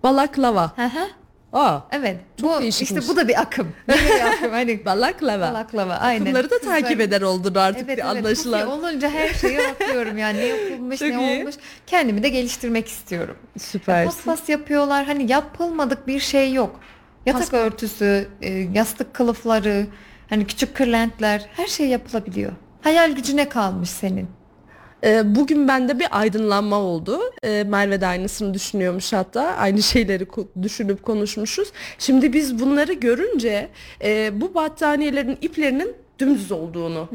Balaklava. 0.03 0.71
Hı 0.75 0.85
hı. 0.85 1.07
Aa, 1.53 1.79
Evet. 1.91 2.17
Çok 2.41 2.57
bu 2.57 2.61
değişikmiş. 2.61 2.99
işte 3.01 3.13
bu 3.13 3.17
da 3.17 3.27
bir 3.27 3.41
akım. 3.41 3.67
Yeni 3.89 4.05
bir 4.05 4.27
akım 4.27 4.51
hani 4.51 4.85
balaklava. 4.85 5.41
balaklava 5.51 5.93
aynen. 5.93 6.25
Bunları 6.25 6.49
da 6.51 6.59
takip 6.59 7.01
eder 7.01 7.21
oldun 7.21 7.55
artık 7.55 7.77
Evet 7.85 7.97
bir 7.97 8.03
evet. 8.03 8.05
anlaşılan. 8.05 8.65
Pufi 8.69 8.73
olunca 8.87 9.09
her 9.09 9.29
şeye 9.33 9.59
bakıyorum 9.59 10.17
yani 10.17 10.37
ne 10.37 10.45
yapılmış 10.45 10.99
Çok 10.99 11.09
ne 11.09 11.33
iyi. 11.33 11.39
olmuş. 11.41 11.55
Kendimi 11.87 12.23
de 12.23 12.29
geliştirmek 12.29 12.87
istiyorum. 12.87 13.35
Süpersin. 13.59 14.05
Paspas 14.09 14.49
yapıyorlar. 14.49 15.05
Hani 15.05 15.31
yapılmadık 15.31 16.07
bir 16.07 16.19
şey 16.19 16.53
yok. 16.53 16.79
Yatak 17.25 17.53
örtüsü, 17.53 18.27
e, 18.41 18.49
yastık 18.51 19.13
kılıfları, 19.13 19.87
hani 20.29 20.47
küçük 20.47 20.75
kırlentler 20.75 21.45
her 21.55 21.67
şey 21.67 21.87
yapılabiliyor. 21.87 22.51
Hayal 22.81 23.11
gücüne 23.11 23.49
kalmış 23.49 23.89
senin. 23.89 24.27
Ee, 25.03 25.35
bugün 25.35 25.67
bende 25.67 25.99
bir 25.99 26.07
aydınlanma 26.11 26.75
oldu. 26.75 27.19
Ee, 27.43 27.63
Merve 27.67 28.01
de 28.01 28.07
aynısını 28.07 28.53
düşünüyormuş 28.53 29.13
hatta. 29.13 29.43
Aynı 29.43 29.81
şeyleri 29.81 30.27
düşünüp 30.61 31.03
konuşmuşuz. 31.03 31.71
Şimdi 31.99 32.33
biz 32.33 32.59
bunları 32.59 32.93
görünce 32.93 33.69
e, 34.03 34.41
bu 34.41 34.53
battaniyelerin 34.53 35.37
iplerinin 35.41 35.95
dümdüz 36.19 36.51
olduğunu 36.51 37.09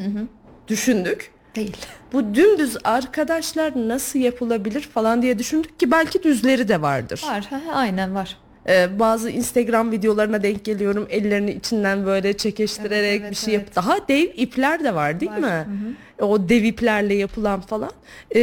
düşündük. 0.69 1.31
Değil. 1.57 1.77
Bu 2.13 2.35
dümdüz 2.35 2.77
arkadaşlar 2.85 3.89
nasıl 3.89 4.19
yapılabilir 4.19 4.81
falan 4.81 5.23
diye 5.23 5.39
düşündük 5.39 5.81
ki 5.81 5.91
belki 5.91 6.23
düzleri 6.23 6.69
de 6.69 6.83
vardır. 6.83 7.23
Var. 7.29 7.45
ha, 7.51 7.61
Aynen 7.73 8.15
var. 8.15 8.37
Ee, 8.69 8.99
bazı 8.99 9.31
Instagram 9.31 9.93
videolarına 9.93 10.43
denk 10.43 10.65
geliyorum 10.65 11.07
ellerini 11.11 11.51
içinden 11.51 12.07
böyle 12.07 12.37
çekeştirerek 12.37 13.11
Evet, 13.11 13.21
evet, 13.21 13.31
bir 13.31 13.37
şey 13.37 13.55
yap. 13.55 13.63
evet. 13.67 13.77
Daha 13.77 14.09
dev 14.09 14.29
ipler 14.37 14.85
de 14.85 14.95
var 14.95 15.21
değil 15.21 15.33
Var. 15.33 15.39
mi? 15.67 15.67
O 16.21 16.49
dev 16.49 16.63
iplerle 16.63 17.15
yapılan 17.15 17.61
falan. 17.61 17.91
Ee, 18.37 18.41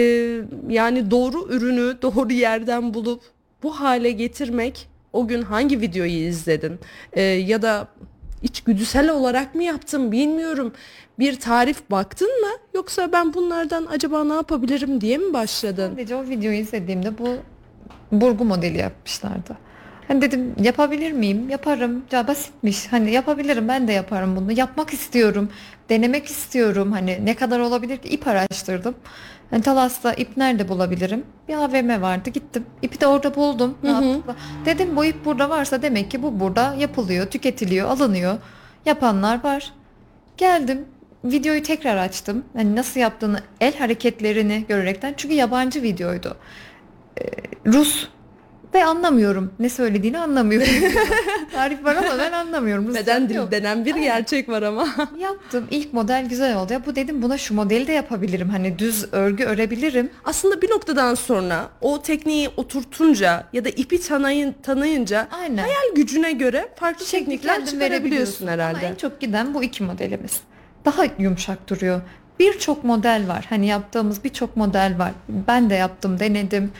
yani 0.69 1.11
doğru 1.11 1.47
ürünü 1.49 1.97
doğru 2.01 2.33
yerden 2.33 2.93
bulup 2.93 3.21
bu 3.63 3.79
hale 3.79 4.11
getirmek 4.11 4.87
o 5.13 5.27
gün 5.27 5.41
hangi 5.41 5.81
videoyu 5.81 6.11
izledin? 6.27 6.79
Ee, 7.13 7.21
ya 7.21 7.61
da 7.61 7.87
içgüdüsel 8.43 9.09
olarak 9.09 9.55
mı 9.55 9.63
yaptın 9.63 10.11
bilmiyorum. 10.11 10.73
Bir 11.19 11.39
tarif 11.39 11.91
baktın 11.91 12.41
mı 12.41 12.49
yoksa 12.73 13.11
ben 13.11 13.33
bunlardan 13.33 13.85
acaba 13.85 14.23
ne 14.23 14.33
yapabilirim 14.33 15.01
diye 15.01 15.17
mi 15.17 15.33
başladın? 15.33 15.89
Sadece 15.89 16.15
o 16.15 16.23
videoyu 16.23 16.57
izlediğimde 16.57 17.17
bu 17.17 17.27
burgu 18.11 18.45
modeli 18.45 18.77
yapmışlardı. 18.77 19.57
Hani 20.07 20.21
dedim 20.21 20.55
yapabilir 20.61 21.11
miyim? 21.11 21.49
Yaparım. 21.49 22.03
Ya 22.11 22.27
basitmiş. 22.27 22.87
Hani 22.91 23.11
yapabilirim. 23.11 23.67
Ben 23.67 23.87
de 23.87 23.93
yaparım 23.93 24.35
bunu. 24.35 24.51
Yapmak 24.51 24.93
istiyorum. 24.93 25.49
Denemek 25.89 26.25
istiyorum. 26.25 26.91
Hani 26.91 27.25
ne 27.25 27.35
kadar 27.35 27.59
olabilir 27.59 27.97
ki? 27.97 28.09
İp 28.09 28.27
araştırdım. 28.27 28.95
Hani 29.49 29.61
Talas'ta 29.61 30.13
ip 30.13 30.37
nerede 30.37 30.69
bulabilirim? 30.69 31.23
Bir 31.47 31.53
AVM 31.53 32.01
vardı. 32.01 32.29
Gittim. 32.29 32.65
İpi 32.81 33.01
de 33.01 33.07
orada 33.07 33.35
buldum. 33.35 33.77
Rahatlıkla. 33.83 34.35
Dedim 34.65 34.95
bu 34.95 35.05
ip 35.05 35.25
burada 35.25 35.49
varsa 35.49 35.81
demek 35.81 36.11
ki 36.11 36.23
bu 36.23 36.39
burada 36.39 36.75
yapılıyor, 36.79 37.25
tüketiliyor, 37.25 37.89
alınıyor. 37.89 38.37
Yapanlar 38.85 39.43
var. 39.43 39.73
Geldim. 40.37 40.85
Videoyu 41.23 41.63
tekrar 41.63 41.97
açtım. 41.97 42.45
Hani 42.53 42.75
nasıl 42.75 42.99
yaptığını, 42.99 43.39
el 43.61 43.77
hareketlerini 43.77 44.65
görerekten. 44.69 45.13
Çünkü 45.17 45.35
yabancı 45.35 45.81
videoydu. 45.81 46.37
Rus 47.65 48.07
ve 48.75 48.85
anlamıyorum. 48.85 49.53
Ne 49.59 49.69
söylediğini 49.69 50.19
anlamıyorum. 50.19 50.67
Tarif 51.51 51.83
var 51.83 51.95
ama 51.95 52.17
ben 52.19 52.31
anlamıyorum. 52.31 52.87
Rusça 52.87 53.01
Beden 53.01 53.29
dili 53.29 53.51
denen 53.51 53.85
bir 53.85 53.95
gerçek 53.95 54.49
var 54.49 54.61
ama. 54.61 54.87
Yaptım. 55.19 55.67
İlk 55.71 55.93
model 55.93 56.29
güzel 56.29 56.57
oldu. 56.57 56.73
Ya 56.73 56.85
bu 56.85 56.95
dedim 56.95 57.21
buna 57.21 57.37
şu 57.37 57.53
modeli 57.53 57.87
de 57.87 57.91
yapabilirim. 57.91 58.49
Hani 58.49 58.79
düz 58.79 59.13
örgü 59.13 59.43
örebilirim. 59.43 60.09
Aslında 60.25 60.61
bir 60.61 60.69
noktadan 60.69 61.15
sonra 61.15 61.69
o 61.81 62.01
tekniği 62.01 62.49
oturtunca 62.57 63.43
ya 63.53 63.65
da 63.65 63.69
ipi 63.69 64.01
tanıyın, 64.01 64.55
tanıyınca 64.63 65.27
Aynen. 65.31 65.63
hayal 65.63 65.95
gücüne 65.95 66.31
göre 66.31 66.69
farklı 66.75 67.05
teknikler 67.05 67.65
çıkarabiliyorsun 67.65 68.47
herhalde. 68.47 68.79
Ama 68.79 68.87
en 68.87 68.95
çok 68.95 69.21
giden 69.21 69.53
bu 69.53 69.63
iki 69.63 69.83
modelimiz. 69.83 70.39
Daha 70.85 71.03
yumuşak 71.19 71.69
duruyor. 71.69 72.01
Birçok 72.39 72.83
model 72.83 73.27
var. 73.27 73.45
Hani 73.49 73.67
yaptığımız 73.67 74.23
birçok 74.23 74.57
model 74.57 74.95
var. 74.97 75.11
Ben 75.29 75.69
de 75.69 75.75
yaptım, 75.75 76.19
denedim. 76.19 76.71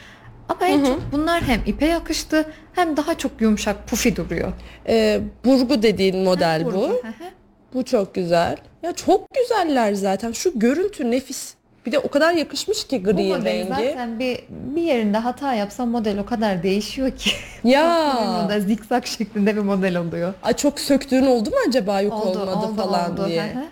Ama 0.49 0.65
en 0.67 0.85
çok 0.85 0.99
bunlar 1.11 1.43
hem 1.43 1.61
ipe 1.65 1.85
yakıştı 1.85 2.45
hem 2.73 2.97
daha 2.97 3.17
çok 3.17 3.31
yumuşak, 3.41 3.87
pufi 3.87 4.15
duruyor. 4.15 4.51
Ee, 4.87 5.21
burgu 5.45 5.83
dediğin 5.83 6.17
model 6.23 6.65
Burgu. 6.65 6.77
bu. 6.77 6.87
Hı 6.87 7.07
hı. 7.07 7.29
Bu 7.73 7.83
çok 7.85 8.15
güzel. 8.15 8.57
Ya 8.83 8.93
çok 8.93 9.27
güzeller 9.35 9.93
zaten. 9.93 10.31
Şu 10.31 10.59
görüntü 10.59 11.11
nefis. 11.11 11.53
Bir 11.85 11.91
de 11.91 11.99
o 11.99 12.07
kadar 12.07 12.33
yakışmış 12.33 12.87
ki 12.87 13.05
Bu 13.05 13.05
gri 13.05 13.27
modeli 13.27 13.45
rengi. 13.45 13.67
zaten 13.69 14.19
bir 14.19 14.39
bir 14.49 14.81
yerinde 14.81 15.17
hata 15.17 15.53
yapsam 15.53 15.89
model 15.89 16.19
o 16.19 16.25
kadar 16.25 16.63
değişiyor 16.63 17.11
ki. 17.11 17.29
Ya. 17.63 18.13
bir 18.21 18.43
model 18.43 18.61
zikzak 18.67 19.07
şeklinde 19.07 19.55
bir 19.55 19.61
model 19.61 19.97
oluyor. 19.97 20.33
Ay 20.43 20.53
çok 20.53 20.79
söktüğün 20.79 21.25
oldu 21.25 21.49
mu 21.49 21.55
acaba 21.67 22.01
yok 22.01 22.13
Oldu, 22.13 22.39
olmadı 22.39 22.67
falan 22.75 23.11
oldu. 23.13 23.25
diye. 23.27 23.43
Hı 23.43 23.59
hı. 23.59 23.63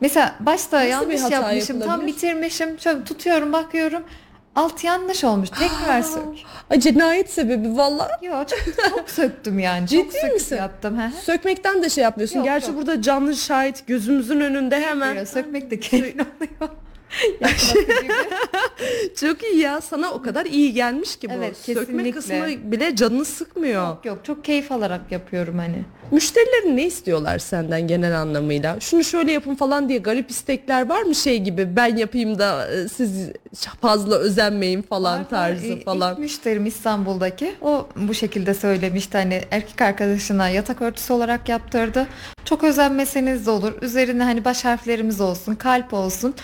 Mesela 0.00 0.34
başta 0.40 0.76
Nasıl 0.76 0.86
bir 0.86 0.90
yanlış 0.90 1.20
hata 1.22 1.34
yapmışım, 1.34 1.80
tam 1.80 1.88
yapılabilir? 1.88 2.16
bitirmişim. 2.16 2.78
Şöyle 2.78 3.04
tutuyorum, 3.04 3.52
bakıyorum. 3.52 4.02
Alt 4.56 4.84
yanlış 4.84 5.24
olmuş. 5.24 5.48
Tekrar 5.50 6.02
sök. 6.02 6.22
Ay 6.70 6.80
cinayet 6.80 7.30
sebebi 7.30 7.76
valla. 7.76 8.08
Yok 8.22 8.48
çok, 8.48 8.90
çok 8.90 9.10
söktüm 9.10 9.58
yani. 9.58 9.86
Ciddi 9.88 10.02
çok 10.02 10.12
söküp 10.12 10.34
misin? 10.34 10.56
yaptım. 10.56 10.98
Hı. 10.98 11.10
Sökmekten 11.24 11.82
de 11.82 11.90
şey 11.90 12.04
yapmıyorsun. 12.04 12.36
Yok, 12.36 12.44
Gerçi 12.44 12.66
yok. 12.66 12.76
burada 12.76 13.02
canlı 13.02 13.36
şahit 13.36 13.86
gözümüzün 13.86 14.40
önünde 14.40 14.80
hemen. 14.80 15.14
Böyle 15.14 15.26
sökmek 15.26 15.70
de 15.70 15.80
keyifli 15.80 16.20
oluyor. 16.22 16.70
Çok 19.20 19.42
iyi 19.44 19.58
ya. 19.60 19.80
Sana 19.80 20.10
o 20.12 20.22
kadar 20.22 20.46
iyi 20.46 20.72
gelmiş 20.72 21.16
ki 21.16 21.28
bu. 21.30 21.34
Evet, 21.34 21.56
Sökme 21.56 22.10
kısmı 22.10 22.46
bile 22.72 22.96
canını 22.96 23.24
sıkmıyor. 23.24 23.86
yok 23.88 24.04
yok 24.04 24.18
çok 24.24 24.44
keyif 24.44 24.72
alarak 24.72 25.12
yapıyorum 25.12 25.58
hani. 25.58 25.84
Müşterilerin 26.10 26.76
ne 26.76 26.86
istiyorlar 26.86 27.38
senden 27.38 27.88
genel 27.88 28.20
anlamıyla? 28.20 28.80
Şunu 28.80 29.04
şöyle 29.04 29.32
yapın 29.32 29.54
falan 29.54 29.88
diye 29.88 29.98
garip 29.98 30.30
istekler 30.30 30.88
var 30.88 31.02
mı 31.02 31.14
şey 31.14 31.38
gibi 31.38 31.76
ben 31.76 31.96
yapayım 31.96 32.38
da 32.38 32.68
e, 32.72 32.88
siz 32.88 33.30
fazla 33.80 34.16
özenmeyin 34.16 34.82
falan 34.82 35.20
Var, 35.20 35.28
tarzı 35.28 35.66
İ- 35.66 35.84
falan. 35.84 36.12
İlk 36.12 36.18
müşterim 36.18 36.66
İstanbul'daki 36.66 37.54
o 37.62 37.88
bu 37.96 38.14
şekilde 38.14 38.54
söylemişti 38.54 39.18
hani 39.18 39.40
erkek 39.50 39.80
arkadaşına 39.80 40.48
yatak 40.48 40.82
örtüsü 40.82 41.12
olarak 41.12 41.48
yaptırdı. 41.48 42.06
Çok 42.44 42.64
özenmeseniz 42.64 43.46
de 43.46 43.50
olur. 43.50 43.72
Üzerine 43.82 44.22
hani 44.22 44.44
baş 44.44 44.64
harflerimiz 44.64 45.20
olsun, 45.20 45.54
kalp 45.54 45.94
olsun. 45.94 46.34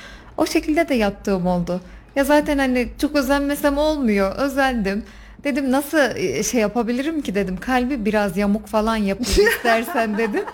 O 0.43 0.47
şekilde 0.47 0.89
de 0.89 0.95
yaptığım 0.95 1.47
oldu. 1.47 1.81
Ya 2.17 2.25
zaten 2.25 2.59
hani 2.59 2.89
çok 3.01 3.17
özenmesem 3.17 3.79
olmuyor. 3.79 4.37
Özendim. 4.37 5.05
Dedim 5.45 5.71
nasıl 5.71 6.17
e, 6.17 6.43
şey 6.43 6.61
yapabilirim 6.61 7.23
ki 7.23 7.35
dedim. 7.35 7.57
Kalbi 7.57 8.05
biraz 8.05 8.37
yamuk 8.37 8.67
falan 8.67 8.97
yapayım 8.97 9.51
istersen 9.57 10.19
dedim. 10.19 10.45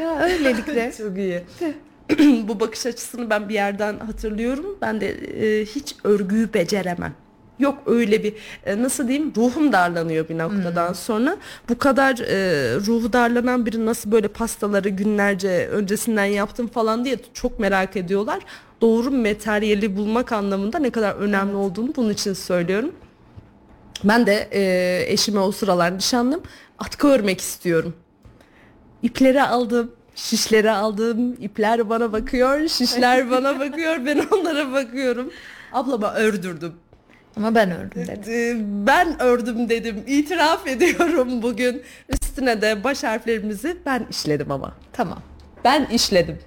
Ya 0.00 0.20
öylelikle. 0.22 0.92
Çok 0.98 1.18
iyi. 1.18 1.42
Bu 2.48 2.60
bakış 2.60 2.86
açısını 2.86 3.30
ben 3.30 3.48
bir 3.48 3.54
yerden 3.54 3.98
hatırlıyorum. 3.98 4.78
Ben 4.82 5.00
de 5.00 5.10
e, 5.10 5.64
hiç 5.64 5.96
örgüyü 6.04 6.54
beceremem. 6.54 7.14
Yok 7.60 7.78
öyle 7.86 8.24
bir 8.24 8.34
e, 8.66 8.82
nasıl 8.82 9.08
diyeyim 9.08 9.32
ruhum 9.36 9.72
darlanıyor 9.72 10.28
bir 10.28 10.38
noktadan 10.38 10.92
sonra. 10.92 11.36
Bu 11.68 11.78
kadar 11.78 12.18
e, 12.18 12.76
ruhu 12.86 13.12
darlanan 13.12 13.66
biri 13.66 13.86
nasıl 13.86 14.12
böyle 14.12 14.28
pastaları 14.28 14.88
günlerce 14.88 15.68
öncesinden 15.68 16.24
yaptım 16.24 16.66
falan 16.66 17.04
diye 17.04 17.16
çok 17.34 17.58
merak 17.58 17.96
ediyorlar. 17.96 18.38
Doğru 18.80 19.10
materyali 19.10 19.96
bulmak 19.96 20.32
anlamında 20.32 20.78
ne 20.78 20.90
kadar 20.90 21.14
önemli 21.14 21.54
olduğunu 21.56 21.92
bunun 21.96 22.10
için 22.10 22.32
söylüyorum. 22.32 22.92
Ben 24.04 24.26
de 24.26 24.48
e, 24.52 25.12
eşime 25.12 25.40
o 25.40 25.52
sıralar 25.52 25.96
nişanlım 25.96 26.40
atkı 26.78 27.08
örmek 27.08 27.40
istiyorum. 27.40 27.94
İpleri 29.02 29.42
aldım, 29.42 29.92
şişleri 30.14 30.70
aldım. 30.70 31.32
İpler 31.40 31.88
bana 31.88 32.12
bakıyor, 32.12 32.68
şişler 32.68 33.30
bana 33.30 33.60
bakıyor. 33.60 34.06
Ben 34.06 34.26
onlara 34.30 34.72
bakıyorum. 34.72 35.30
Ablama 35.72 36.14
ördürdüm. 36.14 36.72
Ama 37.36 37.54
ben 37.54 37.70
ördüm 37.70 38.06
dedim. 38.06 38.32
Ee, 38.32 38.56
Ben 38.86 39.22
ördüm 39.22 39.68
dedim. 39.68 40.04
İtiraf 40.06 40.66
ediyorum 40.66 41.42
bugün. 41.42 41.82
Üstüne 42.08 42.62
de 42.62 42.84
baş 42.84 43.04
harflerimizi 43.04 43.76
ben 43.86 44.06
işledim 44.10 44.50
ama. 44.50 44.72
Tamam. 44.92 45.22
Ben 45.64 45.84
işledim. 45.84 46.38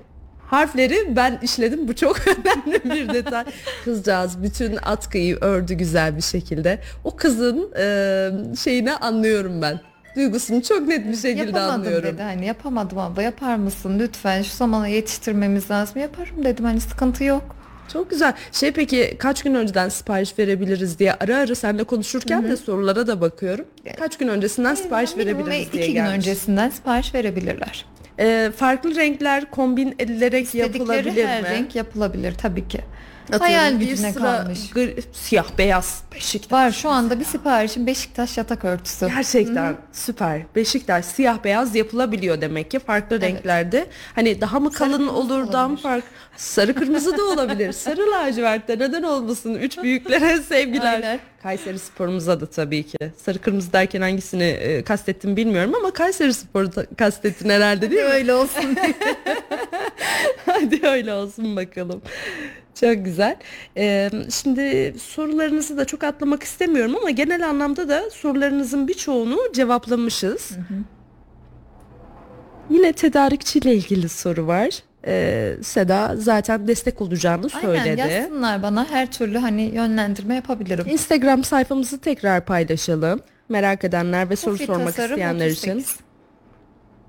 Harfleri 0.47 1.15
ben 1.15 1.39
işledim. 1.41 1.87
Bu 1.87 1.95
çok 1.95 2.17
önemli 2.27 2.83
bir 2.83 3.13
detay. 3.13 3.43
Kızcağız 3.85 4.43
bütün 4.43 4.77
atkıyı 4.83 5.37
ördü 5.41 5.73
güzel 5.73 6.15
bir 6.17 6.21
şekilde. 6.21 6.79
O 7.03 7.15
kızın 7.15 7.71
e, 7.79 8.29
şeyini 8.63 8.93
anlıyorum 8.95 9.61
ben. 9.61 9.79
Duygusunu 10.15 10.63
çok 10.63 10.87
net 10.87 11.07
bir 11.07 11.15
şekilde 11.15 11.45
Yapamadım 11.45 11.73
anlıyorum. 11.73 12.13
dedi 12.13 12.21
hani 12.21 12.45
yapamadım 12.45 12.97
abla 12.97 13.21
yapar 13.21 13.55
mısın 13.55 13.99
lütfen 13.99 14.41
şu 14.41 14.55
zamana 14.55 14.87
yetiştirmemiz 14.87 15.71
lazım 15.71 16.01
yaparım 16.01 16.43
dedim 16.45 16.65
hani 16.65 16.81
sıkıntı 16.81 17.23
yok. 17.23 17.55
Çok 17.93 18.09
güzel. 18.09 18.33
Şey 18.51 18.71
peki 18.71 19.15
kaç 19.19 19.43
gün 19.43 19.55
önceden 19.55 19.89
sipariş 19.89 20.39
verebiliriz 20.39 20.99
diye 20.99 21.13
ara 21.13 21.37
ara 21.37 21.55
seninle 21.55 21.83
konuşurken 21.83 22.43
de 22.43 22.57
sorulara 22.57 23.07
da 23.07 23.21
bakıyorum. 23.21 23.65
Kaç 23.99 24.17
gün 24.17 24.27
öncesinden 24.27 24.75
sipariş 24.75 25.15
Minimum 25.15 25.45
verebiliriz 25.45 25.73
diye 25.73 25.83
iki 25.83 25.93
gün 25.93 26.03
gelmiş. 26.03 26.15
öncesinden 26.15 26.69
sipariş 26.69 27.13
verebilirler. 27.13 27.85
Ee, 28.19 28.51
farklı 28.57 28.95
renkler 28.95 29.51
kombin 29.51 29.95
edilerek 29.99 30.45
İstedikleri 30.45 30.77
yapılabilir 30.79 31.25
her 31.27 31.41
mi? 31.41 31.49
renk 31.49 31.75
yapılabilir 31.75 32.33
tabii 32.33 32.67
ki. 32.67 32.79
Atıyorum, 33.23 33.45
Hayal 33.45 33.79
bir 33.79 33.87
gücüne 33.87 34.13
sıra 34.13 34.37
kalmış. 34.37 34.59
gri- 34.75 35.01
siyah 35.13 35.45
beyaz 35.57 36.03
Beşiktaş. 36.15 36.51
Var 36.51 36.71
şu 36.71 36.89
anda 36.89 37.19
bir 37.19 37.25
siparişim 37.25 37.87
Beşiktaş 37.87 38.37
yatak 38.37 38.65
örtüsü. 38.65 39.07
Gerçekten 39.07 39.75
süper. 39.91 40.41
Beşiktaş 40.55 41.05
siyah 41.05 41.43
beyaz 41.43 41.75
yapılabiliyor 41.75 42.41
demek 42.41 42.71
ki 42.71 42.79
farklı 42.79 43.21
renklerde. 43.21 43.87
Hani 44.15 44.41
daha 44.41 44.59
mı 44.59 44.71
kalın 44.71 45.07
olur 45.07 45.47
da 45.47 45.51
daha 45.53 45.67
mı 45.67 45.77
fark 45.77 46.03
sarı 46.37 46.73
kırmızı 46.75 47.17
da 47.17 47.23
olabilir. 47.23 47.71
Sarı 47.71 48.11
lacivertte 48.11 48.79
neden 48.79 49.03
olmasın? 49.03 49.55
Üç 49.55 49.77
büyüklere 49.77 50.37
sevgiler. 50.41 50.93
Aynen. 50.93 51.19
Kayseri 51.43 51.79
sporumuza 51.79 52.41
da 52.41 52.45
tabii 52.45 52.83
ki. 52.83 52.97
Sarı 53.17 53.39
kırmızı 53.39 53.73
derken 53.73 54.01
hangisini 54.01 54.43
e, 54.43 54.83
kastettim 54.83 55.37
bilmiyorum 55.37 55.75
ama 55.75 55.91
Kayseri 55.91 56.33
sporu 56.33 56.69
kastettin 56.97 57.49
herhalde 57.49 57.91
değil 57.91 58.03
mi? 58.03 58.09
Öyle 58.09 58.33
olsun. 58.33 58.77
Hadi 60.45 60.87
öyle 60.87 61.13
olsun 61.13 61.55
bakalım. 61.55 62.01
Çok 62.79 63.05
güzel. 63.05 63.35
Ee, 63.77 64.09
şimdi 64.29 64.95
sorularınızı 64.99 65.77
da 65.77 65.85
çok 65.85 66.03
atlamak 66.03 66.43
istemiyorum 66.43 66.95
ama 67.01 67.09
genel 67.09 67.49
anlamda 67.49 67.89
da 67.89 68.09
sorularınızın 68.09 68.87
birçoğunu 68.87 69.39
cevaplamışız. 69.53 70.51
Yine 72.69 72.93
tedarikçiyle 72.93 73.75
ilgili 73.75 74.09
soru 74.09 74.47
var. 74.47 74.83
Ee, 75.07 75.57
Seda 75.61 76.15
zaten 76.17 76.67
destek 76.67 77.01
olacağını 77.01 77.47
Aynen 77.53 77.61
söyledi. 77.61 77.99
yazsınlar 77.99 78.63
bana 78.63 78.85
her 78.89 79.11
türlü 79.11 79.37
hani 79.37 79.61
yönlendirme 79.61 80.35
yapabilirim. 80.35 80.85
Instagram 80.87 81.43
sayfamızı 81.43 81.99
tekrar 81.99 82.45
paylaşalım. 82.45 83.19
Merak 83.49 83.83
edenler 83.83 84.29
ve 84.29 84.35
soru 84.35 84.57
sormak 84.57 84.89
isteyenler 84.99 85.47
için. 85.47 85.71
38. 85.71 85.97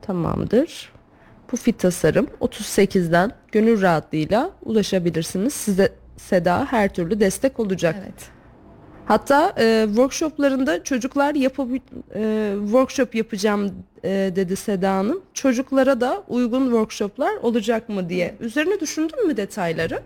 Tamamdır. 0.03 0.93
Pufi 1.49 1.73
tasarım 1.73 2.27
38'den 2.41 3.33
gönül 3.53 3.83
rahatlığıyla 3.83 4.51
ulaşabilirsiniz. 4.63 5.53
Size 5.55 5.93
Seda 6.17 6.67
her 6.71 6.95
türlü 6.95 7.21
destek 7.21 7.61
olacak. 7.61 7.97
Evet. 8.05 8.34
Hatta 9.07 9.55
e, 9.59 9.85
workshoplarında 9.87 10.85
çocuklar 10.85 11.35
yapabil 11.35 11.81
e, 12.15 12.55
workshop 12.65 13.15
yapacağım 13.15 13.73
e, 14.05 14.09
dedi 14.37 14.57
Seda 14.57 14.93
Hanım. 14.93 15.23
Çocuklara 15.35 16.01
da 16.01 16.23
uygun 16.29 16.65
workshoplar 16.65 17.35
olacak 17.43 17.89
mı 17.89 18.09
diye. 18.09 18.35
Üzerine 18.41 18.81
düşündün 18.81 19.27
mü 19.27 19.37
detayları? 19.37 20.03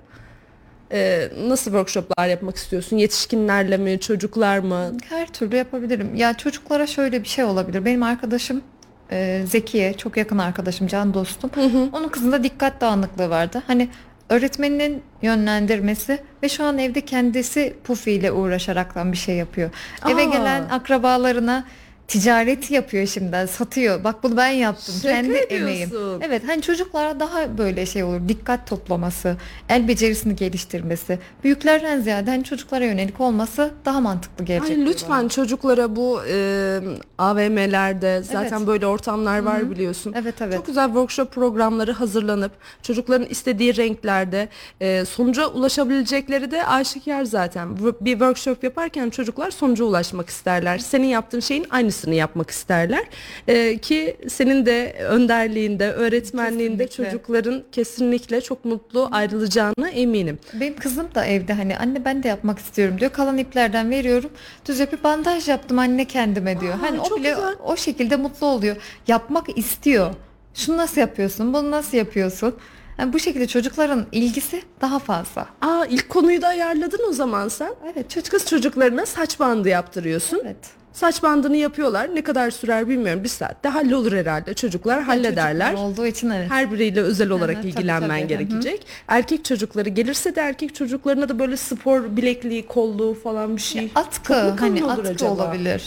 E, 0.93 1.29
nasıl 1.49 1.71
workshoplar 1.71 2.27
yapmak 2.27 2.57
istiyorsun? 2.57 2.97
Yetişkinlerle 2.97 3.77
mi, 3.77 4.01
çocuklar 4.01 4.59
mı? 4.59 4.93
Her 5.09 5.27
türlü 5.33 5.57
yapabilirim. 5.57 6.15
Ya 6.15 6.35
çocuklara 6.35 6.87
şöyle 6.87 7.23
bir 7.23 7.29
şey 7.29 7.45
olabilir. 7.45 7.85
Benim 7.85 8.03
arkadaşım 8.03 8.63
e, 9.11 9.43
Zekiye, 9.47 9.95
çok 9.95 10.17
yakın 10.17 10.39
arkadaşım, 10.39 10.87
can 10.87 11.15
dostum. 11.15 11.51
Onun 11.93 12.09
kızında 12.09 12.45
dikkat 12.45 12.81
dağınıklığı 12.81 13.31
vardı. 13.31 13.63
Hani 13.67 13.89
öğretmeninin 14.29 15.03
yönlendirmesi 15.23 16.19
ve 16.43 16.49
şu 16.49 16.65
an 16.65 16.79
evde 16.79 17.01
kendisi 17.01 17.77
Pufi 17.85 18.13
ile 18.13 18.33
uğraşaraktan 18.33 19.13
bir 19.13 19.17
şey 19.17 19.37
yapıyor. 19.37 19.71
Eve 20.09 20.21
Aa. 20.23 20.25
gelen 20.25 20.69
akrabalarına 20.71 21.65
ticareti 22.09 22.75
yapıyor 22.75 23.07
şimdiden 23.07 23.47
satıyor. 23.47 24.05
Bak 24.05 24.23
bunu 24.23 24.37
ben 24.37 24.49
yaptım. 24.49 24.95
Şaka 25.03 25.15
kendi 25.15 25.37
ediyorsun. 25.37 25.57
emeğim. 25.57 25.91
Evet 26.23 26.43
hani 26.47 26.63
çocuklara 26.63 27.21
daha 27.21 27.59
böyle 27.59 27.87
şey 27.87 28.05
olur. 28.05 28.21
Dikkat 28.29 28.67
toplaması, 28.67 29.37
el 29.69 29.89
becerisini 29.89 30.37
geliştirmesi. 30.37 31.19
Büyüklerden 31.45 32.01
ziyade 32.01 32.31
hani 32.31 32.45
çocuklara 32.45 32.85
yönelik 32.85 33.21
olması 33.21 33.71
daha 33.85 34.01
mantıklı 34.01 34.45
gelecek. 34.45 34.79
Ay 34.79 34.87
lütfen 34.87 35.29
çocuklara 35.29 35.97
bu 35.97 36.21
e, 36.29 36.81
AVM'lerde 37.19 38.23
zaten 38.23 38.59
Evet. 38.59 38.67
böyle 38.67 38.87
ortamlar 38.87 39.39
var 39.39 39.71
biliyorsun. 39.71 40.15
Evet, 40.23 40.35
evet. 40.43 40.57
Çok 40.57 40.67
güzel 40.67 40.87
workshop 40.87 41.33
programları 41.33 41.93
hazırlanıp 41.93 42.53
çocukların 42.83 43.27
istediği 43.29 43.77
renklerde 43.77 44.49
e, 44.81 45.05
sonuca 45.05 45.47
ulaşabilecekleri 45.47 46.51
de 46.51 46.67
aşikar 46.67 47.25
zaten. 47.25 47.77
Bir 48.01 48.13
workshop 48.13 48.65
yaparken 48.65 49.11
çocuklar 49.11 49.51
sonuca 49.51 49.85
ulaşmak 49.85 50.29
isterler. 50.29 50.79
Senin 50.79 51.07
yaptığın 51.07 51.41
şeyin 51.41 51.67
aynısını 51.99 52.15
yapmak 52.15 52.51
isterler. 52.51 53.05
E, 53.49 53.79
ki 53.79 54.17
senin 54.29 54.67
de 54.67 54.97
önderliğinde, 55.09 55.93
öğretmenliğinde 55.93 56.87
Kesinlikle. 56.87 57.13
çocukların 57.13 57.63
kesinlikle 57.73 58.41
çok 58.41 58.65
mutlu 58.65 59.09
ayrılacağına 59.13 59.89
eminim. 59.89 60.39
Benim 60.61 60.77
kızım 60.77 61.09
da 61.15 61.25
evde 61.27 61.53
hani 61.53 61.79
anne 61.79 62.05
ben 62.05 62.23
de 62.23 62.29
yapmak 62.29 62.59
istiyorum 62.59 62.97
diyor. 63.01 63.11
Kalan 63.13 63.39
iplerden 63.39 63.91
veriyorum. 63.91 64.31
Düz 64.67 64.79
yapıp 64.79 65.05
bandaj 65.05 65.49
yaptım 65.49 65.79
anne 65.79 66.05
kendime 66.05 66.61
diyor. 66.61 66.75
Aa, 66.75 66.83
hani 66.83 67.01
o 67.01 67.17
bile 67.17 67.31
güzel. 67.31 67.55
o 67.65 67.77
şekilde 67.77 68.17
mutlu 68.17 68.47
oluyor. 68.47 68.77
Yapmak 69.09 69.59
istiyor. 69.59 70.15
Şunu 70.55 70.77
nasıl 70.77 71.01
yapıyorsun? 71.01 71.53
Bunu 71.55 71.71
nasıl 71.71 71.97
yapıyorsun? 71.97 72.55
Yani 72.99 73.13
bu 73.13 73.19
şekilde 73.19 73.47
çocukların 73.47 74.07
ilgisi 74.13 74.63
daha 74.81 74.99
fazla. 74.99 75.47
Aa 75.61 75.85
ilk 75.91 76.09
konuyu 76.09 76.43
da 76.43 76.49
ayarladın 76.49 77.01
o 77.09 77.13
zaman 77.13 77.49
sen. 77.49 77.75
Evet 77.93 78.11
çocuk 78.11 78.31
Kız 78.31 78.47
çocuklarına 78.47 79.07
saç 79.07 79.41
bandı 79.41 79.69
yaptırıyorsun. 79.69 80.41
evet. 80.45 80.57
Saç 80.99 81.23
bandını 81.23 81.57
yapıyorlar. 81.57 82.15
Ne 82.15 82.23
kadar 82.23 82.51
sürer 82.51 82.89
bilmiyorum. 82.89 83.25
Bir 83.25 83.29
saatte 83.29 83.69
hallolur 83.69 84.13
herhalde. 84.13 84.55
Çocuklar 84.55 85.03
hallederler. 85.03 85.71
Çocuklar 85.71 85.91
olduğu 85.91 86.07
için 86.07 86.31
evet. 86.31 86.51
Her 86.51 86.73
biriyle 86.73 87.01
özel 87.01 87.31
olarak 87.31 87.57
tabii, 87.57 87.69
ilgilenmen 87.69 88.19
tabii. 88.19 88.29
gerekecek. 88.29 88.87
Erkek 89.09 89.45
çocukları 89.45 89.89
gelirse 89.89 90.35
de 90.35 90.41
erkek 90.41 90.75
çocuklarına 90.75 91.29
da 91.29 91.39
böyle 91.39 91.57
spor 91.57 92.17
bilekliği, 92.17 92.67
kolluğu 92.67 93.15
falan 93.15 93.57
bir 93.57 93.63
şey. 93.63 93.91
Atkı 93.95 94.33
mu 94.33 94.57
kalın 94.57 94.77
hani 94.77 94.85
atkı 94.85 95.09
acaba? 95.09 95.31
olabilir. 95.31 95.85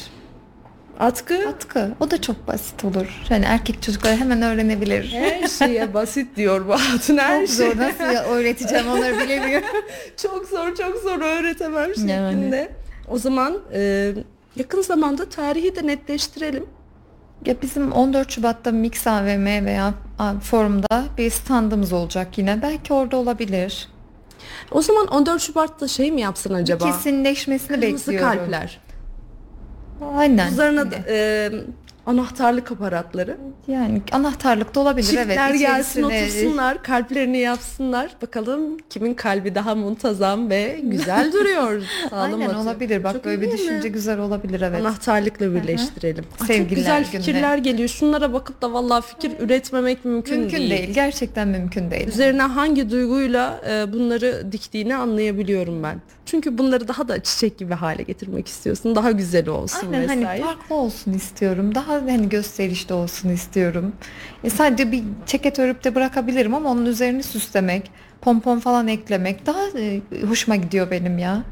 Atkı 0.99 1.47
Atkı 1.49 1.91
o 1.99 2.12
da 2.12 2.22
çok 2.22 2.47
basit 2.47 2.86
olur. 2.86 3.22
Yani 3.30 3.45
erkek 3.45 3.82
çocuklar 3.82 4.18
hemen 4.18 4.41
öğrenebilir. 4.41 5.12
her 5.12 5.47
şeye 5.47 5.93
basit 5.93 6.36
diyor 6.36 6.68
bu 6.68 6.74
hatun 6.74 7.18
her 7.18 7.47
Çok 7.47 7.55
şey. 7.55 7.68
zor 7.68 7.78
nasıl 7.78 8.14
ya 8.14 8.24
öğreteceğim 8.24 8.88
onları 8.88 9.20
bilemiyorum. 9.20 9.68
çok 10.18 10.45
zor 10.45 10.76
çok 10.76 10.97
zor 11.03 11.22
öğretemem 11.22 11.95
şeklinde. 11.95 12.12
Yani. 12.55 12.70
O 13.07 13.18
zaman 13.18 13.57
e, 13.74 14.12
yakın 14.56 14.82
zamanda 14.82 15.30
tarihi 15.30 15.76
de 15.76 15.88
netleştirelim. 15.88 16.66
Ya 17.45 17.62
bizim 17.62 17.91
14 17.91 18.32
Şubat'ta 18.32 18.72
Mix 18.72 19.08
AVM 19.08 19.45
veya 19.45 19.93
forumda 20.41 21.04
bir 21.18 21.30
standımız 21.30 21.93
olacak 21.93 22.38
yine. 22.38 22.62
Belki 22.62 22.93
orada 22.93 23.18
olabilir. 23.18 23.89
O 24.72 24.82
zaman 24.82 25.08
14 25.08 25.41
Şubat'ta 25.41 25.88
şey 25.88 26.12
mi 26.12 26.22
yapsın 26.22 26.54
acaba? 26.54 26.86
Kesinleşmesini 26.86 27.80
Kırmızı 27.80 28.12
bekliyorum. 28.12 28.39
kalpler. 28.39 28.80
Aynen. 30.16 30.52
E, 31.08 31.52
anahtarlık 32.06 32.72
aparatları. 32.72 33.38
yani 33.68 34.02
anahtarlık 34.12 34.76
da 34.76 34.80
olabilir 34.80 35.08
Çiftler 35.08 35.49
evet. 35.49 35.60
gelsin 35.60 36.04
İçerisine- 36.04 36.24
otursunlar, 36.24 36.84
kalplerini 36.84 37.38
yapsınlar. 37.38 38.12
Bakalım 38.22 38.78
kimin 38.89 39.14
kalbi 39.14 39.56
daha 39.56 39.76
muntazam 39.76 40.49
ve 40.49 40.80
güzel 40.84 41.32
duruyor. 41.34 41.82
Aynen 42.12 42.41
atıyor. 42.41 42.56
olabilir. 42.56 43.04
Bak 43.04 43.14
Çok 43.14 43.26
böyle 43.26 43.41
bir 43.41 43.47
değil 43.47 43.54
mi? 43.54 43.60
düşünce 43.70 43.88
güzel 43.89 44.20
olabilir 44.20 44.62
evet. 44.62 44.82
Anahtarlıkla 44.82 45.54
birleştirelim. 45.56 46.26
Ay, 46.49 46.58
çok 46.58 46.70
güzel 46.70 47.04
gününe. 47.12 47.20
fikirler 47.26 47.58
geliyor. 47.58 47.89
Şunlara 47.89 48.34
bakıp 48.34 48.62
da 48.62 48.74
vallahi 48.74 49.06
fikir 49.06 49.32
üretmemek 49.39 50.06
mümkün, 50.06 50.39
mümkün 50.39 50.58
değil. 50.70 50.93
Gerçekten 50.93 51.47
mümkün 51.47 51.91
değil. 51.91 52.08
Üzerine 52.08 52.41
hangi 52.41 52.89
duyguyla 52.89 53.62
e, 53.70 53.93
bunları 53.93 54.52
diktiğini 54.52 54.95
anlayabiliyorum 54.95 55.84
ben. 55.84 56.02
Çünkü 56.32 56.58
bunları 56.58 56.88
daha 56.88 57.08
da 57.08 57.24
çiçek 57.24 57.58
gibi 57.58 57.74
hale 57.74 58.04
getirmek 58.04 58.48
istiyorsun. 58.48 58.96
Daha 58.96 59.12
güzel 59.12 59.48
olsun 59.50 59.88
Aynen 59.88 60.02
vesaire. 60.02 60.26
hani 60.26 60.42
farklı 60.42 60.76
olsun 60.76 61.14
istiyorum. 61.14 61.76
Daha 61.76 61.94
hani 61.94 62.30
gösterişli 62.30 62.94
olsun 62.94 63.30
istiyorum. 63.30 63.94
E 64.44 64.50
sadece 64.50 64.92
bir 64.92 65.04
ceket 65.26 65.60
örüp 65.60 65.84
de 65.84 65.96
bırakabilirim 65.96 66.54
ama 66.54 66.70
onun 66.70 66.86
üzerini 66.86 67.24
süslemek, 67.24 67.92
pompon 68.22 68.60
falan 68.60 68.88
eklemek 68.88 69.46
daha 69.46 69.60
e, 69.80 70.02
hoşuma 70.28 70.56
gidiyor 70.56 70.92
benim 70.92 71.18
ya. 71.18 71.44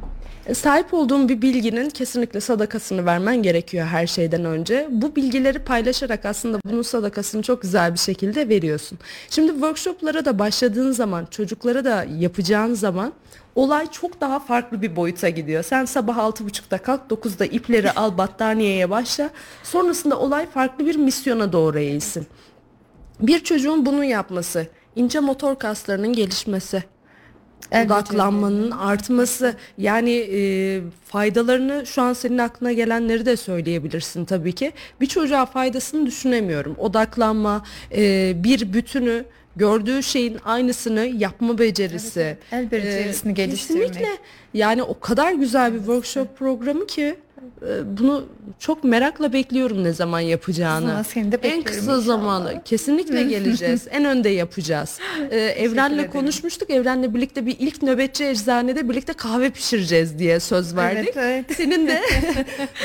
E, 0.45 0.53
Sahip 0.53 0.93
olduğun 0.93 1.29
bir 1.29 1.41
bilginin 1.41 1.89
kesinlikle 1.89 2.39
sadakasını 2.41 3.05
vermen 3.05 3.43
gerekiyor 3.43 3.87
her 3.87 4.07
şeyden 4.07 4.45
önce. 4.45 4.87
Bu 4.91 5.15
bilgileri 5.15 5.59
paylaşarak 5.59 6.25
aslında 6.25 6.59
bunun 6.65 6.81
sadakasını 6.81 7.41
çok 7.41 7.61
güzel 7.61 7.93
bir 7.93 7.99
şekilde 7.99 8.49
veriyorsun. 8.49 8.99
Şimdi 9.29 9.51
workshoplara 9.51 10.25
da 10.25 10.39
başladığın 10.39 10.91
zaman, 10.91 11.25
çocuklara 11.25 11.85
da 11.85 12.05
yapacağın 12.17 12.73
zaman 12.73 13.13
olay 13.59 13.91
çok 13.91 14.21
daha 14.21 14.39
farklı 14.39 14.81
bir 14.81 14.95
boyuta 14.95 15.29
gidiyor. 15.29 15.63
Sen 15.63 15.85
sabah 15.85 16.17
6.30'da 16.17 16.77
kalk, 16.77 17.01
9'da 17.09 17.45
ipleri 17.45 17.91
al, 17.91 18.17
battaniyeye 18.17 18.89
başla. 18.89 19.29
Sonrasında 19.63 20.19
olay 20.19 20.49
farklı 20.49 20.85
bir 20.85 20.95
misyona 20.95 21.53
doğru 21.53 21.79
eğilsin. 21.79 22.27
Bir 23.19 23.43
çocuğun 23.43 23.85
bunu 23.85 24.03
yapması, 24.03 24.67
ince 24.95 25.19
motor 25.19 25.59
kaslarının 25.59 26.13
gelişmesi, 26.13 26.83
El 27.71 27.85
odaklanmanın 27.85 28.71
artması 28.71 29.55
yani 29.77 30.11
e, 30.11 30.81
faydalarını 31.05 31.85
şu 31.85 32.01
an 32.01 32.13
senin 32.13 32.37
aklına 32.37 32.71
gelenleri 32.71 33.25
de 33.25 33.37
söyleyebilirsin 33.37 34.25
tabii 34.25 34.53
ki. 34.53 34.71
Bir 35.01 35.05
çocuğa 35.05 35.45
faydasını 35.45 36.05
düşünemiyorum. 36.05 36.75
Odaklanma, 36.77 37.63
e, 37.95 38.33
bir 38.43 38.73
bütünü 38.73 39.25
gördüğü 39.55 40.03
şeyin 40.03 40.37
aynısını 40.45 41.05
yapma 41.05 41.57
becerisi. 41.57 42.37
El 42.51 42.71
becerisini 42.71 43.33
geliştirmek. 43.33 43.87
Kesinlikle 43.87 44.17
yani 44.53 44.83
o 44.83 44.99
kadar 44.99 45.31
güzel 45.33 45.73
bir 45.73 45.77
workshop 45.79 46.37
programı 46.37 46.87
ki 46.87 47.15
e, 47.61 47.97
bunu 47.97 48.25
çok 48.59 48.83
merakla 48.83 49.33
bekliyorum 49.33 49.83
ne 49.83 49.93
zaman 49.93 50.19
yapacağını. 50.19 50.87
Zaman 50.87 51.03
seni 51.03 51.31
de 51.31 51.37
en 51.43 51.61
kısa 51.63 51.79
inşallah. 51.81 52.01
zamanda 52.01 52.63
kesinlikle 52.63 53.23
geleceğiz. 53.29 53.87
en 53.91 54.05
önde 54.05 54.29
yapacağız. 54.29 54.99
Ee, 55.31 55.37
Evren'le 55.39 56.07
konuşmuştuk. 56.11 56.69
Evren'le 56.69 57.13
birlikte 57.15 57.45
bir 57.45 57.55
ilk 57.59 57.81
nöbetçi 57.81 58.25
eczanede 58.25 58.89
birlikte 58.89 59.13
kahve 59.13 59.49
pişireceğiz 59.49 60.19
diye 60.19 60.39
söz 60.39 60.75
verdik. 60.75 61.09
Evet, 61.15 61.17
evet. 61.17 61.45
Senin 61.57 61.87
de 61.87 62.01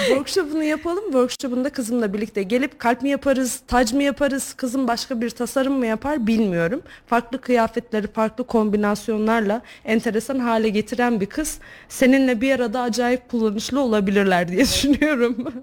workshop'unu 0.09 0.63
yapalım. 0.65 1.05
Workshop'unda 1.05 1.71
kızımla 1.71 2.13
birlikte 2.15 2.43
gelip 2.43 2.79
kalp 2.79 3.03
mi 3.03 3.09
yaparız, 3.11 3.61
tac 3.69 3.97
mı 3.97 4.03
yaparız, 4.03 4.55
kızım 4.55 4.89
başka 4.89 5.21
bir 5.21 5.31
tasarım 5.31 5.73
mı 5.75 5.87
yapar 5.87 6.27
bilmiyorum. 6.27 6.83
Farklı 7.07 7.41
kıyafetleri, 7.41 8.07
farklı 8.13 8.45
kombinasyonlarla 8.47 9.63
enteresan 9.85 10.39
hale 10.39 10.69
getiren 10.69 11.21
bir 11.21 11.27
kız. 11.27 11.59
Seninle 11.89 12.41
bir 12.41 12.53
arada 12.55 12.81
acayip 12.81 13.29
kullanışlı 13.31 13.81
olabilirler 13.81 14.49
diye 14.49 14.61
düşünüyorum. 14.61 15.54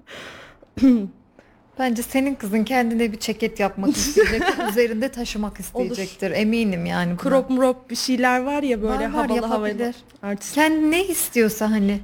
Bence 1.78 2.02
senin 2.02 2.34
kızın 2.34 2.64
kendine 2.64 3.12
bir 3.12 3.18
ceket 3.18 3.60
yapmak 3.60 3.96
isteyecek, 3.96 4.42
üzerinde 4.70 5.08
taşımak 5.08 5.60
isteyecektir. 5.60 6.30
Eminim 6.30 6.86
yani. 6.86 7.10
buna. 7.10 7.30
Crop 7.30 7.50
mrop 7.50 7.90
bir 7.90 7.96
şeyler 7.96 8.40
var 8.42 8.62
ya 8.62 8.82
böyle 8.82 8.94
Var, 8.94 9.00
var, 9.00 9.10
havalı 9.28 9.46
havalı. 9.46 9.68
yapabilir. 9.68 9.94
Artist. 10.22 10.54
Kendi 10.54 10.90
ne 10.90 11.04
istiyorsa 11.06 11.70
hani 11.70 12.00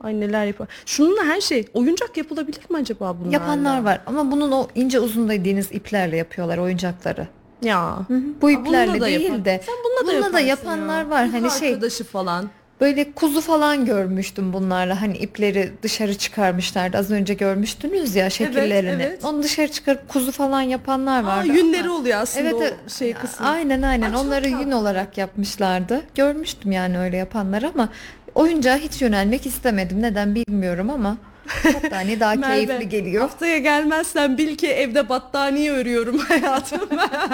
Ay 0.00 0.20
neler 0.20 0.46
yapar. 0.46 0.68
Şununla 0.86 1.24
her 1.24 1.40
şey 1.40 1.64
oyuncak 1.74 2.16
yapılabilir 2.16 2.60
mi 2.70 2.76
acaba 2.76 3.16
bunlarla? 3.18 3.32
yapanlar 3.32 3.82
var. 3.82 4.00
Ama 4.06 4.30
bunun 4.30 4.52
o 4.52 4.68
ince 4.74 5.00
uzun 5.00 5.28
dediğiniz 5.28 5.72
iplerle 5.72 6.16
yapıyorlar 6.16 6.58
oyuncakları. 6.58 7.28
Ya. 7.62 7.98
Bu 8.08 8.14
bununla 8.42 8.52
iplerle 8.60 9.00
da 9.00 9.06
değil 9.06 9.20
yapan- 9.20 9.44
de 9.44 9.60
Sen 9.66 9.74
bununla 9.84 10.12
da 10.12 10.16
bununla 10.16 10.32
da 10.32 10.40
yaparsın 10.40 10.70
yapanlar 10.70 11.02
ya. 11.04 11.10
var. 11.10 11.24
Kız 11.24 11.34
Hani 11.34 11.50
şey 11.50 11.68
arkadaşı 11.68 12.04
falan. 12.04 12.50
Böyle 12.80 13.12
kuzu 13.12 13.40
falan 13.40 13.84
görmüştüm 13.86 14.52
bunlarla. 14.52 15.02
Hani 15.02 15.16
ipleri 15.18 15.72
dışarı 15.82 16.14
çıkarmışlardı. 16.18 16.96
Az 16.98 17.10
önce 17.10 17.34
görmüştünüz 17.34 18.16
ya 18.16 18.30
şekillerini. 18.30 19.02
evet. 19.02 19.24
Onu 19.24 19.42
dışarı 19.42 19.68
çıkarıp 19.68 20.08
kuzu 20.08 20.32
falan 20.32 20.60
yapanlar 20.60 21.22
Aa, 21.22 21.26
vardı. 21.26 21.48
yünleri 21.52 21.84
ama- 21.88 21.94
oluyor 21.94 22.18
aslında 22.20 22.44
Evet, 22.48 22.54
o 22.54 22.62
evet. 22.62 22.74
şey 22.98 23.12
kısmı. 23.14 23.48
Aynen 23.48 23.82
aynen. 23.82 24.12
Aa, 24.12 24.20
Onları 24.20 24.48
yün 24.48 24.70
olarak 24.70 25.18
yapmışlardı. 25.18 26.02
Görmüştüm 26.14 26.72
yani 26.72 26.98
öyle 26.98 27.16
yapanlar 27.16 27.62
ama 27.62 27.88
oyuncağa 28.34 28.76
hiç 28.76 29.02
yönelmek 29.02 29.46
istemedim. 29.46 30.02
Neden 30.02 30.34
bilmiyorum 30.34 30.90
ama 30.90 31.16
battaniye 31.64 32.20
daha 32.20 32.34
Merve, 32.34 32.66
keyifli 32.66 32.88
geliyor. 32.88 33.22
Haftaya 33.22 33.58
gelmezsen 33.58 34.38
bil 34.38 34.56
ki 34.56 34.66
evde 34.68 35.08
battaniye 35.08 35.72
örüyorum 35.72 36.18
hayatım. 36.28 36.80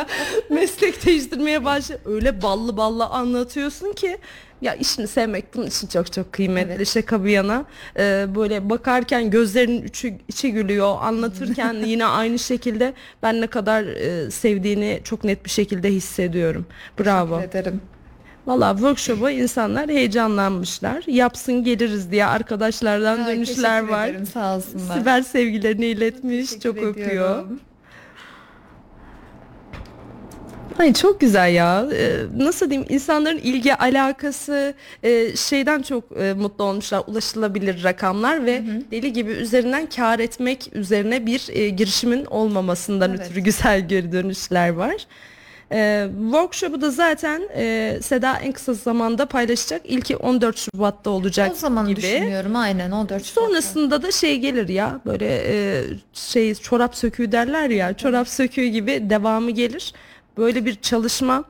Meslek 0.50 1.06
değiştirmeye 1.06 1.64
başla. 1.64 1.94
Öyle 2.04 2.42
ballı 2.42 2.76
ballı 2.76 3.06
anlatıyorsun 3.06 3.92
ki 3.92 4.18
ya 4.62 4.74
işini 4.74 5.08
sevmek 5.08 5.54
bunun 5.54 5.66
için 5.66 5.86
çok 5.88 6.12
çok 6.12 6.32
kıymetli. 6.32 6.72
Evet. 6.72 6.88
Şaka 6.88 7.24
bir 7.24 7.30
yana 7.30 7.64
Ee, 7.98 8.26
böyle 8.34 8.70
bakarken 8.70 9.30
gözlerinin 9.30 9.82
içi, 9.86 10.18
içi 10.28 10.52
gülüyor. 10.52 10.96
Anlatırken 11.00 11.74
yine 11.86 12.04
aynı 12.06 12.38
şekilde 12.38 12.92
ben 13.22 13.40
ne 13.40 13.46
kadar 13.46 13.82
e, 13.84 14.30
sevdiğini 14.30 15.00
çok 15.04 15.24
net 15.24 15.44
bir 15.44 15.50
şekilde 15.50 15.88
hissediyorum. 15.90 16.66
Bravo. 17.00 17.36
Teşekkür 17.36 17.58
ederim. 17.58 17.80
Valla 18.46 18.72
workshop'a 18.72 19.30
insanlar 19.30 19.88
heyecanlanmışlar. 19.88 21.04
Yapsın 21.06 21.64
geliriz 21.64 22.10
diye 22.10 22.26
arkadaşlardan 22.26 23.20
Ay, 23.20 23.36
dönüşler 23.36 23.80
teşekkür 23.80 23.92
var. 23.92 24.08
ederim, 24.08 24.26
sağ 24.26 24.56
olsunlar. 24.56 24.98
Sibel 24.98 25.22
sevgilerini 25.22 25.86
iletmiş. 25.86 26.46
Teşekkür 26.46 26.60
çok 26.60 26.76
öpüyor. 26.82 27.08
ediyorum. 27.08 27.60
Ay 30.78 30.92
çok 30.92 31.20
güzel 31.20 31.54
ya. 31.54 31.86
Ee, 31.92 32.16
nasıl 32.36 32.70
diyeyim 32.70 32.88
insanların 32.90 33.38
ilgi 33.38 33.74
alakası 33.74 34.74
e, 35.02 35.36
şeyden 35.36 35.82
çok 35.82 36.04
e, 36.20 36.32
mutlu 36.32 36.64
olmuşlar. 36.64 37.02
Ulaşılabilir 37.06 37.84
rakamlar 37.84 38.46
ve 38.46 38.62
deli 38.90 39.12
gibi 39.12 39.30
üzerinden 39.30 39.86
kar 39.86 40.18
etmek 40.18 40.70
üzerine 40.72 41.26
bir 41.26 41.46
e, 41.52 41.68
girişimin 41.68 42.24
olmamasından 42.24 43.10
Evet. 43.10 43.20
ötürü 43.26 43.40
güzel 43.40 43.88
geri 43.88 44.12
dönüşler 44.12 44.68
var. 44.68 45.06
Ee, 45.74 46.06
workshop'u 46.30 46.80
da 46.80 46.90
zaten 46.90 47.42
e, 47.56 47.98
Seda 48.02 48.36
en 48.38 48.52
kısa 48.52 48.74
zamanda 48.74 49.26
paylaşacak. 49.26 49.82
İlki 49.84 50.16
14 50.16 50.56
Şubat'ta 50.58 51.10
olacak 51.10 51.50
O 51.52 51.54
zaman 51.54 51.86
gibi. 51.88 51.96
düşünüyorum 51.96 52.56
aynen 52.56 52.90
14 52.90 53.24
Şubat'ta. 53.24 53.40
Sonrasında 53.46 54.02
da 54.02 54.10
şey 54.10 54.38
gelir 54.38 54.68
ya 54.68 55.00
böyle 55.06 55.42
e, 55.46 55.82
şey 56.12 56.54
çorap 56.54 56.96
söküğü 56.96 57.32
derler 57.32 57.70
ya 57.70 57.94
çorap 57.94 58.28
söküğü 58.28 58.66
gibi 58.66 59.10
devamı 59.10 59.50
gelir. 59.50 59.92
Böyle 60.36 60.64
bir 60.64 60.74
çalışma 60.74 61.44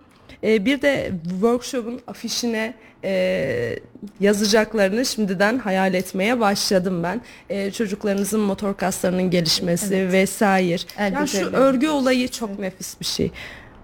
e, 0.44 0.64
bir 0.64 0.82
de 0.82 1.12
workshop'un 1.22 2.00
afişine 2.06 2.74
e, 3.04 3.78
yazacaklarını 4.20 5.06
şimdiden 5.06 5.58
hayal 5.58 5.94
etmeye 5.94 6.40
başladım 6.40 7.02
ben. 7.02 7.20
E, 7.50 7.70
çocuklarınızın 7.70 8.40
motor 8.40 8.76
kaslarının 8.76 9.30
gelişmesi 9.30 9.94
Evet. 9.94 10.12
vesaire. 10.12 10.82
El 10.98 11.12
Ya 11.12 11.26
şu 11.26 11.52
örgü 11.52 11.88
olayı 11.88 12.28
çok 12.28 12.58
nefis 12.58 13.00
bir 13.00 13.04
şey. 13.04 13.30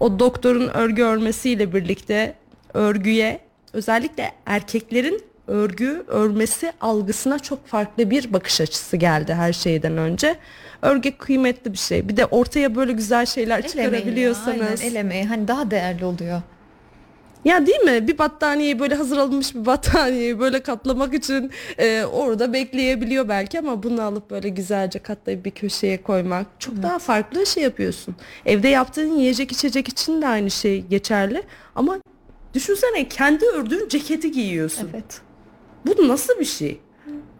O 0.00 0.18
doktorun 0.18 0.68
örgü 0.68 1.02
örmesiyle 1.02 1.74
birlikte 1.74 2.34
örgüye 2.74 3.40
özellikle 3.72 4.32
erkeklerin 4.46 5.22
örgü 5.48 6.04
örmesi 6.06 6.72
algısına 6.80 7.38
çok 7.38 7.66
farklı 7.66 8.10
bir 8.10 8.32
bakış 8.32 8.60
açısı 8.60 8.96
geldi 8.96 9.34
her 9.34 9.52
şeyden 9.52 9.96
önce. 9.96 10.36
Örgü 10.82 11.12
kıymetli 11.12 11.72
bir 11.72 11.78
şey. 11.78 12.08
Bir 12.08 12.16
de 12.16 12.26
ortaya 12.26 12.74
böyle 12.74 12.92
güzel 12.92 13.26
şeyler 13.26 13.58
El 13.58 13.64
emeği 13.64 13.68
çıkarabiliyorsanız. 13.72 14.80
Aynen 14.80 14.90
el 14.90 14.94
emeği 14.94 15.24
hani 15.24 15.48
daha 15.48 15.70
değerli 15.70 16.04
oluyor. 16.04 16.42
Ya 17.44 17.66
değil 17.66 17.80
mi? 17.80 18.08
Bir 18.08 18.18
battaniyeyi 18.18 18.78
böyle 18.78 18.94
hazır 18.94 19.16
alınmış 19.16 19.54
bir 19.54 19.66
battaniyeyi 19.66 20.40
böyle 20.40 20.62
katlamak 20.62 21.14
için 21.14 21.50
e, 21.78 22.04
orada 22.04 22.52
bekleyebiliyor 22.52 23.28
belki 23.28 23.58
ama 23.58 23.82
bunu 23.82 24.02
alıp 24.02 24.30
böyle 24.30 24.48
güzelce 24.48 24.98
katlayıp 24.98 25.44
bir 25.44 25.50
köşeye 25.50 26.02
koymak 26.02 26.46
çok 26.58 26.82
daha 26.82 26.98
farklı 26.98 27.46
şey 27.46 27.62
yapıyorsun. 27.62 28.16
Evde 28.46 28.68
yaptığın 28.68 29.12
yiyecek 29.14 29.52
içecek 29.52 29.88
için 29.88 30.22
de 30.22 30.28
aynı 30.28 30.50
şey 30.50 30.82
geçerli 30.82 31.42
ama 31.74 31.98
düşünsene 32.54 33.08
kendi 33.08 33.44
ördüğün 33.44 33.88
ceketi 33.88 34.32
giyiyorsun. 34.32 34.90
Evet. 34.94 35.27
Bu 35.86 36.08
nasıl 36.08 36.40
bir 36.40 36.44
şey? 36.44 36.80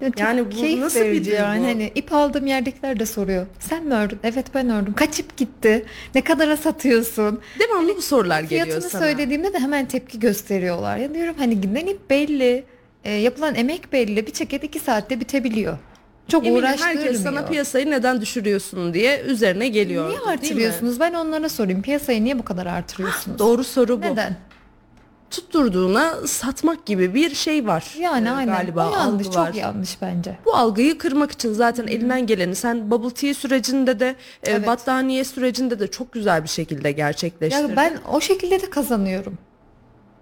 Ya 0.01 0.11
Yani 0.19 0.45
bu 0.53 0.81
nasıl 0.81 1.01
bir 1.01 1.25
duygu? 1.25 1.31
yani 1.37 1.67
hani 1.67 1.93
ip 1.95 2.13
aldığım 2.13 2.47
yerdekiler 2.47 3.01
de 3.01 3.07
soruyor. 3.07 3.47
Sen 3.59 3.85
mi 3.85 3.95
ördün? 3.95 4.19
Evet 4.23 4.47
ben 4.55 4.71
ördüm. 4.71 4.95
Kaçıp 4.95 5.37
gitti? 5.37 5.85
Ne 6.15 6.21
kadara 6.25 6.57
satıyorsun? 6.57 7.41
Devamlı 7.59 7.97
bu 7.97 8.03
sorular 8.03 8.41
geliyor 8.43 8.67
Fiyatını 8.67 8.91
sana. 8.91 9.03
söylediğimde 9.03 9.53
de 9.53 9.59
hemen 9.59 9.87
tepki 9.89 10.19
gösteriyorlar. 10.21 10.97
Ya 10.97 11.15
diyorum 11.15 11.35
hani 11.39 11.61
gidilen 11.61 11.87
ip 11.87 12.11
belli. 12.11 12.65
e, 13.05 13.13
yapılan 13.13 13.55
emek 13.55 13.93
belli. 13.93 14.27
Bir 14.27 14.33
ceket 14.33 14.65
iki 14.65 14.79
saatte 14.79 15.21
bitebiliyor. 15.21 15.79
Çok 16.29 16.47
Eminim 16.47 16.59
uğraştırmıyor. 16.65 17.03
herkes 17.05 17.23
sana 17.23 17.47
piyasayı 17.47 17.91
neden 17.91 18.21
düşürüyorsun 18.21 18.95
diye 18.95 19.21
üzerine 19.21 19.69
geliyor. 19.69 20.09
Niye 20.09 20.21
artırıyorsunuz? 20.21 21.01
Ben 21.01 21.15
onlara 21.15 21.49
sorayım. 21.49 21.83
Piyasayı 21.83 22.25
niye 22.25 22.39
bu 22.39 22.45
kadar 22.45 22.67
artırıyorsunuz? 22.67 23.39
Doğru 23.39 23.65
soru 23.65 24.03
bu. 24.03 24.07
Neden? 24.07 24.37
Tutturduğuna 25.31 26.15
satmak 26.27 26.87
gibi 26.87 27.15
bir 27.15 27.35
şey 27.35 27.67
var. 27.67 27.95
Yani 27.99 28.29
Ee, 28.29 28.31
aynen. 28.31 28.55
Galiba 28.57 28.89
o 28.91 28.93
yanlış, 28.93 29.27
algı 29.27 29.35
çok 29.35 29.37
var. 29.37 29.55
yanlış 29.55 30.03
bence. 30.03 30.39
Bu 30.45 30.55
algıyı 30.57 30.99
kırmak 30.99 31.31
için 31.31 31.53
zaten 31.53 31.87
elinden 31.87 32.27
geleni 32.27 32.55
sen 32.55 32.91
bubble 32.91 33.11
tea 33.15 33.35
sürecinde 33.35 34.01
de 34.01 34.09
e, 34.43 34.51
Evet. 34.51 34.67
battaniye 34.67 35.25
sürecinde 35.25 35.79
de 35.81 35.87
çok 35.91 36.13
güzel 36.13 36.43
bir 36.43 36.49
şekilde 36.49 36.93
gerçekleştirdin. 36.93 37.69
Ya 37.69 37.77
ben 37.77 37.99
o 38.13 38.21
şekilde 38.21 38.63
de 38.63 38.71
kazanıyorum. 38.71 39.39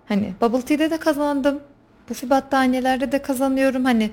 Hani 0.09 0.32
bubble 0.40 0.62
tea'de 0.62 0.90
de 0.90 0.96
kazandım. 0.98 1.61
Pufi 2.07 2.30
battaniyelerde 2.30 3.12
de 3.12 3.22
kazanıyorum. 3.22 3.84
Hani 3.84 4.11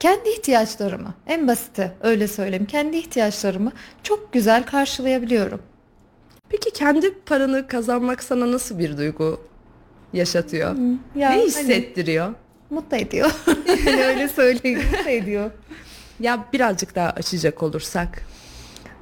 kendi 0.00 0.28
ihtiyaçlarımı 0.28 1.14
en 1.26 1.48
basiti 1.48 1.92
öyle 2.00 2.28
söyleyeyim. 2.28 2.66
Kendi 2.66 2.96
ihtiyaçlarımı 2.96 3.72
çok 4.02 4.32
güzel 4.32 4.64
karşılayabiliyorum. 4.66 5.62
Peki 6.48 6.70
kendi 6.70 7.14
paranı 7.14 7.66
kazanmak 7.68 8.22
sana 8.22 8.52
nasıl 8.52 8.78
bir 8.78 8.96
duygu 8.96 9.40
yaşatıyor? 10.12 10.70
Ya 11.16 11.30
ne 11.30 11.36
hani 11.36 11.42
hissettiriyor? 11.42 12.34
mutlu 12.70 12.96
ediyor. 12.96 13.30
Hani 13.84 14.04
öyle 14.04 14.28
söyleyeyim 14.28 14.80
mutlu 14.92 15.10
ediyor. 15.10 15.50
Ya 16.20 16.44
birazcık 16.52 16.94
daha 16.94 17.10
açacak 17.10 17.62
olursak. 17.62 18.22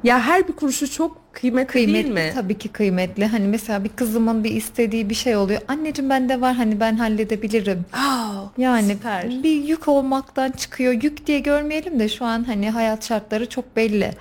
Ya 0.04 0.20
her 0.20 0.48
bir 0.48 0.52
kuruşu 0.52 0.90
çok 0.92 1.20
kıymetli, 1.34 1.72
Kıymetli 1.72 1.94
değil 2.16 2.26
mi? 2.26 2.30
tabii 2.34 2.58
ki 2.58 2.68
kıymetli. 2.68 3.26
Hani 3.26 3.48
mesela 3.48 3.84
bir 3.84 3.88
kızımın 3.88 4.44
bir 4.44 4.50
istediği 4.50 5.10
bir 5.10 5.14
şey 5.14 5.36
oluyor. 5.36 5.60
Anneciğim 5.68 6.10
bende 6.10 6.40
var 6.40 6.54
hani 6.54 6.80
ben 6.80 6.96
halledebilirim. 6.96 7.84
Aa, 7.92 8.42
Yani 8.58 8.92
süper. 8.92 9.42
bir 9.42 9.64
yük 9.64 9.88
olmaktan 9.88 10.50
çıkıyor. 10.50 10.92
Yük 10.92 11.26
diye 11.26 11.38
görmeyelim 11.38 12.00
de 12.00 12.08
şu 12.08 12.24
an 12.24 12.44
hani 12.44 12.70
hayat 12.70 13.04
şartları 13.08 13.48
çok 13.48 13.76
belli. 13.76 14.12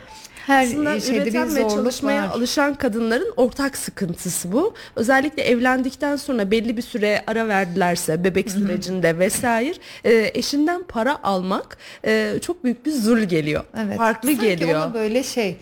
Her 0.48 0.64
Aslında 0.66 1.00
şeyde 1.00 1.16
bir 1.16 1.22
üreten 1.32 1.48
ve 1.48 1.50
zorluk 1.62 1.70
çalışmaya 1.72 2.24
var. 2.24 2.28
alışan 2.36 2.74
kadınların 2.76 3.34
ortak 3.38 3.78
sıkıntısı 3.78 4.52
bu. 4.52 4.74
Özellikle 4.96 5.44
evlendikten 5.44 6.16
sonra 6.16 6.52
belli 6.52 6.78
bir 6.78 6.82
süre 6.82 7.24
ara 7.28 7.48
verdilerse 7.48 8.24
bebek 8.24 8.52
sürecinde 8.52 9.20
vesaire 9.20 9.74
e, 10.06 10.32
eşinden 10.34 10.84
para 10.84 11.24
almak 11.24 11.78
e, 12.06 12.34
çok 12.42 12.64
büyük 12.64 12.86
bir 12.86 12.92
zul 12.92 13.20
geliyor. 13.20 13.64
Evet. 13.86 13.98
Farklı 13.98 14.30
Sanki 14.30 14.46
geliyor. 14.46 14.80
ona 14.80 14.94
böyle 14.94 15.24
şey 15.24 15.58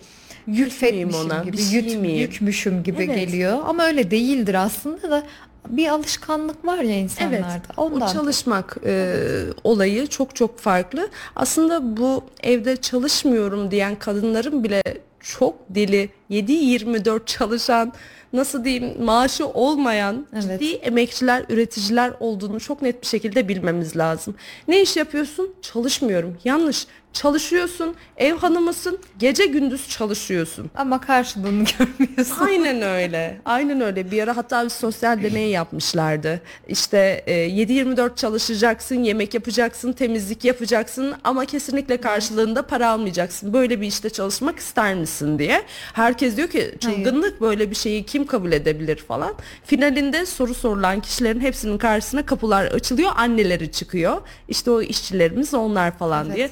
ona, 1.14 1.42
gibi, 1.44 1.52
bir 1.56 1.62
şey 1.62 1.72
yük- 1.80 2.00
miyim? 2.00 2.16
yükmüşüm 2.20 2.82
gibi 2.82 3.04
Evet. 3.04 3.16
geliyor. 3.16 3.58
Ama 3.66 3.86
öyle 3.86 4.10
değildir 4.10 4.54
aslında 4.54 5.10
da 5.10 5.22
bir 5.68 5.88
alışkanlık 5.88 6.64
var 6.64 6.78
ya 6.78 6.82
Evet, 6.94 7.02
insanlarda. 7.02 7.62
o 7.76 7.84
Ondan. 7.84 8.12
çalışmak 8.12 8.76
e, 8.86 9.16
olayı 9.64 10.06
çok 10.06 10.36
çok 10.36 10.58
farklı. 10.58 11.08
Aslında 11.36 11.96
bu 11.96 12.24
evde 12.42 12.76
çalışmıyorum 12.76 13.70
diyen 13.70 13.96
kadınların 13.96 14.64
bile 14.64 14.82
çok 15.20 15.54
deli 15.70 16.08
7-24 16.30 17.20
çalışan 17.26 17.92
nasıl 18.32 18.64
diyeyim 18.64 19.04
maaşı 19.04 19.46
olmayan 19.46 20.26
Evet. 20.32 20.60
ciddi 20.60 20.72
emekçiler, 20.74 21.44
üreticiler 21.48 22.12
olduğunu 22.20 22.60
çok 22.60 22.82
net 22.82 23.02
bir 23.02 23.06
şekilde 23.06 23.48
bilmemiz 23.48 23.96
lazım. 23.96 24.34
Ne 24.68 24.82
iş 24.82 24.96
yapıyorsun? 24.96 25.54
Çalışmıyorum. 25.62 26.36
Yanlış. 26.44 26.86
Çalışıyorsun. 27.16 27.94
Ev 28.16 28.34
hanımısın. 28.36 28.98
Gece 29.18 29.46
gündüz 29.46 29.88
çalışıyorsun. 29.88 30.70
Ama 30.74 31.00
karşılığını 31.00 31.64
görmüyorsun. 31.78 32.46
Aynen 32.46 32.82
öyle. 32.82 33.40
Aynen 33.44 33.80
öyle. 33.80 34.10
Bir 34.10 34.22
ara 34.22 34.36
hatta 34.36 34.64
bir 34.64 34.68
sosyal 34.68 35.22
deney 35.22 35.50
yapmışlardı. 35.50 36.40
İşte 36.68 37.22
e, 37.26 37.32
7-24 37.32 38.16
çalışacaksın, 38.16 38.94
yemek 39.04 39.34
yapacaksın, 39.34 39.92
temizlik 39.92 40.44
yapacaksın 40.44 41.14
ama 41.24 41.44
kesinlikle 41.44 41.96
karşılığında 41.96 42.62
para 42.62 42.88
almayacaksın. 42.90 43.52
Böyle 43.52 43.80
bir 43.80 43.86
işte 43.86 44.10
çalışmak 44.10 44.58
ister 44.58 44.94
misin 44.94 45.38
diye. 45.38 45.62
Herkes 45.92 46.36
diyor 46.36 46.48
ki 46.48 46.74
çılgınlık 46.80 47.40
böyle 47.40 47.70
bir 47.70 47.76
şeyi 47.76 48.04
kim 48.06 48.26
kabul 48.26 48.52
edebilir 48.52 48.96
falan. 48.96 49.34
Finalinde 49.64 50.26
soru 50.26 50.54
sorulan 50.54 51.00
kişilerin 51.00 51.40
hepsinin 51.40 51.78
karşısına 51.78 52.26
kapılar 52.26 52.64
açılıyor, 52.64 53.10
anneleri 53.16 53.72
çıkıyor. 53.72 54.16
İşte 54.48 54.70
o 54.70 54.82
işçilerimiz 54.82 55.54
onlar 55.54 55.98
falan 55.98 56.26
Evet. 56.26 56.36
diye 56.36 56.50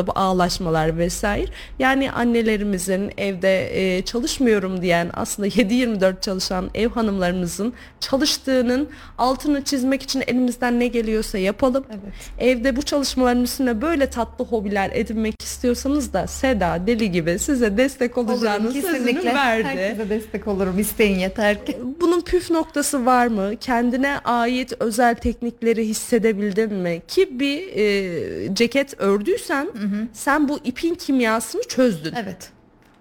sarılıp 0.00 0.18
ağlaşmalar 0.18 0.98
vesaire. 0.98 1.46
Yani 1.78 2.12
annelerimizin 2.12 3.10
evde 3.18 3.96
e, 3.98 4.02
çalışmıyorum 4.02 4.82
diyen 4.82 5.10
aslında 5.14 5.48
7-24 5.48 6.20
çalışan 6.20 6.70
ev 6.74 6.88
hanımlarımızın 6.88 7.72
çalıştığının 8.00 8.88
altını 9.18 9.64
çizmek 9.64 10.02
için 10.02 10.22
elimizden 10.26 10.80
ne 10.80 10.86
geliyorsa 10.86 11.38
yapalım. 11.38 11.84
Evet. 11.90 12.14
Evde 12.38 12.76
bu 12.76 12.82
çalışmaların 12.82 13.42
üstüne 13.42 13.82
böyle 13.82 14.10
tatlı 14.10 14.44
hobiler 14.44 14.90
edinmek 14.94 15.42
istiyorsanız 15.42 16.12
da 16.12 16.26
Seda 16.26 16.78
deli 16.86 17.12
gibi 17.12 17.38
size 17.38 17.76
destek 17.76 18.18
olacağını 18.18 18.72
sözünü 18.72 19.24
verdi. 19.24 19.68
Herkese 19.68 20.10
destek 20.10 20.46
olurum. 20.46 20.78
İsteyin 20.78 21.18
yeter 21.18 21.66
ki. 21.66 21.76
Bunun 22.00 22.20
püf 22.20 22.50
noktası 22.50 23.06
var 23.06 23.26
mı? 23.26 23.52
Kendine 23.60 24.18
ait 24.18 24.72
özel 24.80 25.14
teknikleri 25.14 25.88
hissedebildin 25.88 26.72
mi? 26.72 27.02
Ki 27.08 27.40
bir 27.40 27.60
e, 27.76 28.54
ceket 28.54 29.00
ördüysen 29.00 29.68
sen 30.12 30.48
bu 30.48 30.58
ipin 30.64 30.94
kimyasını 30.94 31.62
çözdün. 31.68 32.14
Evet. 32.16 32.50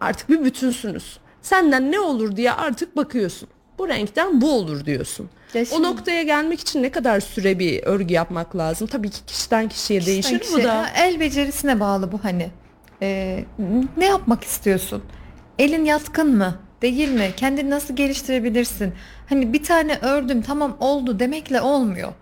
Artık 0.02 0.30
bir 0.30 0.44
bütünsünüz. 0.44 1.18
Senden 1.42 1.92
ne 1.92 2.00
olur 2.00 2.36
diye 2.36 2.52
artık 2.52 2.98
bakıyorsun. 2.98 3.50
Bu 3.78 3.88
renkten 3.88 4.42
bu 4.42 4.52
olur 4.52 4.86
diyorsun. 4.86 5.30
Ya 5.54 5.62
O 5.62 5.66
şimdi- 5.66 5.84
noktaya 5.84 6.24
gelmek 6.24 6.60
için 6.60 6.84
ne 6.84 6.92
kadar 6.92 7.20
süre 7.20 7.60
bir 7.60 7.84
örgü 7.84 8.14
yapmak 8.14 8.56
lazım? 8.56 8.88
Tabii 8.88 9.10
ki 9.10 9.26
kişiden 9.28 9.70
kişiye 9.70 10.06
değişir 10.06 10.40
Kişiden 10.40 10.60
bu 10.60 10.64
da. 10.68 10.86
kişiye- 10.86 11.08
El 11.08 11.20
becerisine 11.20 11.80
bağlı 11.80 12.12
bu 12.12 12.24
hani. 12.24 12.50
Ee, 13.02 13.46
ne 13.98 14.06
yapmak 14.06 14.44
istiyorsun? 14.44 15.04
Elin 15.60 15.86
yatkın 15.86 16.38
mı? 16.38 16.56
Değil 16.82 17.10
mi? 17.12 17.30
Kendini 17.38 17.70
nasıl 17.70 17.96
geliştirebilirsin? 17.96 18.94
Hani 19.30 19.54
bir 19.54 19.64
tane 19.64 19.98
ördüm 20.02 20.42
tamam 20.42 20.78
oldu 20.80 21.20
demekle 21.20 21.62
olmuyor. 21.62 22.14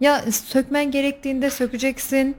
Ya 0.00 0.22
sökmen 0.32 0.90
gerektiğinde 0.90 1.50
sökeceksin. 1.50 2.36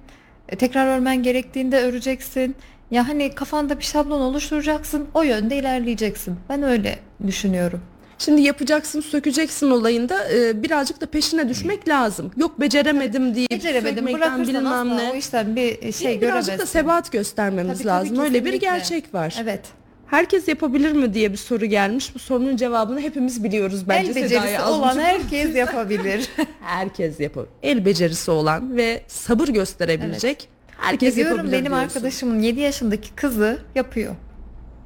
E, 0.50 0.56
Tekrar 0.56 0.98
örmen 0.98 1.24
gerektiğinde 1.24 1.82
öreceksin. 1.82 2.56
Ya 2.92 3.08
hani 3.08 3.36
kafanda 3.36 3.80
bir 3.80 3.84
şablon 3.84 4.22
oluşturacaksın. 4.22 5.08
O 5.14 5.24
yönde 5.24 5.58
ilerleyeceksin. 5.58 6.36
Ben 6.50 6.64
öyle 6.64 7.00
düşünüyorum. 7.28 7.82
Şimdi 8.18 8.42
yapacaksın, 8.42 9.02
sökeceksin 9.02 9.72
olayında 9.72 10.30
e, 10.34 10.64
birazcık 10.64 11.02
da 11.02 11.06
peşine 11.06 11.50
düşmek 11.50 11.88
lazım. 11.88 12.32
Yok 12.38 12.60
beceremedim 12.60 13.36
diye 13.36 13.48
Beceremedim 13.52 14.06
bırakırsan 14.06 14.48
bilmem 14.48 14.98
ne. 14.98 15.12
o 15.14 15.16
işten 15.16 15.56
bir 15.56 15.92
şey 15.92 16.22
birazcık 16.22 16.22
da 16.22 16.56
göremezsin. 16.56 16.66
sebat 16.66 17.12
göstermemiz 17.12 17.68
Tabii, 17.78 17.78
tabii, 17.78 17.88
lazım. 17.88 18.20
Öyle 18.20 18.34
bir 18.34 18.52
kesinlikle. 18.52 18.58
gerçek 18.68 19.14
var. 19.14 19.36
Evet. 19.42 19.62
Herkes 20.10 20.48
yapabilir 20.48 20.92
mi 20.92 21.14
diye 21.14 21.32
bir 21.32 21.38
soru 21.38 21.66
gelmiş. 21.66 22.16
Bu 22.16 22.20
sorunun 22.20 22.56
cevabını 22.58 23.00
hepimiz 23.02 23.44
biliyoruz 23.44 23.88
bence. 23.90 24.12
El 24.12 24.16
becerisi 24.16 24.62
olan 24.62 25.00
herkes 25.00 25.56
yapabilir. 25.56 26.30
herkes 26.62 27.20
yapar. 27.20 27.46
El 27.64 27.86
becerisi 27.86 28.32
olan 28.32 28.78
ve 28.78 29.04
sabır 29.08 29.48
gösterebilecek 29.48 30.50
herkes 30.78 31.16
Diyorum 31.16 31.32
yapabilir 31.38 31.54
benim 31.54 31.66
diyorsun. 31.66 31.84
arkadaşımın 31.88 32.40
7 32.42 32.60
yaşındaki 32.60 33.16
kızı 33.16 33.60
yapıyor. 33.76 34.16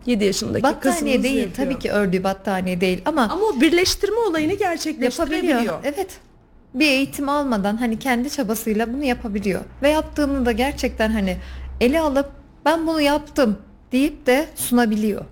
7 0.05 0.23
yaşındaki 0.25 0.63
Battaniye 0.63 1.23
değil 1.23 1.35
yapıyor. 1.35 1.55
tabii 1.55 1.79
ki 1.79 1.91
ördüğü 1.91 2.23
battaniye 2.23 2.81
değil 2.81 3.01
ama, 3.05 3.21
Ama 3.21 3.45
o 3.45 3.61
birleştirme 3.61 4.19
olayını 4.29 4.53
gerçekleştirebiliyor. 4.53 5.43
yapabiliyor. 5.61 5.79
Evet. 5.83 6.17
Bir 6.73 6.87
eğitim 6.87 7.29
almadan 7.29 7.77
hani 7.77 7.99
kendi 7.99 8.29
çabasıyla 8.29 8.93
bunu 8.93 9.03
yapabiliyor. 9.03 9.61
Ve 9.81 9.89
yaptığını 9.89 10.45
da 10.45 10.51
gerçekten 10.51 11.09
hani 11.11 11.37
ele 11.81 11.99
alıp 11.99 12.29
ben 12.65 12.87
bunu 12.87 13.01
yaptım 13.01 13.57
deyip 13.93 14.25
de 14.25 14.47
sunabiliyor. 14.55 15.25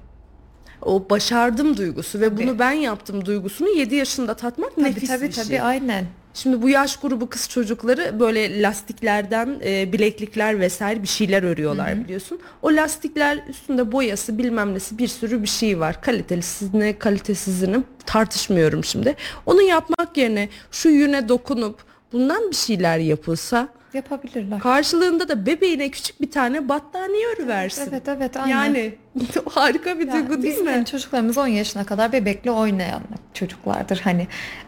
O 0.81 1.09
başardım 1.09 1.77
duygusu 1.77 2.19
ve 2.19 2.29
Tabii. 2.29 2.43
bunu 2.43 2.59
ben 2.59 2.71
yaptım 2.71 3.25
duygusunu 3.25 3.69
7 3.69 3.95
yaşında 3.95 4.33
tatmak 4.33 4.75
Tabii 4.75 4.85
nefis 4.85 5.09
tabii 5.09 5.27
bir 5.27 5.31
tabii 5.31 5.47
şey. 5.47 5.61
aynen. 5.61 6.05
Şimdi 6.33 6.61
bu 6.61 6.69
yaş 6.69 6.97
grubu 6.97 7.29
kız 7.29 7.49
çocukları 7.49 8.19
böyle 8.19 8.61
lastiklerden 8.61 9.59
e, 9.65 9.93
bileklikler 9.93 10.59
vesaire 10.59 11.03
bir 11.03 11.07
şeyler 11.07 11.43
örüyorlar 11.43 12.03
biliyorsun. 12.03 12.39
O 12.61 12.67
lastikler 12.75 13.43
üstünde 13.49 13.91
boyası 13.91 14.37
bilmem 14.37 14.73
nesi 14.73 14.97
bir 14.97 15.07
sürü 15.07 15.41
bir 15.41 15.47
şey 15.47 15.79
var. 15.79 16.01
Kalitelisine 16.01 16.99
kalitesizini 16.99 17.77
tartışmıyorum 18.05 18.83
şimdi. 18.83 19.15
Onu 19.45 19.61
yapmak 19.61 20.17
yerine 20.17 20.49
şu 20.71 20.89
yüne 20.89 21.29
dokunup 21.29 21.79
bundan 22.13 22.51
bir 22.51 22.55
şeyler 22.55 22.97
yapılsa 22.97 23.67
Yapabilirler. 23.93 24.59
karşılığında 24.59 25.27
da 25.29 25.45
bebeğine 25.45 25.89
küçük 25.89 26.21
bir 26.21 26.31
tane 26.31 26.69
battaniye 26.69 27.27
örüversin. 27.27 27.87
Evet 27.89 28.07
evet 28.07 28.37
aynen. 28.37 28.47
Yani 28.49 28.95
harika 29.49 29.99
bir 29.99 30.07
Ya 30.07 30.13
duygu 30.13 30.41
değil 30.41 30.53
bizim 30.53 30.65
mi? 30.65 30.71
hani 30.71 30.85
çocuklarımız 30.85 31.37
10 31.37 31.47
yaşına 31.47 31.83
kadar 31.83 32.11
bebekle 32.11 32.51
oynayan 32.51 33.01
çocuklardır. 33.33 33.99
Hani 34.03 34.27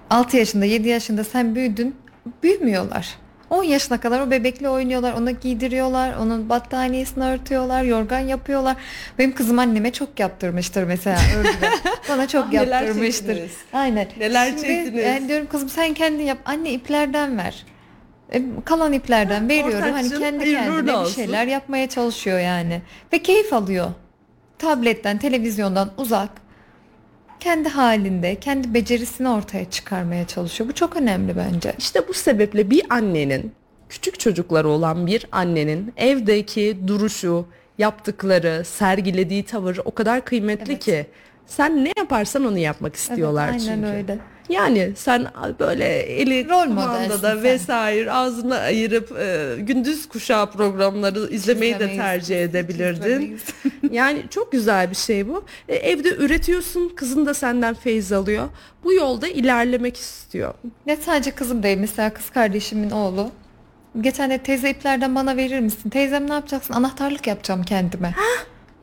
6 0.10 0.38
yaşında 0.38 0.66
7 0.66 0.88
yaşında 0.90 1.24
sen 1.24 1.56
büyüdün 1.56 1.96
büyümüyorlar. 2.44 3.16
10 3.50 3.64
yaşına 3.64 4.00
kadar 4.00 4.20
o 4.20 4.32
bebekle 4.32 4.70
oynuyorlar, 4.70 5.14
ona 5.14 5.32
giydiriyorlar, 5.32 6.14
onun 6.18 6.50
battaniyesini 6.50 7.24
örtüyorlar, 7.24 7.84
yorgan 7.84 8.20
yapıyorlar. 8.20 8.76
Benim 9.20 9.36
kızım 9.36 9.60
anneme 9.60 9.92
çok 9.94 10.20
yaptırmıştır 10.20 10.84
mesela 10.84 11.18
örgüde. 11.38 11.70
Bana 12.10 12.28
çok 12.28 12.46
Ah, 12.46 12.52
neler 12.52 12.82
yaptırmıştır. 12.84 13.28
çektiniz. 13.28 13.52
Aynen. 13.74 14.08
Neler 14.20 14.48
Şimdi, 14.48 14.62
çektiniz. 14.62 15.04
Yani 15.04 15.28
diyorum 15.28 15.48
kızım 15.52 15.70
sen 15.70 15.94
kendin 15.94 16.24
yap. 16.24 16.38
Anne 16.46 16.72
iplerden 16.72 17.38
ver. 17.38 17.66
E, 18.34 18.44
Kalan 18.66 18.94
iplerden 18.94 19.50
veriyorum. 19.50 19.92
Hani 19.92 20.10
kendi 20.10 20.52
kendine 20.52 20.86
bir 20.88 20.94
olsun. 20.94 21.14
şeyler 21.14 21.48
yapmaya 21.48 21.90
çalışıyor 21.90 22.40
yani. 22.40 22.82
Ve 23.14 23.20
keyif 23.24 23.54
alıyor. 23.54 23.88
Tabletten, 24.60 25.18
televizyondan 25.18 25.92
uzak. 25.98 26.30
Kendi 27.40 27.70
halinde, 27.70 28.36
kendi 28.36 28.74
becerisini 28.74 29.30
ortaya 29.30 29.70
çıkarmaya 29.70 30.28
çalışıyor. 30.28 30.70
Bu 30.70 30.74
çok 30.74 30.96
önemli 30.96 31.38
bence. 31.38 31.74
İşte 31.78 32.08
bu 32.08 32.14
sebeple 32.14 32.70
bir 32.70 32.82
annenin 32.90 33.52
küçük 33.90 34.20
çocukları 34.20 34.70
olan 34.70 35.08
bir 35.08 35.26
annenin 35.32 35.94
evdeki 35.98 36.78
duruşu, 36.88 37.46
yaptıkları, 37.78 38.64
sergilediği 38.66 39.44
tavır 39.46 39.80
o 39.86 39.92
kadar 39.92 40.26
kıymetli 40.26 40.72
Evet. 40.74 40.84
ki 40.84 41.06
sen 41.46 41.86
ne 41.86 41.92
yaparsan 41.98 42.46
onu 42.46 42.58
yapmak 42.58 42.96
istiyorlar 42.96 43.50
evet, 43.52 43.62
aynen 43.62 43.76
çünkü. 43.76 43.88
öyle. 43.98 44.18
Yani 44.50 44.92
sen 44.96 45.28
böyle 45.60 45.86
eli 46.00 46.50
Rol 46.50 46.64
kumandada 46.64 46.98
modelsin 46.98 47.22
sen. 47.22 47.44
vesaire 47.44 48.12
ağzını 48.12 48.58
ayırıp 48.58 49.12
e, 49.20 49.56
gündüz 49.62 50.08
kuşağı 50.08 50.52
programları 50.52 51.28
izlemeyi 51.30 51.80
de 51.80 51.96
tercih 51.96 52.44
edebilirdin. 52.44 53.02
İzlemeyiz. 53.06 53.44
yani 53.92 54.24
çok 54.30 54.52
güzel 54.52 54.90
bir 54.90 54.96
şey 54.96 55.28
bu. 55.28 55.44
E, 55.70 55.76
evde 55.76 56.10
üretiyorsun, 56.16 56.90
kızın 56.96 57.26
da 57.26 57.34
senden 57.34 57.74
feyiz 57.74 58.12
alıyor. 58.12 58.50
Bu 58.84 58.94
yolda 58.94 59.28
ilerlemek 59.28 59.98
istiyor. 59.98 60.54
Ne 60.86 60.96
sadece 60.96 61.32
kızım 61.32 61.64
değil 61.64 61.78
mesela 61.78 62.14
kız 62.14 62.30
kardeşimin 62.30 62.90
oğlu. 62.90 63.32
Geçen 64.02 64.30
de 64.30 64.38
teyze 64.38 64.70
iplerden 64.70 65.16
bana 65.16 65.38
verir 65.38 65.60
misin? 65.60 65.90
Teyzem 65.90 66.30
ne 66.30 66.34
yapacaksın? 66.34 66.74
Anahtarlık 66.74 67.28
yapacağım 67.28 67.64
kendime. 67.64 68.14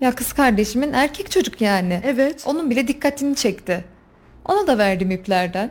ya 0.00 0.14
kız 0.14 0.32
kardeşimin 0.32 0.92
erkek 0.92 1.30
çocuk 1.30 1.60
yani. 1.60 2.00
Evet. 2.04 2.42
Onun 2.46 2.70
bile 2.70 2.88
dikkatini 2.88 3.36
çekti. 3.36 3.84
Ona 4.44 4.66
da 4.66 4.78
verdim 4.78 5.10
iplerden. 5.10 5.70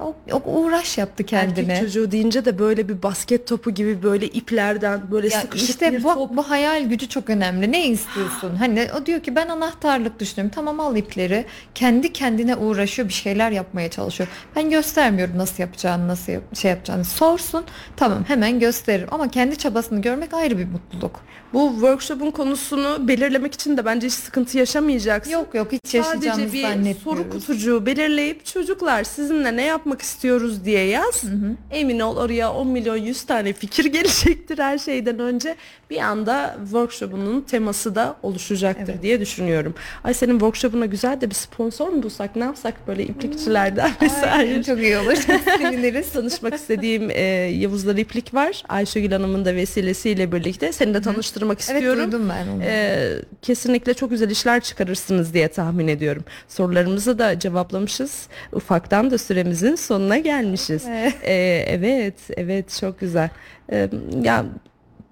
O, 0.00 0.14
o 0.32 0.40
uğraş 0.60 0.98
yaptı 0.98 1.24
kendine. 1.24 1.72
Erkek 1.72 1.86
çocuğu 1.86 2.10
deyince 2.10 2.44
de 2.44 2.58
böyle 2.58 2.88
bir 2.88 3.02
basket 3.02 3.46
topu 3.46 3.70
gibi 3.70 4.02
böyle 4.02 4.26
iplerden 4.28 5.00
böyle 5.10 5.28
Ya 5.28 5.40
sıkışık 5.40 5.68
işte 5.70 5.92
bir 5.92 6.02
bu, 6.04 6.14
top. 6.14 6.36
bu 6.36 6.50
hayal 6.50 6.82
gücü 6.88 7.08
çok 7.08 7.30
önemli. 7.30 7.72
Ne 7.72 7.86
istiyorsun? 7.88 8.56
Hani 8.56 8.88
o 9.02 9.06
diyor 9.06 9.20
ki 9.20 9.36
ben 9.36 9.48
anahtarlık 9.48 10.20
düşünüyorum. 10.20 10.52
Tamam 10.54 10.80
al 10.80 10.96
ipleri. 10.96 11.44
Kendi 11.74 12.12
kendine 12.12 12.56
uğraşıyor 12.56 13.08
bir 13.08 13.12
şeyler 13.14 13.50
yapmaya 13.50 13.90
çalışıyor. 13.90 14.28
Ben 14.56 14.70
göstermiyorum 14.70 15.38
nasıl 15.38 15.62
yapacağını, 15.62 16.08
nasıl 16.08 16.32
yap- 16.32 16.56
şey 16.56 16.70
yapacağını. 16.70 17.04
Sorsun. 17.04 17.64
Tamam 17.96 18.24
hemen 18.28 18.60
gösteririm. 18.60 19.08
Ama 19.10 19.28
kendi 19.30 19.56
çabasını 19.58 20.02
görmek 20.02 20.34
ayrı 20.34 20.58
bir 20.58 20.66
mutluluk. 20.66 21.20
Bu 21.52 21.70
workshop'un 21.72 22.30
konusunu 22.30 23.08
belirlemek 23.08 23.54
için 23.54 23.76
de 23.76 23.84
bence 23.84 24.06
hiç 24.06 24.14
sıkıntı 24.14 24.58
yaşamayacaksın. 24.58 25.32
Yok 25.32 25.54
yok 25.54 25.72
hiç 25.72 25.80
Sadece 25.84 25.98
yaşayacağımızı 25.98 26.52
bir 26.52 26.62
zannetmiyoruz. 26.62 27.02
soru 27.02 27.30
kutucuğu 27.30 27.86
belirleyip 27.86 28.46
çocuklar 28.46 29.04
sizinle 29.04 29.56
ne 29.56 29.62
yapmak 29.62 29.85
yapmak 29.86 30.02
istiyoruz 30.02 30.64
diye 30.64 30.84
yaz. 30.84 31.22
Emin 31.70 32.00
ol 32.00 32.16
oraya 32.16 32.52
10 32.52 32.68
milyon 32.68 32.96
100 32.96 33.22
tane 33.22 33.52
fikir 33.52 33.84
gelecektir 33.92 34.58
her 34.58 34.78
şeyden 34.78 35.18
önce. 35.18 35.56
Bir 35.90 35.96
anda 35.98 36.56
workshop'unun 36.62 37.40
teması 37.40 37.94
da 37.94 38.16
oluşacaktır 38.22 38.92
Evet. 38.92 39.02
diye 39.02 39.20
düşünüyorum. 39.20 39.74
Ay 40.04 40.14
senin 40.14 40.32
workshop'una 40.32 40.86
güzel 40.86 41.20
de 41.20 41.30
bir 41.30 41.34
sponsor 41.34 41.88
mu 41.88 42.02
bulsak 42.02 42.36
ne 42.36 42.44
yapsak 42.44 42.74
böyle 42.88 43.02
iplikçilerden 43.04 43.90
vesaire. 44.02 44.30
Aynen, 44.30 44.62
çok 44.62 44.78
iyi 44.78 44.96
olur. 44.98 45.14
Seviniriz. 45.58 46.12
Tanışmak 46.12 46.54
istediğim 46.54 47.10
e, 47.10 47.20
Yavuzlar 47.60 47.96
İplik 47.96 48.34
var. 48.34 48.62
Ayşegül 48.68 49.12
Hanım'ın 49.12 49.44
da 49.44 49.54
vesilesiyle 49.54 50.32
birlikte. 50.32 50.72
Seni 50.72 50.94
de 50.94 51.00
tanıştırmak 51.00 51.58
Evet 51.60 51.68
istiyorum. 51.70 52.04
duydum 52.12 52.28
ben 52.28 52.48
onu. 52.48 52.62
Ee, 52.64 53.12
kesinlikle 53.42 53.94
çok 53.94 54.10
güzel 54.10 54.30
işler 54.30 54.60
çıkarırsınız 54.60 55.34
diye 55.34 55.48
tahmin 55.48 55.88
ediyorum. 55.88 56.24
Sorularımızı 56.48 57.18
da 57.18 57.38
cevaplamışız. 57.38 58.26
Ufaktan 58.52 59.10
da 59.10 59.18
süremizin 59.18 59.75
sonuna 59.76 60.18
gelmişiz. 60.18 60.84
Evet. 60.88 61.14
Ee, 61.22 61.64
evet, 61.68 62.14
evet 62.36 62.78
çok 62.80 63.00
güzel. 63.00 63.30
Ee, 63.72 63.88
ya 64.22 64.44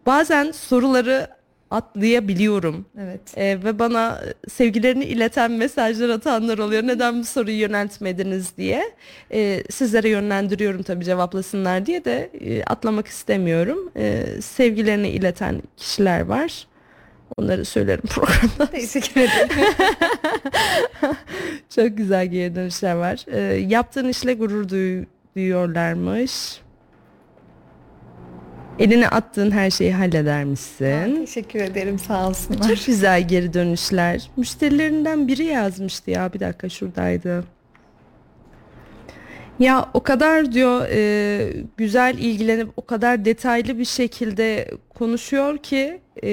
bazen 0.07 0.51
soruları 0.51 1.29
atlayabiliyorum. 1.71 2.87
Evet. 2.99 3.21
Ee, 3.37 3.59
ve 3.65 3.79
bana 3.79 4.23
sevgilerini 4.49 5.05
ileten 5.05 5.53
mesajlar 5.53 6.09
atanlar 6.09 6.59
oluyor. 6.59 6.83
Neden 6.83 7.21
bu 7.21 7.25
soruyu 7.25 7.59
yöneltmediniz 7.59 8.57
diye. 8.57 8.85
Ee, 9.33 9.63
sizlere 9.71 10.09
yönlendiriyorum 10.09 10.83
tabii 10.83 11.05
cevaplasınlar 11.05 11.87
diye 11.87 12.05
de 12.05 12.31
e, 12.41 12.65
atlamak 12.65 13.07
istemiyorum. 13.07 13.91
Ee, 13.97 14.25
sevgilerini 14.43 15.09
ileten 15.09 15.63
kişiler 15.77 16.21
var. 16.21 16.67
Onları 17.37 17.65
söylerim 17.65 18.03
programda. 18.07 18.67
Teşekkür 18.71 19.21
ederim. 19.21 19.75
Çok 21.77 21.97
güzel 21.97 22.27
geri 22.27 22.55
dönüşler 22.55 22.95
var. 22.95 23.25
Ee, 23.33 23.41
yaptığın 23.55 24.09
işle 24.09 24.35
gurur 24.35 24.69
duy- 24.69 25.05
duyuyorlarmış. 25.37 26.61
Eline 28.79 29.09
attığın 29.09 29.51
her 29.51 29.71
şeyi 29.71 29.93
halleder 29.95 30.45
misin? 30.45 31.17
Teşekkür 31.27 31.61
ederim 31.61 31.99
sağ 31.99 32.29
olsunlar. 32.29 32.69
Çok 32.69 32.87
güzel 32.87 33.29
geri 33.29 33.55
dönüşler. 33.55 34.31
Müşterilerinden 34.37 35.29
biri 35.29 35.45
yazmıştı 35.45 36.11
ya 36.11 36.33
bir 36.33 36.41
dakika 36.41 36.69
şuradaydı. 36.69 37.45
Ya 39.59 39.89
o 39.95 40.03
kadar 40.03 40.53
diyor 40.53 40.87
e, 40.91 41.53
güzel 41.77 42.19
ilgilenip 42.19 42.69
o 42.77 42.87
kadar 42.87 43.25
detaylı 43.25 43.79
bir 43.79 43.85
şekilde 43.85 44.71
konuşuyor 44.95 45.59
ki 45.59 46.01
e, 46.25 46.31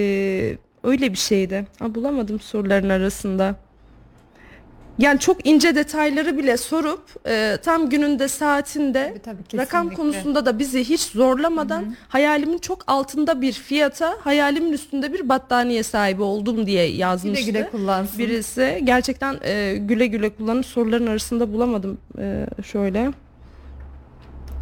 öyle 0.84 1.11
bir 1.11 1.17
şeydi. 1.17 1.67
Ha, 1.79 1.95
bulamadım 1.95 2.39
soruların 2.39 2.89
arasında. 2.89 3.55
Yani 4.97 5.19
çok 5.19 5.47
ince 5.47 5.75
detayları 5.75 6.38
bile 6.38 6.57
sorup 6.57 7.03
e, 7.27 7.57
tam 7.63 7.89
gününde 7.89 8.27
saatinde 8.27 9.13
Tabii, 9.23 9.43
tabii, 9.49 9.61
rakam 9.61 9.89
konusunda 9.89 10.45
da 10.45 10.59
bizi 10.59 10.84
hiç 10.84 11.01
zorlamadan 11.01 11.95
hayalimin 12.07 12.57
çok 12.57 12.84
altında 12.88 13.41
bir 13.41 13.51
fiyata 13.53 14.17
hayalimin 14.21 14.73
üstünde 14.73 15.13
bir 15.13 15.29
battaniye 15.29 15.84
sahibi 15.84 16.21
oldum 16.21 16.65
diye 16.65 16.88
Güle 16.91 16.97
yazmıştı. 17.01 17.45
güle 17.45 17.69
kullansın. 17.69 18.19
Birisi 18.19 18.82
gerçekten 18.84 19.38
e, 19.43 19.77
güle 19.79 20.07
güle 20.07 20.29
kullanıp 20.29 20.65
soruların 20.65 21.07
arasında 21.07 21.53
bulamadım 21.53 21.97
e, 22.19 22.45
şöyle. 22.63 23.11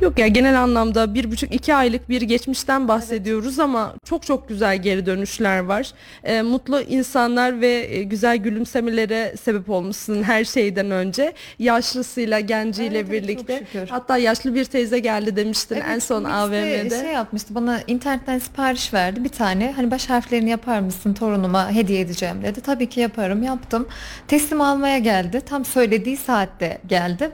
Yok 0.01 0.19
ya 0.19 0.27
genel 0.27 0.61
anlamda 0.61 1.13
bir 1.13 1.31
buçuk 1.31 1.55
iki 1.55 1.75
aylık 1.75 2.09
bir 2.09 2.21
geçmişten 2.21 2.87
bahsediyoruz 2.87 3.59
ama 3.59 3.93
çok 4.05 4.23
çok 4.25 4.49
güzel 4.49 4.81
geri 4.81 5.05
dönüşler 5.05 5.59
var. 5.59 5.91
E, 6.23 6.41
mutlu 6.41 6.81
insanlar 6.81 7.61
ve 7.61 7.87
e, 7.89 8.03
güzel 8.03 8.37
gülümsemelere 8.37 9.33
sebep 9.41 9.69
olmuşsun 9.69 10.23
her 10.23 10.43
şeyden 10.43 10.91
önce. 10.91 11.33
Yaşlısıyla 11.59 12.39
genciyle 12.39 12.97
Evet, 12.99 13.07
evet, 13.09 13.21
çok 13.21 13.29
birlikte. 13.47 13.59
şükür. 13.59 13.87
Hatta 13.89 14.17
yaşlı 14.17 14.55
bir 14.55 14.65
teyze 14.65 14.99
geldi 14.99 15.35
demiştin 15.35 15.75
en 15.75 15.91
Evet, 15.91 16.03
son 16.03 16.23
birisi 16.23 16.35
AVM'de. 16.35 17.01
Şey 17.01 17.11
yapmıştı 17.13 17.55
bana 17.55 17.81
internetten 17.87 18.39
sipariş 18.39 18.93
verdi 18.93 19.23
bir 19.23 19.29
tane. 19.29 19.71
Hani 19.75 19.91
baş 19.91 20.09
harflerini 20.09 20.49
yapar 20.49 20.79
mısın 20.79 21.13
torunuma 21.13 21.71
hediye 21.71 21.99
edeceğim 22.01 22.37
dedi. 22.43 22.61
Tabii 22.61 22.89
ki 22.89 22.99
yaparım 22.99 23.43
yaptım. 23.43 23.87
Teslim 24.27 24.61
almaya 24.61 24.97
geldi. 24.97 25.41
Tam 25.45 25.65
söylediği 25.65 26.17
saatte 26.17 26.77
geldi. 26.87 27.31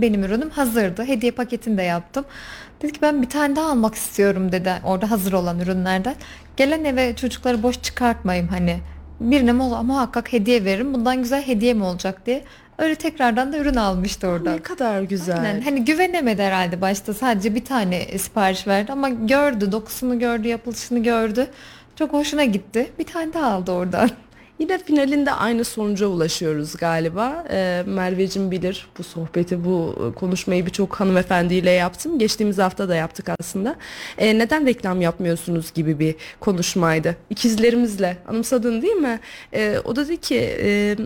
Benim 0.00 0.24
ürünüm 0.24 0.50
hazırdı. 0.50 1.04
Hediye 1.04 1.32
paketini 1.32 1.78
de 1.78 1.82
yaptım. 1.82 1.99
Dedi 2.82 2.92
ki 2.92 2.98
ben 3.02 3.22
bir 3.22 3.28
tane 3.28 3.56
daha 3.56 3.70
almak 3.70 3.94
istiyorum 3.94 4.52
dedi. 4.52 4.72
Orada 4.84 5.10
hazır 5.10 5.32
olan 5.32 5.60
ürünlerden. 5.60 6.14
Gelen 6.56 6.84
eve 6.84 7.16
çocukları 7.16 7.62
boş 7.62 7.82
çıkartmayayım 7.82 8.48
hani. 8.48 8.78
Birine 9.20 9.52
mu- 9.52 9.82
muhakkak 9.82 10.32
hediye 10.32 10.64
veririm. 10.64 10.94
Bundan 10.94 11.16
güzel 11.22 11.42
hediye 11.46 11.74
mi 11.74 11.84
olacak 11.84 12.26
diye. 12.26 12.44
Öyle 12.78 12.94
tekrardan 12.94 13.52
da 13.52 13.58
ürün 13.58 13.74
almıştı 13.74 14.28
orada. 14.28 14.52
Ne 14.52 14.58
kadar 14.62 15.02
güzel. 15.02 15.40
Aynen. 15.40 15.60
Hani 15.60 15.84
güvenemedi 15.84 16.42
herhalde 16.42 16.80
başta 16.80 17.14
sadece 17.14 17.54
bir 17.54 17.64
tane 17.64 18.18
sipariş 18.18 18.66
verdi 18.66 18.92
ama 18.92 19.08
gördü 19.08 19.72
dokusunu 19.72 20.18
gördü 20.18 20.48
yapılışını 20.48 20.98
gördü 21.02 21.46
çok 21.96 22.12
hoşuna 22.12 22.44
gitti 22.44 22.90
bir 22.98 23.04
tane 23.04 23.32
daha 23.34 23.46
aldı 23.50 23.72
oradan. 23.72 24.10
Yine 24.60 24.78
finalinde 24.78 25.32
aynı 25.32 25.64
sonuca 25.64 26.06
ulaşıyoruz 26.06 26.76
galiba. 26.76 27.44
Ee, 27.50 27.82
Merveciğim 27.86 28.50
bilir 28.50 28.88
bu 28.98 29.02
sohbeti, 29.02 29.64
bu 29.64 29.94
e, 29.96 30.18
konuşmayı 30.18 30.66
birçok 30.66 31.00
hanımefendiyle 31.00 31.70
yaptım. 31.70 32.18
Geçtiğimiz 32.18 32.58
hafta 32.58 32.88
da 32.88 32.96
yaptık 32.96 33.28
aslında. 33.40 33.76
Ee, 34.18 34.38
neden 34.38 34.66
reklam 34.66 35.00
yapmıyorsunuz 35.00 35.72
gibi 35.72 35.98
bir 35.98 36.14
konuşmaydı. 36.40 37.16
İkizlerimizle. 37.30 38.16
Anımsadın 38.28 38.82
değil 38.82 38.96
mi? 38.96 39.20
Ee, 39.54 39.78
o 39.84 39.96
da 39.96 40.06
dedi 40.06 40.16
ki 40.16 40.56
e, 40.62 40.96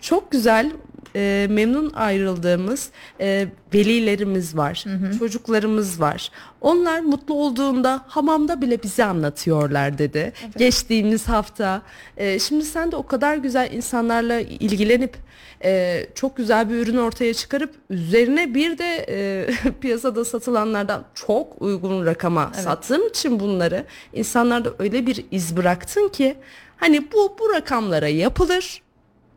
çok 0.00 0.30
güzel 0.30 0.70
e, 1.16 1.46
memnun 1.50 1.90
ayrıldığımız 1.92 2.90
e, 3.20 3.48
velilerimiz 3.74 4.56
var, 4.56 4.84
çocuklarımız 5.18 6.00
var. 6.00 6.30
Onlar 6.60 7.00
mutlu 7.00 7.34
olduğunda 7.34 8.04
hamamda 8.06 8.60
bile 8.60 8.82
bize 8.82 9.04
anlatıyorlar 9.04 9.98
dedi. 9.98 10.32
Geçtiğimiz 10.56 11.28
hafta. 11.28 11.82
E, 12.16 12.38
şimdi 12.38 12.64
sen 12.64 12.92
de 12.92 12.96
o 12.96 13.06
kadar 13.06 13.36
güzel 13.36 13.72
insanlarla 13.72 14.40
ilgilenip 14.40 15.16
e, 15.64 16.06
çok 16.14 16.36
güzel 16.36 16.70
bir 16.70 16.74
ürün 16.74 16.96
ortaya 16.96 17.34
çıkarıp 17.34 17.74
üzerine 17.90 18.54
bir 18.54 18.78
de 18.78 19.06
e, 19.08 19.46
piyasada 19.80 20.24
satılanlardan 20.24 21.04
çok 21.14 21.62
uygun 21.62 22.06
rakama 22.06 22.52
sattığın 22.54 23.08
için 23.08 23.40
bunları 23.40 23.84
insanlarda 24.12 24.70
öyle 24.78 25.06
bir 25.06 25.24
iz 25.30 25.56
bıraktın 25.56 26.08
ki 26.08 26.36
hani 26.76 27.12
bu 27.12 27.36
bu 27.40 27.54
rakamlara 27.54 28.08
yapılır. 28.08 28.82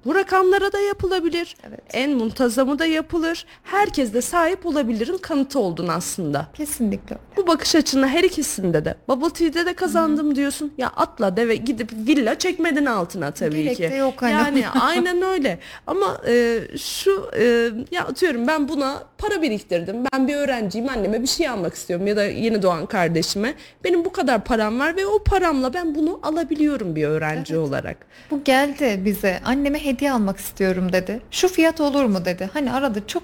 Bu 0.05 0.15
rakamlara 0.15 0.71
da 0.71 0.79
yapılabilir. 0.79 1.55
Evet. 1.69 1.79
En 1.93 2.11
muntazamı 2.11 2.79
da 2.79 2.85
yapılır. 2.85 3.45
Herkes 3.63 4.13
de 4.13 4.21
sahip 4.21 4.65
olabilirin 4.65 5.17
kanıtı 5.17 5.59
oldun 5.59 5.87
aslında. 5.87 6.47
Kesinlikle. 6.53 7.17
Bu 7.37 7.47
bakış 7.47 7.75
açını 7.75 8.07
her 8.07 8.23
ikisinde 8.23 8.85
de. 8.85 8.95
Bubble 9.07 9.29
Tea'de 9.29 9.65
de 9.65 9.73
kazandım 9.73 10.35
diyorsun. 10.35 10.73
Ya 10.77 10.87
atla 10.87 11.37
deve 11.37 11.55
gidip 11.55 11.93
villa 11.93 12.39
çekmedin 12.39 12.85
altına 12.85 13.31
tabii 13.31 13.63
Gerek 13.63 13.77
ki. 13.77 13.91
de 13.91 13.95
yok 13.95 14.21
hani. 14.21 14.31
Yani 14.31 14.69
aynen 14.81 15.21
öyle. 15.21 15.59
Ama 15.87 16.21
e, 16.27 16.59
şu 16.77 17.31
e, 17.37 17.69
ya 17.91 18.05
atıyorum 18.05 18.47
ben 18.47 18.67
buna 18.67 19.03
para 19.27 19.41
biriktirdim. 19.41 19.95
Ben 20.13 20.27
bir 20.27 20.35
öğrenciyim 20.35 20.89
anneme 20.89 21.21
bir 21.21 21.27
şey 21.27 21.49
almak 21.49 21.73
istiyorum 21.73 22.07
ya 22.07 22.15
da 22.15 22.23
yeni 22.23 22.61
doğan 22.61 22.85
kardeşime. 22.85 23.53
Benim 23.83 24.05
bu 24.05 24.11
kadar 24.11 24.43
param 24.43 24.79
var 24.79 24.97
ve 24.97 25.05
o 25.05 25.23
paramla 25.23 25.73
ben 25.73 25.95
bunu 25.95 26.19
alabiliyorum 26.23 26.95
bir 26.95 27.05
öğrenci 27.05 27.57
olarak. 27.57 27.97
Bu 28.31 28.43
geldi 28.43 29.01
bize 29.05 29.39
anneme 29.45 29.85
hediye 29.85 30.11
almak 30.11 30.37
istiyorum 30.37 30.93
dedi. 30.93 31.21
Şu 31.31 31.47
fiyat 31.47 31.81
olur 31.81 32.05
mu 32.05 32.25
dedi. 32.25 32.49
Hani 32.53 32.71
arada 32.71 33.07
çok 33.07 33.23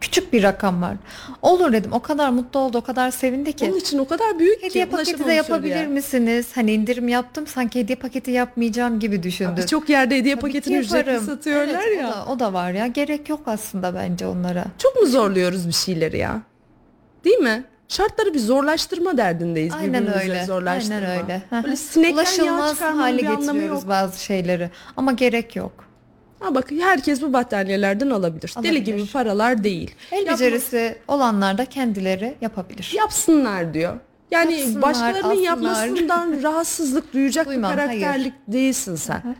küçük 0.00 0.32
bir 0.32 0.42
rakam 0.42 0.82
var. 0.82 0.96
Olur 1.42 1.72
dedim. 1.72 1.92
O 1.92 2.00
kadar 2.00 2.30
mutlu 2.30 2.60
oldu, 2.60 2.78
o 2.78 2.80
kadar 2.80 3.10
sevindi 3.10 3.52
ki. 3.52 3.64
Onun 3.64 3.78
için 3.78 3.98
o 3.98 4.08
kadar 4.08 4.38
büyük 4.38 4.62
Hediye 4.62 4.84
ki 4.84 4.90
paketi 4.90 5.26
de 5.26 5.32
yapabilir 5.32 5.76
oraya. 5.76 5.88
misiniz? 5.88 6.48
Hani 6.54 6.72
indirim 6.72 7.08
yaptım 7.08 7.46
sanki 7.46 7.80
hediye 7.80 7.96
paketi 7.96 8.30
yapmayacağım 8.30 9.00
gibi 9.00 9.22
düşündü. 9.22 9.60
Birçok 9.62 9.88
yerde 9.88 10.16
hediye 10.16 10.34
Tabii 10.34 10.42
paketini 10.42 10.76
ücretli 10.76 11.20
satıyorlar 11.20 11.82
Evet, 11.86 11.98
ya. 11.98 12.08
O 12.08 12.12
da, 12.12 12.26
o 12.32 12.38
da 12.38 12.52
var 12.52 12.70
ya. 12.72 12.86
Gerek 12.86 13.28
yok 13.28 13.40
aslında 13.46 13.94
bence 13.94 14.26
onlara. 14.26 14.64
Çok 14.78 15.02
mu 15.02 15.06
zorluyoruz 15.06 15.68
bir 15.68 15.72
şeyleri 15.72 16.18
ya? 16.18 16.42
Değil 17.24 17.38
mi? 17.38 17.64
Şartları 17.88 18.34
bir 18.34 18.38
zorlaştırma 18.38 19.16
derdindeyiz. 19.16 19.74
Aynen 19.74 20.20
öyle. 20.20 20.44
Zorlaştırma. 20.44 20.96
Aynen 20.96 21.22
öyle. 21.22 21.42
Böyle 21.64 21.76
sinekten 21.76 22.14
Ulaşılmaz 22.14 22.80
hale 22.80 23.22
getiriyoruz 23.22 23.88
bazı 23.88 24.24
şeyleri. 24.24 24.70
Ama 24.96 25.12
gerek 25.12 25.56
yok. 25.56 25.91
Ha 26.42 26.54
bak 26.54 26.70
herkes 26.80 27.22
bu 27.22 27.32
battaniyelerden 27.32 28.10
alabilir. 28.10 28.54
Deli 28.62 28.68
Alabilir. 28.68 28.84
gibi 28.84 29.06
paralar 29.12 29.64
değil. 29.64 29.94
El 30.12 30.18
Yapma- 30.26 30.32
becerisi 30.32 30.98
olanlar 31.08 31.58
da 31.58 31.64
kendileri 31.64 32.34
yapabilir. 32.40 32.92
yapsınlar 32.96 33.74
diyor. 33.74 33.96
Yani 34.30 34.52
Yapsınlar, 34.54 34.82
başkalarının 34.82 35.22
alsınlar. 35.22 35.42
yapmasından 35.42 36.42
rahatsızlık 36.42 37.12
duyacak 37.14 37.46
Duymam, 37.46 37.72
bir 37.72 37.76
karakterlik 37.76 38.32
değilsin 38.48 38.94
sen. 38.96 39.36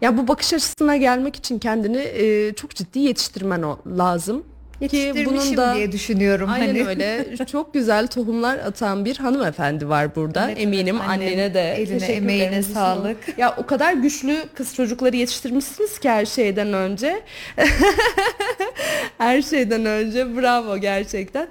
Ya 0.00 0.18
bu 0.18 0.28
bakış 0.28 0.52
açısına 0.54 0.96
gelmek 0.96 1.36
için 1.36 1.58
kendini 1.58 1.96
e, 1.98 2.54
çok 2.54 2.70
ciddi 2.74 2.98
yetiştirmen 2.98 3.62
o, 3.62 3.78
lazım. 3.98 4.44
Ki 4.88 5.12
bunun 5.26 5.56
da 5.56 5.74
diye 5.74 5.92
düşünüyorum. 5.92 6.50
Aynen 6.52 6.66
hani. 6.66 6.86
öyle. 6.86 7.36
Çok 7.46 7.74
güzel 7.74 8.06
tohumlar 8.06 8.58
atan 8.58 9.04
bir 9.04 9.16
hanımefendi 9.16 9.88
var 9.88 10.16
burada. 10.16 10.46
Evet, 10.48 10.60
Eminim 10.60 10.96
evet, 10.96 11.08
annem. 11.08 11.26
annene 11.28 11.54
de 11.54 11.72
Eline, 11.72 12.06
emeğine 12.06 12.62
sağlık. 12.62 13.38
Ya 13.38 13.54
o 13.58 13.66
kadar 13.66 13.92
güçlü 13.92 14.36
kız 14.54 14.74
çocukları 14.74 15.16
yetiştirmişsiniz 15.16 15.98
ki 15.98 16.10
her 16.10 16.26
şeyden 16.26 16.72
önce. 16.72 17.20
Her 19.18 19.42
şeyden 19.42 19.84
önce 19.84 20.36
bravo 20.36 20.78
gerçekten. 20.78 21.48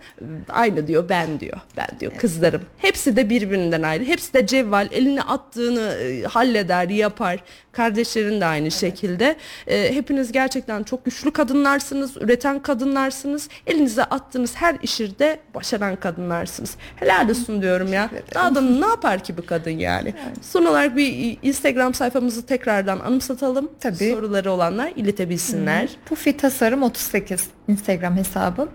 Aynı 0.49 0.87
diyor 0.87 1.09
ben 1.09 1.39
diyor. 1.39 1.57
Ben 1.77 1.87
diyor 1.99 2.11
kızlarım. 2.17 2.61
Hepsi 2.77 3.15
de 3.15 3.29
birbirinden 3.29 3.81
ayrı. 3.81 4.03
Hepsi 4.03 4.33
de 4.33 4.47
cevval. 4.47 4.87
Eline 4.91 5.21
attığını 5.21 5.81
e, 5.81 6.23
halleder, 6.23 6.89
yapar. 6.89 7.39
Kardeşlerin 7.71 8.41
de 8.41 8.45
aynı 8.45 8.71
şekilde. 8.71 9.35
E, 9.67 9.95
hepiniz 9.95 10.31
gerçekten 10.31 10.83
çok 10.83 11.05
güçlü 11.05 11.31
kadınlarsınız. 11.31 12.17
Üreten 12.17 12.61
kadınlarsınız. 12.61 13.18
Elinize 13.67 14.03
attığınız 14.03 14.55
her 14.55 14.75
işirde 14.81 15.39
başaran 15.55 15.95
kadınlarsınız. 15.95 16.75
Helal 16.95 17.29
olsun 17.29 17.61
diyorum 17.61 17.93
ya. 17.93 18.09
Daha 18.35 18.55
da 18.55 18.61
ne 18.61 18.85
yapar 18.85 19.19
ki 19.23 19.37
bu 19.37 19.45
kadın 19.45 19.71
yani? 19.71 20.13
Son 20.41 20.65
olarak 20.65 20.95
bir 20.97 21.37
Instagram 21.41 21.93
sayfamızı 21.93 22.45
tekrardan 22.45 22.99
anımsatalım. 22.99 23.71
Tabii. 23.79 24.11
Soruları 24.11 24.51
olanlar 24.51 24.91
iletebilsinler. 24.95 25.89
Pufi 26.05 26.37
Tasarım 26.37 26.83
38 26.83 27.47
Instagram 27.67 28.17
hesabım. 28.17 28.69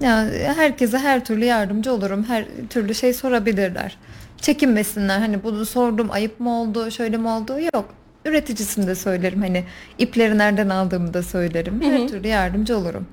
Ya 0.00 0.26
herkese 0.56 0.98
her 0.98 1.24
türlü 1.24 1.44
yardımcı 1.44 1.92
olurum. 1.92 2.24
Her 2.24 2.44
türlü 2.70 2.94
şey 2.94 3.14
sorabilirler. 3.14 3.98
Çekinmesinler. 4.40 5.18
Hani 5.18 5.42
bunu 5.42 5.66
sordum 5.66 6.10
ayıp 6.10 6.40
mı 6.40 6.60
oldu, 6.60 6.90
şöyle 6.90 7.16
mi 7.16 7.28
oldu? 7.28 7.56
Yok. 7.74 7.94
Üreticisini 8.24 8.86
de 8.86 8.94
söylerim. 8.94 9.42
Hani 9.42 9.64
ipleri 9.98 10.38
nereden 10.38 10.68
aldığımı 10.68 11.14
da 11.14 11.22
söylerim. 11.22 11.82
Her 11.82 12.08
türlü 12.08 12.28
yardımcı 12.28 12.76
olurum. 12.76 13.06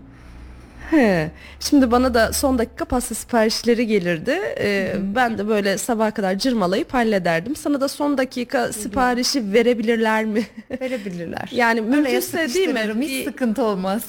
He. 0.92 1.32
Şimdi 1.60 1.92
bana 1.92 2.14
da 2.14 2.34
son 2.34 2.58
dakika 2.58 2.86
pasta 2.86 3.16
siparişleri 3.16 3.88
gelirdi. 3.88 4.40
Ee, 4.60 4.94
ben 5.16 5.38
de 5.38 5.48
böyle 5.48 5.78
sabaha 5.78 6.12
kadar 6.12 6.36
cırmalayıp 6.38 6.94
hallederdim. 6.94 7.56
Sana 7.56 7.82
da 7.82 7.88
son 7.88 8.18
dakika 8.18 8.74
siparişi 8.74 9.54
verebilirler 9.54 10.26
mi? 10.26 10.44
Verebilirler. 10.82 11.50
yani 11.52 11.82
mümkünse 11.82 12.54
değil 12.54 12.70
mi? 12.70 12.80
Hiç 13.02 13.10
Bir- 13.10 13.26
sıkıntı 13.26 13.64
olmaz. 13.64 14.04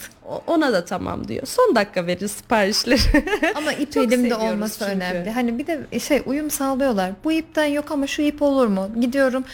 ona 0.46 0.72
da 0.72 0.84
tamam 0.84 1.28
diyor. 1.28 1.46
Son 1.46 1.74
dakika 1.76 2.06
verir 2.06 2.28
siparişleri. 2.28 3.00
Ama 3.54 3.72
ip 3.72 3.96
elimde 3.96 4.34
olması 4.34 4.78
çünkü. 4.78 4.92
önemli. 4.92 5.30
Hani 5.30 5.58
bir 5.58 5.66
de 5.66 5.98
şey 6.00 6.22
uyum 6.26 6.50
sağlıyorlar. 6.50 7.10
Bu 7.24 7.32
ipten 7.32 7.64
yok 7.66 7.90
ama 7.90 8.06
şu 8.06 8.22
ip 8.22 8.42
olur 8.42 8.66
mu? 8.66 8.88
Gidiyorum 9.00 9.44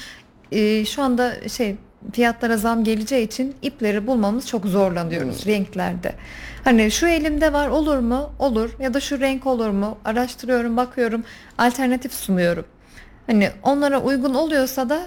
e, 0.53 0.85
şu 0.85 1.03
anda 1.03 1.49
şey 1.49 1.77
fiyatlara 2.13 2.57
zam 2.57 2.85
geleceği 2.85 3.27
için 3.27 3.55
ipleri 3.63 4.07
bulmamız 4.07 4.47
çok 4.47 4.67
zorlanıyoruz 4.67 5.47
renklerde. 5.47 6.15
Hani 6.65 6.91
şu 6.91 7.07
elimde 7.07 7.53
var 7.53 7.69
olur 7.69 7.99
mu? 7.99 8.31
Olur. 8.39 8.71
Ya 8.79 8.95
da 8.95 9.01
şu 9.01 9.21
renk 9.21 9.47
olur 9.47 9.69
mu? 9.69 9.99
Araştırıyorum, 10.05 10.77
bakıyorum, 10.77 11.25
alternatif 11.59 12.15
sunuyorum. 12.15 12.65
Hani 13.27 13.51
onlara 13.63 14.03
uygun 14.03 14.35
oluyorsa 14.35 14.89
da 14.89 15.01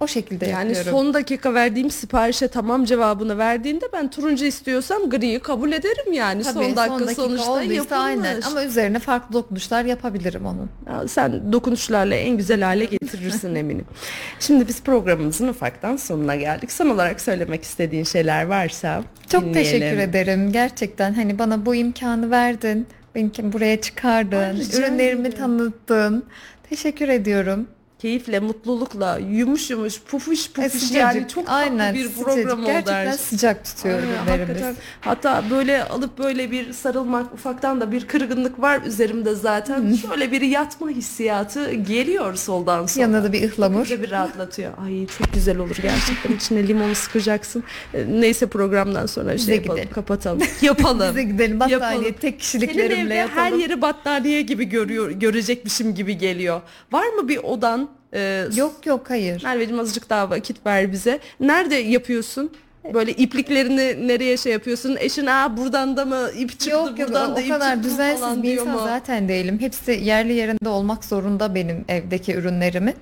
o 0.00 0.06
şekilde 0.06 0.46
yani 0.46 0.68
yapıyorum. 0.68 0.90
son 0.92 1.14
dakika 1.14 1.54
verdiğim 1.54 1.90
siparişe 1.90 2.48
tamam 2.48 2.84
cevabını 2.84 3.38
verdiğinde 3.38 3.84
ben 3.92 4.10
turuncu 4.10 4.44
istiyorsam 4.44 5.10
griyi 5.10 5.40
kabul 5.40 5.72
ederim 5.72 6.12
yani. 6.12 6.42
Tabii, 6.42 6.54
son 6.64 6.76
dakika 6.76 7.14
sonuçta 7.14 7.50
olduysa 7.52 7.74
yapılmış. 7.74 7.92
aynen 7.92 8.40
ama 8.40 8.64
üzerine 8.64 8.98
farklı 8.98 9.32
dokunuşlar 9.34 9.84
yapabilirim 9.84 10.46
onun. 10.46 10.70
Ya 10.86 11.08
Sen 11.08 11.52
dokunuşlarla 11.52 12.14
en 12.14 12.36
güzel 12.36 12.62
hale 12.62 12.84
getirirsin 12.84 13.54
eminim. 13.54 13.86
Şimdi 14.40 14.68
biz 14.68 14.82
programımızın 14.82 15.48
ufaktan 15.48 15.96
sonuna 15.96 16.36
geldik. 16.36 16.72
Son 16.72 16.88
olarak 16.90 17.20
söylemek 17.20 17.62
istediğin 17.62 18.04
şeyler 18.04 18.46
varsa 18.46 19.02
Çok 19.30 19.42
dinleyelim. 19.44 19.62
teşekkür 19.72 19.98
ederim. 19.98 20.52
Gerçekten 20.52 21.14
hani 21.14 21.38
bana 21.38 21.66
bu 21.66 21.74
imkanı 21.74 22.30
verdin. 22.30 22.86
Beni 23.14 23.52
buraya 23.52 23.80
çıkardın. 23.80 24.36
Ay, 24.36 24.60
ürünlerimi 24.78 25.28
ederim. 25.28 25.38
tanıttın. 25.38 26.24
Teşekkür 26.70 27.08
ediyorum. 27.08 27.66
Keyifle, 27.98 28.40
mutlulukla, 28.40 29.18
yumuş 29.18 29.70
yumuş, 29.70 30.00
pufuş 30.02 30.46
E, 30.46 30.52
pufuş 30.52 30.72
sıcacık. 30.72 30.96
yani 30.96 31.28
çok 31.28 31.46
tatlı 31.46 31.58
Aynen, 31.58 31.94
bir 31.94 32.04
sıcacık. 32.08 32.24
program 32.24 32.58
oldu. 32.58 32.66
Gerçekten 32.66 32.94
her 32.94 33.06
şey. 33.06 33.18
sıcak 33.18 33.64
tutuyor 33.64 33.98
ürünlerimiz. 34.02 34.76
Hatta 35.00 35.44
böyle 35.50 35.84
alıp 35.84 36.18
böyle 36.18 36.50
bir 36.50 36.72
sarılmak 36.72 37.34
ufaktan 37.34 37.80
da 37.80 37.92
bir 37.92 38.06
kırgınlık 38.06 38.60
var 38.60 38.80
üzerimde 38.86 39.34
zaten. 39.34 39.94
Şöyle 40.08 40.32
bir 40.32 40.40
yatma 40.40 40.88
hissiyatı 40.90 41.72
geliyor 41.72 42.34
soldan 42.34 42.86
sola. 42.86 43.02
Yanına 43.02 43.24
da 43.24 43.32
bir 43.32 43.42
ıhlamur. 43.52 43.84
Bize 43.84 44.02
bir 44.02 44.10
rahatlatıyor. 44.10 44.72
Ay 44.84 45.06
çok 45.06 45.32
güzel 45.34 45.58
olur 45.58 45.76
gerçekten. 45.82 46.32
İçine 46.36 46.68
limonu 46.68 46.94
sıkacaksın. 46.94 47.64
E, 47.94 48.04
Neyse 48.20 48.46
programdan 48.46 49.06
sonra 49.06 49.34
Bize 49.34 49.46
şey 49.46 49.54
yapalım, 49.54 49.76
gidelim. 49.76 49.94
kapatalım. 49.94 50.42
Yapalım. 50.62 51.08
Bize 51.10 51.22
gidelim 51.22 51.60
battaniye 51.60 51.78
Yapalım. 51.80 52.04
tek 52.04 52.20
Senin 52.20 52.38
kişiliklerimle 52.38 53.14
evde 53.14 53.26
her 53.34 53.52
yeri 53.52 53.82
battaniye 53.82 54.42
gibi 54.42 54.64
görüyor, 54.64 55.10
görecekmişim 55.10 55.94
gibi 55.94 56.18
geliyor. 56.18 56.60
Var 56.92 57.06
mı 57.06 57.28
bir 57.28 57.36
odan? 57.38 57.87
Ee, 58.14 58.44
Yok 58.56 58.86
yok 58.86 59.10
hayır. 59.10 59.42
Merveciğim 59.44 59.80
azıcık 59.80 60.10
daha 60.10 60.30
vakit 60.30 60.66
ver 60.66 60.92
bize. 60.92 61.18
Nerede 61.40 61.74
yapıyorsun? 61.74 62.52
Böyle 62.94 63.12
ipliklerini 63.12 64.08
nereye 64.08 64.36
şey 64.36 64.52
yapıyorsun? 64.52 64.96
Eşin 65.00 65.26
aa 65.26 65.56
buradan 65.56 65.96
da 65.96 66.04
mı 66.04 66.30
ip 66.38 66.50
çıktı 66.50 66.70
Yok 66.70 66.98
yok 66.98 67.08
buradan 67.08 67.32
o, 67.32 67.36
da 67.36 67.40
o 67.40 67.42
ip 67.42 67.48
kadar 67.52 67.74
çıktı 67.74 67.90
düzensiz 67.90 68.20
falan 68.20 68.42
bir 68.42 68.48
diyor 68.48 68.66
insan 68.66 68.80
mu? 68.80 68.84
zaten 68.84 69.28
değilim. 69.28 69.58
Hepsi 69.60 69.92
yerli 69.92 70.32
yerinde 70.32 70.68
olmak 70.68 71.04
zorunda 71.04 71.54
benim 71.54 71.84
evdeki 71.88 72.34
ürünlerimi. 72.34 72.94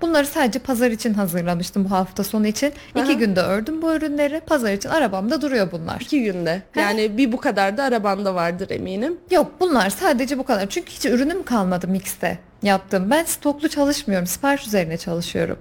Bunları 0.00 0.26
sadece 0.26 0.58
pazar 0.58 0.90
için 0.90 1.14
hazırlamıştım 1.14 1.84
bu 1.84 1.90
hafta 1.90 2.24
sonu 2.24 2.46
için. 2.46 2.72
Aha. 2.94 3.04
İki 3.04 3.16
günde 3.16 3.40
ördüm 3.40 3.82
bu 3.82 3.94
ürünleri. 3.94 4.40
Pazar 4.46 4.72
için 4.72 4.88
arabamda 4.88 5.42
duruyor 5.42 5.72
bunlar. 5.72 6.00
İki 6.00 6.22
günde. 6.22 6.62
Yani 6.76 7.16
bir 7.18 7.32
bu 7.32 7.36
kadar 7.36 7.76
da 7.76 7.82
arabanda 7.82 8.34
vardır 8.34 8.70
eminim. 8.70 9.16
Yok 9.30 9.52
bunlar 9.60 9.90
sadece 9.90 10.38
bu 10.38 10.44
kadar. 10.44 10.68
Çünkü 10.68 10.90
hiç 10.92 11.04
ürünüm 11.04 11.42
kalmadı 11.42 11.88
mixte 11.88 12.38
yaptım. 12.64 13.10
Ben 13.10 13.24
stoklu 13.24 13.68
çalışmıyorum. 13.68 14.26
Sipariş 14.26 14.66
üzerine 14.66 14.96
çalışıyorum. 14.96 15.56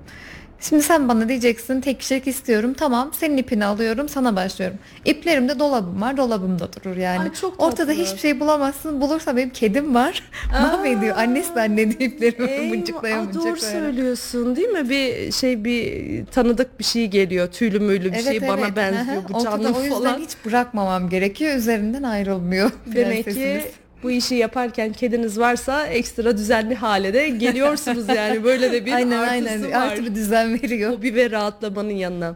Şimdi 0.70 0.84
sen 0.84 1.10
bana 1.10 1.30
diyeceksin 1.30 1.82
tek 1.82 1.99
kişilik 1.99 2.28
istiyorum. 2.28 2.74
Tamam 2.74 3.12
senin 3.14 3.38
ipini 3.38 3.66
alıyorum 3.66 4.10
sana 4.10 4.36
başlıyorum. 4.36 4.78
İplerimde 5.06 5.60
dolabım 5.60 6.01
var 6.01 6.18
dolabımda 6.18 6.70
durur 6.74 6.97
yani. 6.97 7.20
Ay, 7.20 7.34
çok 7.34 7.60
Ortada 7.64 7.91
hiçbir 7.91 8.20
şey 8.20 8.39
bulamazsın. 8.39 9.01
Bulursa 9.01 9.38
benim 9.38 9.49
kedim 9.49 9.95
var. 9.95 10.24
Mahvediyor. 10.51 11.18
Annesi 11.18 11.56
de 11.56 11.62
annedi 11.62 12.04
iplerimi 12.04 12.51
Eyvah, 12.51 12.70
mıncıklaya 12.70 13.20
aa, 13.20 13.24
mıncıklaya. 13.24 13.51
doğru 13.51 13.60
söylüyorsun 13.60 14.56
değil 14.56 14.68
mi? 14.68 14.89
Bir 14.89 15.32
şey 15.32 15.64
bir 15.66 16.26
tanıdık 16.26 16.80
bir 16.80 16.84
şey 16.84 17.08
geliyor. 17.08 17.47
Tüylü 17.47 17.80
müylü 17.80 18.14
bir 18.14 18.22
şey 18.22 18.47
bana 18.47 18.76
benziyor. 18.76 19.24
Bu 19.30 19.38
Ortada 19.38 19.64
canlı 19.64 19.78
o 19.78 19.82
yüzden 19.84 19.99
falan. 19.99 20.20
hiç 20.20 20.32
bırakmamam 20.45 21.10
gerekiyor. 21.10 21.56
Üzerinden 21.56 22.04
ayrılmıyor. 22.04 22.72
Demek 22.86 23.26
ki. 23.26 23.62
Bu 24.04 24.12
işi 24.12 24.36
yaparken 24.36 24.93
kediniz 24.93 25.39
varsa 25.39 25.88
ekstra 25.88 26.38
düzenli 26.38 26.76
hale 26.76 27.14
de 27.14 27.30
geliyorsunuz 27.30 28.10
yani. 28.10 28.43
Böyle 28.43 28.72
de 28.72 28.86
bir 28.86 28.91
aynen 28.95 29.18
artısı 29.18 29.32
aynen 29.32 29.64
var. 29.64 29.72
her 29.72 29.95
türlü 29.95 30.16
düzen 30.16 30.54
veriyor. 30.54 30.91
Hobi 30.93 31.16
ve 31.16 31.32
rahatlamanın 31.32 31.89
yanına. 31.89 32.36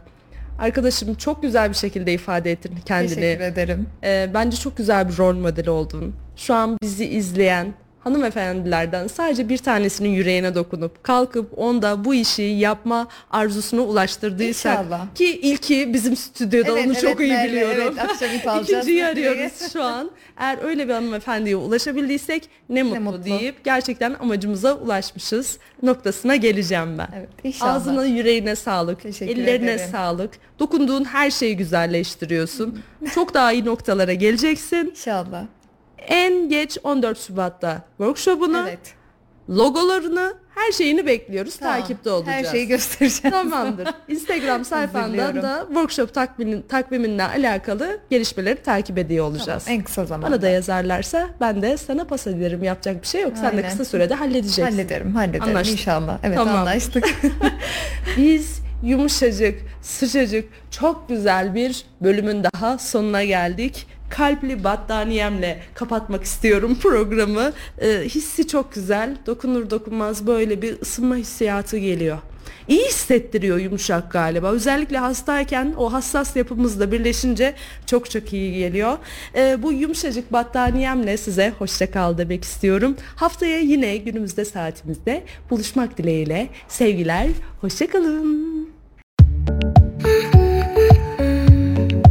Arkadaşım 0.58 1.14
çok 1.14 1.42
güzel 1.42 1.68
bir 1.70 1.74
şekilde 1.74 2.12
ifade 2.12 2.52
ettin 2.52 2.74
kendini. 2.86 3.14
Teşekkür 3.14 3.44
ederim. 3.44 3.86
Ee, 4.04 4.30
bence 4.34 4.56
çok 4.56 4.76
güzel 4.76 5.08
bir 5.08 5.18
rol 5.18 5.34
modeli 5.36 5.70
oldun. 5.70 6.14
Şu 6.36 6.54
an 6.54 6.78
bizi 6.82 7.04
izleyen 7.04 7.74
hanımefendilerden 8.12 9.06
sadece 9.06 9.48
bir 9.48 9.58
tanesinin 9.58 10.08
yüreğine 10.08 10.54
dokunup 10.54 11.04
kalkıp 11.04 11.58
onda 11.58 12.04
bu 12.04 12.14
işi 12.14 12.42
yapma 12.42 13.08
arzusunu 13.30 13.82
ulaştırdıysak 13.82 14.78
İnşallah. 14.78 15.14
ki 15.14 15.40
ilki 15.40 15.94
bizim 15.94 16.16
stüdyoda 16.16 16.70
Evet, 16.72 16.86
onu 16.86 16.92
evet, 16.92 17.00
çok 17.02 17.20
iyi 17.20 17.32
Merve, 17.32 17.48
biliyorum. 17.52 17.94
evet. 17.98 18.62
İkinciyi 18.62 19.06
arıyoruz 19.06 19.72
şu 19.72 19.82
an. 19.82 20.10
Eğer 20.36 20.58
öyle 20.64 20.88
bir 20.88 20.92
hanımefendiye 20.92 21.56
ulaşabildiysek 21.56 22.48
ne 22.68 22.82
mutlu, 22.82 23.00
mutlu. 23.00 23.24
deyip 23.24 23.64
gerçekten 23.64 24.14
amacımıza 24.20 24.74
ulaşmışız 24.74 25.58
noktasına 25.82 26.36
geleceğim 26.36 26.98
ben. 26.98 27.08
Evet 27.16 27.28
inşallah. 27.44 27.74
Ağzına 27.74 28.04
yüreğine 28.04 28.56
sağlık, 28.56 29.02
Teşekkür 29.02 29.36
ellerine 29.42 29.70
ederim. 29.72 29.90
sağlık. 29.92 30.30
Dokunduğun 30.58 31.04
her 31.04 31.30
şeyi 31.30 31.56
güzelleştiriyorsun. 31.56 32.82
Çok 33.14 33.34
daha 33.34 33.52
iyi 33.52 33.64
noktalara 33.64 34.12
geleceksin. 34.14 34.90
İnşallah. 34.90 35.42
En 36.08 36.48
geç 36.48 36.78
14 36.84 37.18
Şubat'ta 37.18 37.82
workshop'unu, 37.96 38.64
Evet. 38.68 38.78
logolarını, 39.48 40.34
her 40.54 40.72
şeyini 40.72 41.06
bekliyoruz. 41.06 41.56
Tamam. 41.56 41.80
Takipte 41.80 42.10
olacağız. 42.10 42.36
Her 42.38 42.44
şeyi 42.50 42.66
göstereceğim. 42.66 43.36
Tamamdır. 43.36 43.88
Instagram 44.08 44.64
sayfandan 44.64 45.42
da 45.42 45.64
workshop 45.68 46.14
takvimin, 46.14 46.62
takviminle 46.62 47.24
alakalı 47.24 47.98
gelişmeleri 48.10 48.62
takip 48.62 48.98
ediyor 48.98 49.24
olacağız. 49.26 49.64
En 49.68 49.82
kısa 49.82 50.04
zamanda. 50.04 50.26
Bana 50.32 50.42
da 50.42 50.48
yazarlarsa 50.48 51.28
ben 51.40 51.62
de 51.62 51.76
sana 51.76 52.04
pas 52.04 52.26
ederim. 52.26 52.62
Yapacak 52.64 53.02
bir 53.02 53.06
şey 53.06 53.22
yok. 53.22 53.32
Sen 53.34 53.52
de 53.52 53.56
Aynen. 53.56 53.70
kısa 53.70 53.84
sürede 53.84 54.14
halledeceksin. 54.14 54.62
Hallederim, 54.62 55.14
hallederim 55.14 55.42
Anlaştık. 55.42 55.72
inşallah. 55.80 56.18
Evet 56.22 56.36
Tamam. 56.36 56.56
anlaştık. 56.56 57.04
Biz 58.16 58.60
yumuşacık, 58.82 59.60
sıcacık, 59.82 60.48
çok 60.70 61.08
güzel 61.08 61.54
bir 61.54 61.84
bölümün 62.00 62.44
daha 62.44 62.78
sonuna 62.78 63.24
geldik. 63.24 63.86
Kalpli 64.10 64.64
battaniyemle 64.64 65.62
kapatmak 65.74 66.24
istiyorum 66.24 66.78
programı. 66.82 67.52
Ee, 67.80 68.02
hissi 68.04 68.46
çok 68.48 68.72
güzel. 68.72 69.16
Dokunur 69.26 69.70
dokunmaz 69.70 70.26
böyle 70.26 70.62
bir 70.62 70.80
ısınma 70.80 71.16
hissiyatı 71.16 71.78
geliyor. 71.78 72.18
İyi 72.68 72.84
hissettiriyor 72.86 73.58
yumuşak 73.58 74.12
galiba. 74.12 74.50
Özellikle 74.50 74.98
hastayken 74.98 75.74
o 75.76 75.92
hassas 75.92 76.36
yapımızla 76.36 76.92
birleşince 76.92 77.54
çok 77.86 78.10
çok 78.10 78.32
iyi 78.32 78.58
geliyor. 78.58 78.98
Ee, 79.34 79.62
bu 79.62 79.72
yumuşacık 79.72 80.32
battaniyemle 80.32 81.16
size 81.16 81.52
hoşça 81.58 81.90
kal 81.90 82.18
demek 82.18 82.44
istiyorum. 82.44 82.96
Haftaya 83.16 83.58
yine 83.58 83.96
günümüzde 83.96 84.44
saatimizde 84.44 85.24
buluşmak 85.50 85.98
dileğiyle 85.98 86.48
sevgiler. 86.68 87.28
Hoşça 87.60 87.86
kalın. 87.86 88.77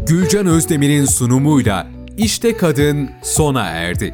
Gülcan 0.09 0.47
Özdemir'in 0.47 1.05
sunumuyla 1.05 1.87
İşte 2.17 2.57
Kadın 2.57 3.09
sona 3.23 3.63
erdi. 3.65 4.13